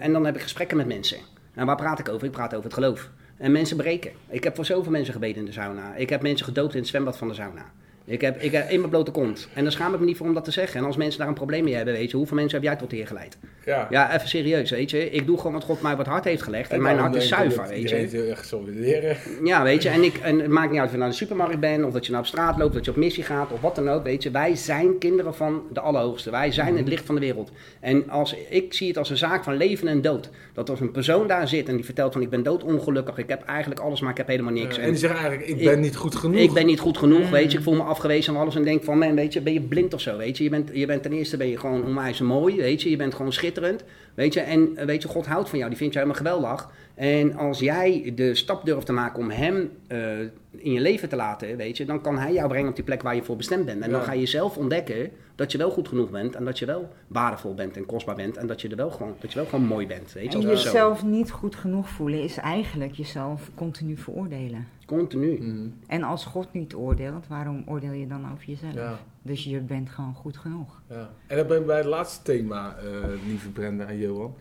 [0.00, 1.18] en dan heb ik gesprekken met mensen.
[1.54, 2.26] En waar praat ik over?
[2.26, 3.10] Ik praat over het geloof.
[3.36, 4.10] En mensen breken.
[4.28, 5.94] Ik heb voor zoveel mensen gebeden in de sauna.
[5.94, 7.64] Ik heb mensen gedood in het zwembad van de sauna.
[8.04, 9.48] Ik heb, ik heb in mijn blote kont.
[9.54, 10.80] En daar schaam ik me niet voor om dat te zeggen.
[10.80, 12.90] En als mensen daar een probleem mee hebben, weet je, hoeveel mensen heb jij tot
[12.90, 13.38] de Heer geleid?
[13.64, 13.86] ja.
[13.90, 15.10] Ja, even serieus, weet je.
[15.10, 16.70] Ik doe gewoon wat God mij het hart heeft gelegd.
[16.70, 17.94] En, mijn hart is zuiver, weet je.
[17.94, 19.16] Heel erg solideren.
[19.44, 21.60] Ja, weet je, en, ik, en het maakt niet uit of je naar de supermarkt
[21.60, 23.74] bent, of dat je naar op straat loopt, dat je op missie gaat, of wat
[23.74, 24.30] dan ook, weet je.
[24.30, 26.30] Wij zijn kinderen van de Allerhoogste.
[26.30, 27.50] Wij zijn het licht van de wereld.
[27.80, 30.30] En als, ik zie het als een zaak van leven en dood.
[30.52, 33.42] Dat als een persoon daar zit en die vertelt van ik ben doodongelukkig, ik heb
[33.42, 34.78] eigenlijk alles, maar ik heb helemaal niks.
[34.78, 36.40] en die zeggen eigenlijk, ik Ik- ben niet goed genoeg.
[36.40, 37.58] Ik ben niet goed genoeg, weet je.
[37.58, 38.54] Ik voel me afgewezen en alles.
[38.54, 40.44] En denk van, man, weet je, ben je blind of zo, weet je.
[40.44, 42.90] Je bent, je bent ten eerste ben je gewoon onwijs mooi, weet je.
[42.90, 43.84] Je bent gewoon schitterend,
[44.14, 44.40] weet je.
[44.40, 45.70] En eh, weet je, God houdt van jou.
[45.70, 46.70] Die vindt je helemaal geweldig.
[46.94, 50.18] En als jij de stap durft te maken om hem eh,
[50.50, 51.84] in je leven te laten, weet je.
[51.84, 53.82] Dan kan hij jou brengen op die plek waar je voor bestemd bent.
[53.82, 56.34] En dan ga je zelf ontdekken dat je wel goed genoeg bent.
[56.34, 58.36] En dat je wel waardevol bent en kostbaar bent.
[58.36, 60.38] En dat je, er wel, gewoon, dat je wel gewoon mooi bent, weet je.
[60.38, 64.66] En jezelf niet goed genoeg voelen is eigenlijk jezelf continu veroordelen.
[64.86, 65.72] Continu.
[65.86, 68.74] En als God niet oordeelt, waarom oordeel je dan over jezelf?
[68.74, 70.82] Ja, Dus je bent gewoon goed genoeg.
[70.88, 71.10] ja.
[71.26, 74.34] En dan ben ik bij het laatste thema, eh, lieve Brenda en Johan.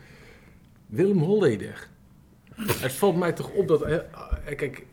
[0.86, 1.88] Willem Holleder.
[2.56, 3.82] het valt mij toch op dat...
[3.82, 4.02] eh, eh,
[4.56, 4.86] kijk,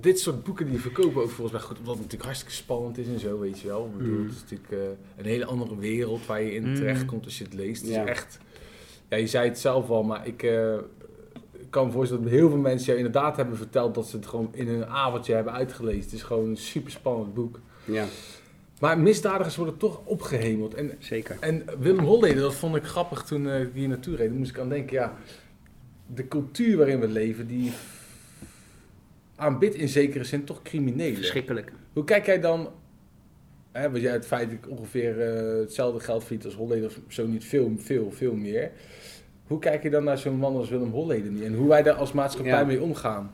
[0.00, 3.06] dit soort boeken die verkopen ook volgens mij goed, omdat het natuurlijk hartstikke spannend is
[3.06, 3.86] en zo, weet je wel.
[3.86, 4.24] Ik bedoel, Mm.
[4.26, 4.78] Het is natuurlijk eh,
[5.16, 6.74] een hele andere wereld waar je in Mm.
[6.74, 7.82] terechtkomt als je het leest.
[7.82, 8.02] Het Ja.
[8.02, 8.38] is echt...
[9.08, 10.42] Ja, je zei het zelf al, maar ik...
[10.42, 10.74] eh,
[11.52, 14.26] ik kan me voorstellen dat heel veel mensen jou inderdaad hebben verteld dat ze het
[14.26, 16.02] gewoon in een avondje hebben uitgelezen.
[16.02, 17.60] Het is gewoon een super spannend boek.
[17.84, 18.06] Ja,
[18.80, 20.74] Maar misdadigers worden toch opgehemeld.
[20.74, 21.36] En, zeker.
[21.40, 24.28] en Willem Holleder, dat vond ik grappig toen eh, ik hier naartoe reed.
[24.28, 25.16] Daar moest ik aan denken, ja,
[26.14, 27.72] de cultuur waarin we leven, die
[29.36, 31.16] aanbidt in zekere zin toch criminelen.
[31.16, 31.72] Verschrikkelijk.
[31.92, 32.68] Hoe kijk jij dan,
[33.72, 36.98] hè, want jij het feit dat ik ongeveer eh, hetzelfde geld verdient als Holleder, of
[37.08, 38.70] zo niet veel, veel, veel meer.
[39.46, 41.44] Hoe kijk je dan naar zo'n man als Willem Holleder?
[41.44, 42.64] En hoe wij daar als maatschappij Ja.
[42.64, 43.32] mee omgaan?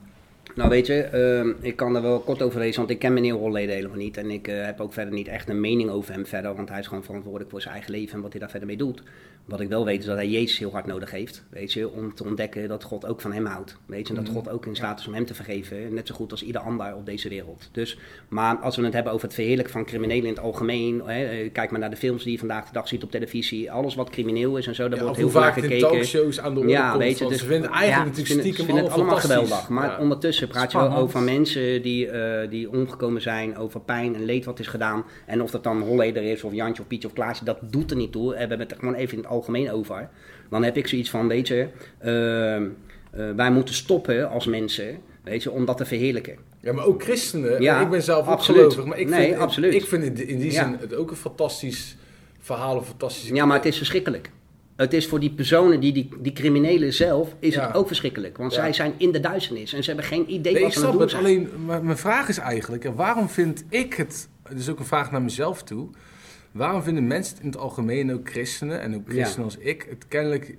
[0.55, 3.35] Nou weet je, ehm, ik kan er wel kort over lezen, want ik ken meneer
[3.35, 4.17] Holleden helemaal niet.
[4.17, 6.79] En ik eh, heb ook verder niet echt een mening over hem verder, want hij
[6.79, 9.03] is gewoon verantwoordelijk voor zijn eigen leven en wat hij daar verder mee doet.
[9.45, 12.15] Wat ik wel weet is dat hij Jezus heel hard nodig heeft, weet je, om
[12.15, 13.77] te ontdekken dat God ook van hem houdt.
[13.87, 14.43] Weet je, en dat Mhm.
[14.43, 16.95] God ook in staat is om hem te vergeven, net zo goed als ieder ander
[16.95, 17.69] op deze wereld.
[17.73, 21.25] Dus, maar als we het hebben over het verheerlijken van criminelen in het algemeen, hè,
[21.25, 23.95] eh, kijk maar naar de films die je vandaag de dag ziet op televisie, alles
[23.95, 25.79] wat crimineel is en zo, daar Ja, wordt heel vaak gekeken.
[25.79, 28.85] talkshows aan de orde Ja, weet je, dus- ze vinden eigenlijk Ja, natuurlijk stiekem vinden
[28.85, 29.69] het allemaal geweldig.
[29.69, 29.99] Maar Ja.
[29.99, 30.49] ondertussen mensen.
[30.49, 31.03] Praat je Spannend.
[31.03, 35.05] over mensen die, eh, die omgekomen zijn, over pijn en leed wat is gedaan.
[35.27, 37.97] En of dat dan Holleder is, of Jantje, of Pietje, of Klaasje, dat doet er
[37.97, 38.31] niet toe.
[38.31, 40.09] We hebben het er gewoon even in het algemeen over.
[40.51, 41.69] Dan heb ik zoiets van, weet je,
[41.99, 42.67] ehm,
[43.11, 46.37] eh, wij moeten stoppen als mensen, weet je, om dat te verheerlijken.
[46.61, 47.63] Ja, maar ook christenen.
[47.63, 48.61] Ja, ik ben zelf ook absoluut.
[48.61, 49.75] gelovig, maar ik Nee, vind, absoluut.
[49.75, 50.65] Ik vind het in die Ja.
[50.65, 51.97] zin het ook een fantastisch
[52.41, 53.35] verhaal, een fantastische...
[53.35, 54.31] Ja, maar het is verschrikkelijk.
[54.77, 57.67] Het is voor die personen, die, die, die criminelen zelf, is Ja.
[57.67, 58.37] het ook verschrikkelijk.
[58.37, 58.61] Want Ja.
[58.61, 60.99] zij zijn in de duisternis en ze hebben geen idee Nee, wat ze aan het
[60.99, 61.23] doen zijn.
[61.23, 65.23] Alleen, mijn vraag is eigenlijk, en waarom vind ik het, dus ook een vraag naar
[65.23, 65.89] mezelf toe,
[66.53, 69.13] waarom vinden mensen in het algemeen, ook christenen en ook Ja.
[69.13, 70.57] christenen als ik, het kennelijk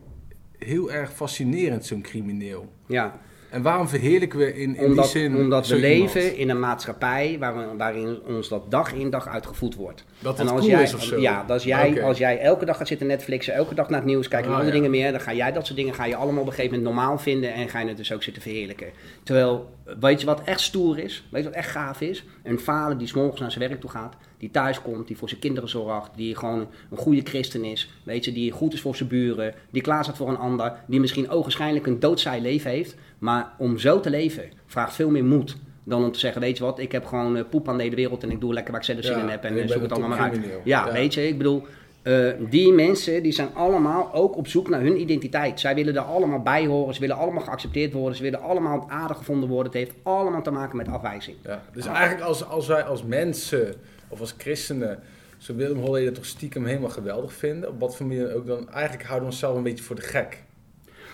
[0.58, 2.72] heel erg fascinerend, zo'n crimineel?
[2.88, 3.20] Ja,
[3.58, 6.14] En waarom verheerlijken we in, in omdat, die zin omdat we iemand?
[6.14, 10.04] leven in een maatschappij waarin, waarin ons dat dag in dag uitgevoed wordt.
[10.20, 11.20] Dat en het als cool jij, is of zo?
[11.20, 12.02] Ja, als jij, Oké.
[12.04, 14.60] als jij elke dag gaat zitten Netflixen, elke dag naar het nieuws kijken en Ah,
[14.60, 14.82] andere ja.
[14.84, 16.96] dingen meer, dan ga jij dat soort dingen ga je allemaal op een gegeven moment
[16.96, 18.88] normaal vinden en ga je het dus ook zitten verheerlijken.
[19.24, 21.28] Terwijl, weet je wat echt stoer is?
[21.32, 22.24] Weet je wat echt gaaf is?
[22.44, 25.30] Een vader die 's morgens naar zijn werk toe gaat, die thuis komt, die voor
[25.30, 28.96] zijn kinderen zorgt, die gewoon een goede christen is, weet je, die goed is voor
[28.96, 32.96] zijn buren, die klaar staat voor een ander, die misschien ogenschijnlijk een doodzaai leven heeft,
[33.20, 35.58] maar om zo te leven vraagt veel meer moed.
[35.84, 37.96] Dan om te zeggen, weet je wat, ik heb gewoon eh, poep aan de hele
[37.96, 39.92] wereld en ik doe lekker waar ik zelf zin Ja, in heb en, zoek het
[39.92, 40.40] allemaal maar uit.
[40.64, 40.92] Ja.
[40.92, 41.66] weet je, ik bedoel,
[42.02, 45.60] eh, die mensen die zijn allemaal ook op zoek naar hun identiteit.
[45.60, 49.18] Zij willen er allemaal bij horen, ze willen allemaal geaccepteerd worden, ze willen allemaal aardig
[49.18, 49.72] gevonden worden.
[49.72, 51.38] Het heeft allemaal te maken met afwijzing.
[51.44, 53.76] Ja, dus eigenlijk als, als wij als mensen
[54.08, 55.00] of als christenen
[55.38, 59.04] zo Willem Holleder toch stiekem helemaal geweldig vinden, op wat voor manier ook, dan eigenlijk
[59.08, 60.44] houden we onszelf een beetje voor de gek.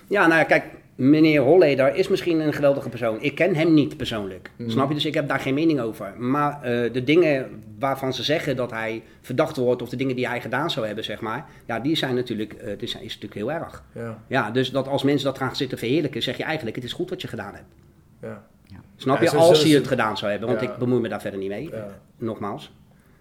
[0.08, 0.64] Ja, nou ja, kijk,
[0.96, 3.22] meneer Holleder is misschien een geweldige persoon.
[3.22, 4.52] Ik ken hem niet persoonlijk.
[4.56, 4.70] Mhm.
[4.70, 4.94] Snap je?
[4.94, 6.14] Dus ik heb daar geen mening over.
[6.18, 10.28] Maar eh, de dingen waarvan ze zeggen dat hij verdacht wordt, of de dingen die
[10.28, 13.34] hij gedaan zou hebben, zeg maar, ja, die zijn natuurlijk, eh, die zijn, is natuurlijk
[13.42, 13.84] heel erg.
[13.94, 16.94] Ja, Ja, dus dat als mensen dat gaan zitten verheerlijken, zeg je eigenlijk, het is
[16.94, 17.68] goed wat je gedaan hebt.
[18.22, 18.44] ja,
[18.96, 19.30] Snap Ja, je?
[19.30, 20.72] zo- Als hij het gedaan zou hebben, want Ja.
[20.72, 21.70] ik bemoei me daar verder niet mee.
[21.72, 21.88] ja.
[22.18, 22.72] Nogmaals,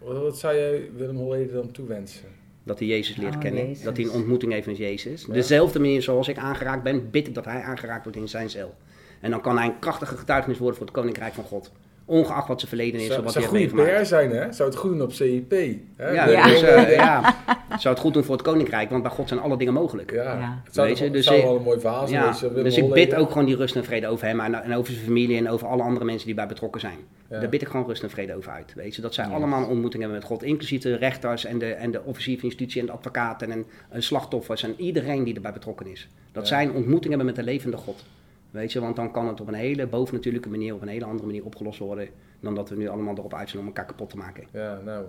[0.04, 2.28] Wat, wat zou jij Willem Holleder dan toewensen?
[2.64, 3.66] dat hij Jezus leert Oh, kennen.
[3.66, 3.84] Jezus.
[3.84, 5.24] Dat hij een ontmoeting heeft met Jezus.
[5.24, 5.32] Ja.
[5.32, 8.74] Dezelfde manier zoals ik aangeraakt ben, bid ik dat hij aangeraakt wordt in zijn cel.
[9.20, 11.72] En dan kan hij een krachtige getuigenis worden voor het Koninkrijk van God.
[12.04, 14.02] Ongeacht wat zijn verleden is of wat zou hij heeft goede meegemaakt.
[14.02, 14.52] PR zijn, hè?
[14.52, 15.50] Zou het goed doen op CIP?
[15.96, 16.10] Hè?
[16.10, 16.46] Ja, Ja.
[16.46, 17.34] Dus, eh, ja,
[17.78, 20.10] zou het goed doen voor het Koninkrijk, want bij God zijn alle dingen mogelijk.
[20.12, 20.60] Ja, Ja.
[20.64, 22.34] het zou, Weet je, toch- dus het zou ik- wel een mooi verhaal zijn.
[22.64, 25.04] Dus ik bid ook gewoon die rust en vrede over hem en, en over zijn
[25.04, 26.98] familie en over alle andere mensen die bij betrokken zijn.
[27.30, 27.40] Ja.
[27.40, 28.72] Daar bid ik gewoon rust en vrede over uit.
[28.74, 29.34] Weet je, dat zij Yes.
[29.34, 32.48] allemaal een ontmoeting hebben met God, inclusief de rechters en de, en de officier van
[32.48, 36.08] justitie en de advocaten en, en slachtoffers en iedereen die erbij betrokken is.
[36.32, 36.54] Dat Ja.
[36.54, 38.04] zij een ontmoeting hebben met de levende God.
[38.52, 41.26] Weet je, want dan kan het op een hele bovennatuurlijke manier, op een hele andere
[41.26, 42.08] manier opgelost worden
[42.40, 44.44] dan dat we nu allemaal erop uit zijn om elkaar kapot te maken.
[44.52, 45.04] Ja, nou,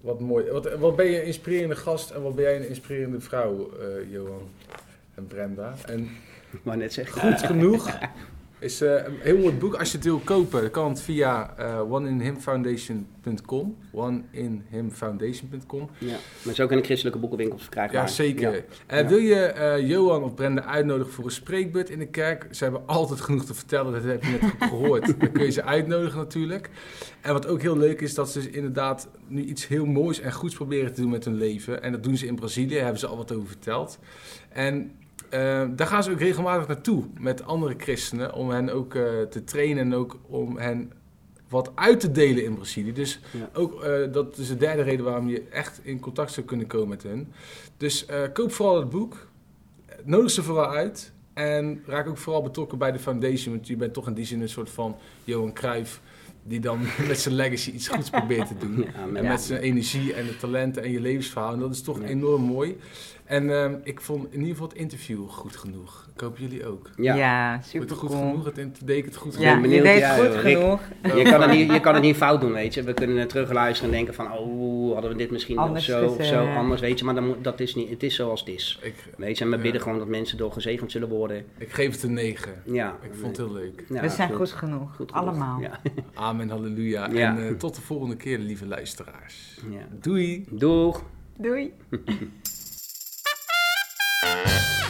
[0.00, 0.50] wat mooi.
[0.50, 4.10] Wat, wat ben je een inspirerende gast en wat ben jij een inspirerende vrouw, eh,
[4.12, 4.48] Johan
[5.14, 5.74] en Brenda.
[5.86, 6.08] En
[6.64, 7.20] wou net zeggen.
[7.20, 7.88] goed genoeg
[8.64, 9.74] is eh, een heel mooi boek.
[9.74, 13.76] Als je het wil kopen, dan kan het via eh oneinhimfoundation.com.
[13.92, 15.88] Oneinhimfoundation.com.
[15.98, 18.00] Ja, maar het is ook in de christelijke boekenwinkels verkrijgbaar.
[18.02, 18.52] Ja, zeker.
[18.54, 18.60] Ja.
[18.86, 19.06] Eh, Ja.
[19.08, 22.46] Wil je eh, Johan of Brenda uitnodigen voor een spreekbeurt in de kerk?
[22.50, 24.40] Ze hebben altijd genoeg te vertellen, dat heb je net
[24.70, 25.20] gehoord.
[25.20, 26.70] Dan kun je ze uitnodigen natuurlijk.
[27.20, 30.32] En wat ook heel leuk is, dat ze dus inderdaad nu iets heel moois en
[30.32, 31.82] goeds proberen te doen met hun leven.
[31.82, 33.98] En dat doen ze in Brazilië, daar hebben ze al wat over verteld.
[34.48, 35.03] En eh,
[35.76, 39.84] daar gaan ze ook regelmatig naartoe met andere christenen, om hen ook eh, te trainen
[39.84, 40.92] en ook om hen
[41.48, 42.92] wat uit te delen in Brazilië.
[42.92, 43.48] Dus Ja.
[43.54, 46.88] ook eh, dat is de derde reden waarom je echt in contact zou kunnen komen
[46.88, 47.32] met hen.
[47.76, 49.26] Dus eh, koop vooral het boek.
[50.04, 51.12] Nodig ze vooral uit.
[51.32, 53.54] En raak ook vooral betrokken bij de foundation.
[53.54, 56.00] Want je bent toch in die zin een soort van Johan Cruijff.
[56.42, 56.78] Die dan
[57.08, 58.76] met zijn legacy iets goeds probeert te doen.
[58.96, 61.52] Ja, met- En met zijn energie en de talenten en je levensverhaal.
[61.52, 62.06] En dat is toch Ja.
[62.06, 62.76] enorm mooi.
[63.24, 66.08] En ehm, ik vond in ieder geval het interview goed genoeg.
[66.14, 66.90] Ik hoop jullie ook.
[66.96, 67.14] Ja.
[67.14, 68.20] Ja, super het goed cool.
[68.30, 68.44] genoeg?
[68.44, 69.60] Het deed ik het goed Ja, genoeg?
[69.62, 70.34] ben je deed ja, goed.
[70.34, 70.56] Rick.
[70.56, 70.80] genoeg.
[71.02, 72.82] Je kan, het niet, je kan het niet fout doen, weet je.
[72.82, 76.24] We kunnen het terugluisteren en denken van, oh, hadden we dit misschien Anders zo of
[76.24, 77.04] zo anders, weet je.
[77.04, 78.78] Maar dan, dat is niet, het is zoals het is.
[78.82, 79.62] Ik, Weet je, en we Ja.
[79.62, 81.44] bidden gewoon dat mensen door gezegend zullen worden.
[81.58, 82.62] ik geef het een 9.
[82.64, 82.96] Ja.
[83.02, 83.84] Ik vond het heel leuk.
[83.88, 84.94] Ja, We zijn goed, genoeg.
[84.96, 85.12] Goed.
[85.12, 85.60] Allemaal.
[85.60, 85.80] Ja.
[86.14, 87.08] Amen, halleluja.
[87.12, 87.36] Ja.
[87.36, 89.58] En eh, tot de volgende keer, lieve luisteraars.
[89.70, 89.80] ja.
[90.00, 90.44] Doei!
[90.50, 91.02] Doeg!
[91.38, 91.72] Doei.
[94.24, 94.48] Thank
[94.80, 94.83] you.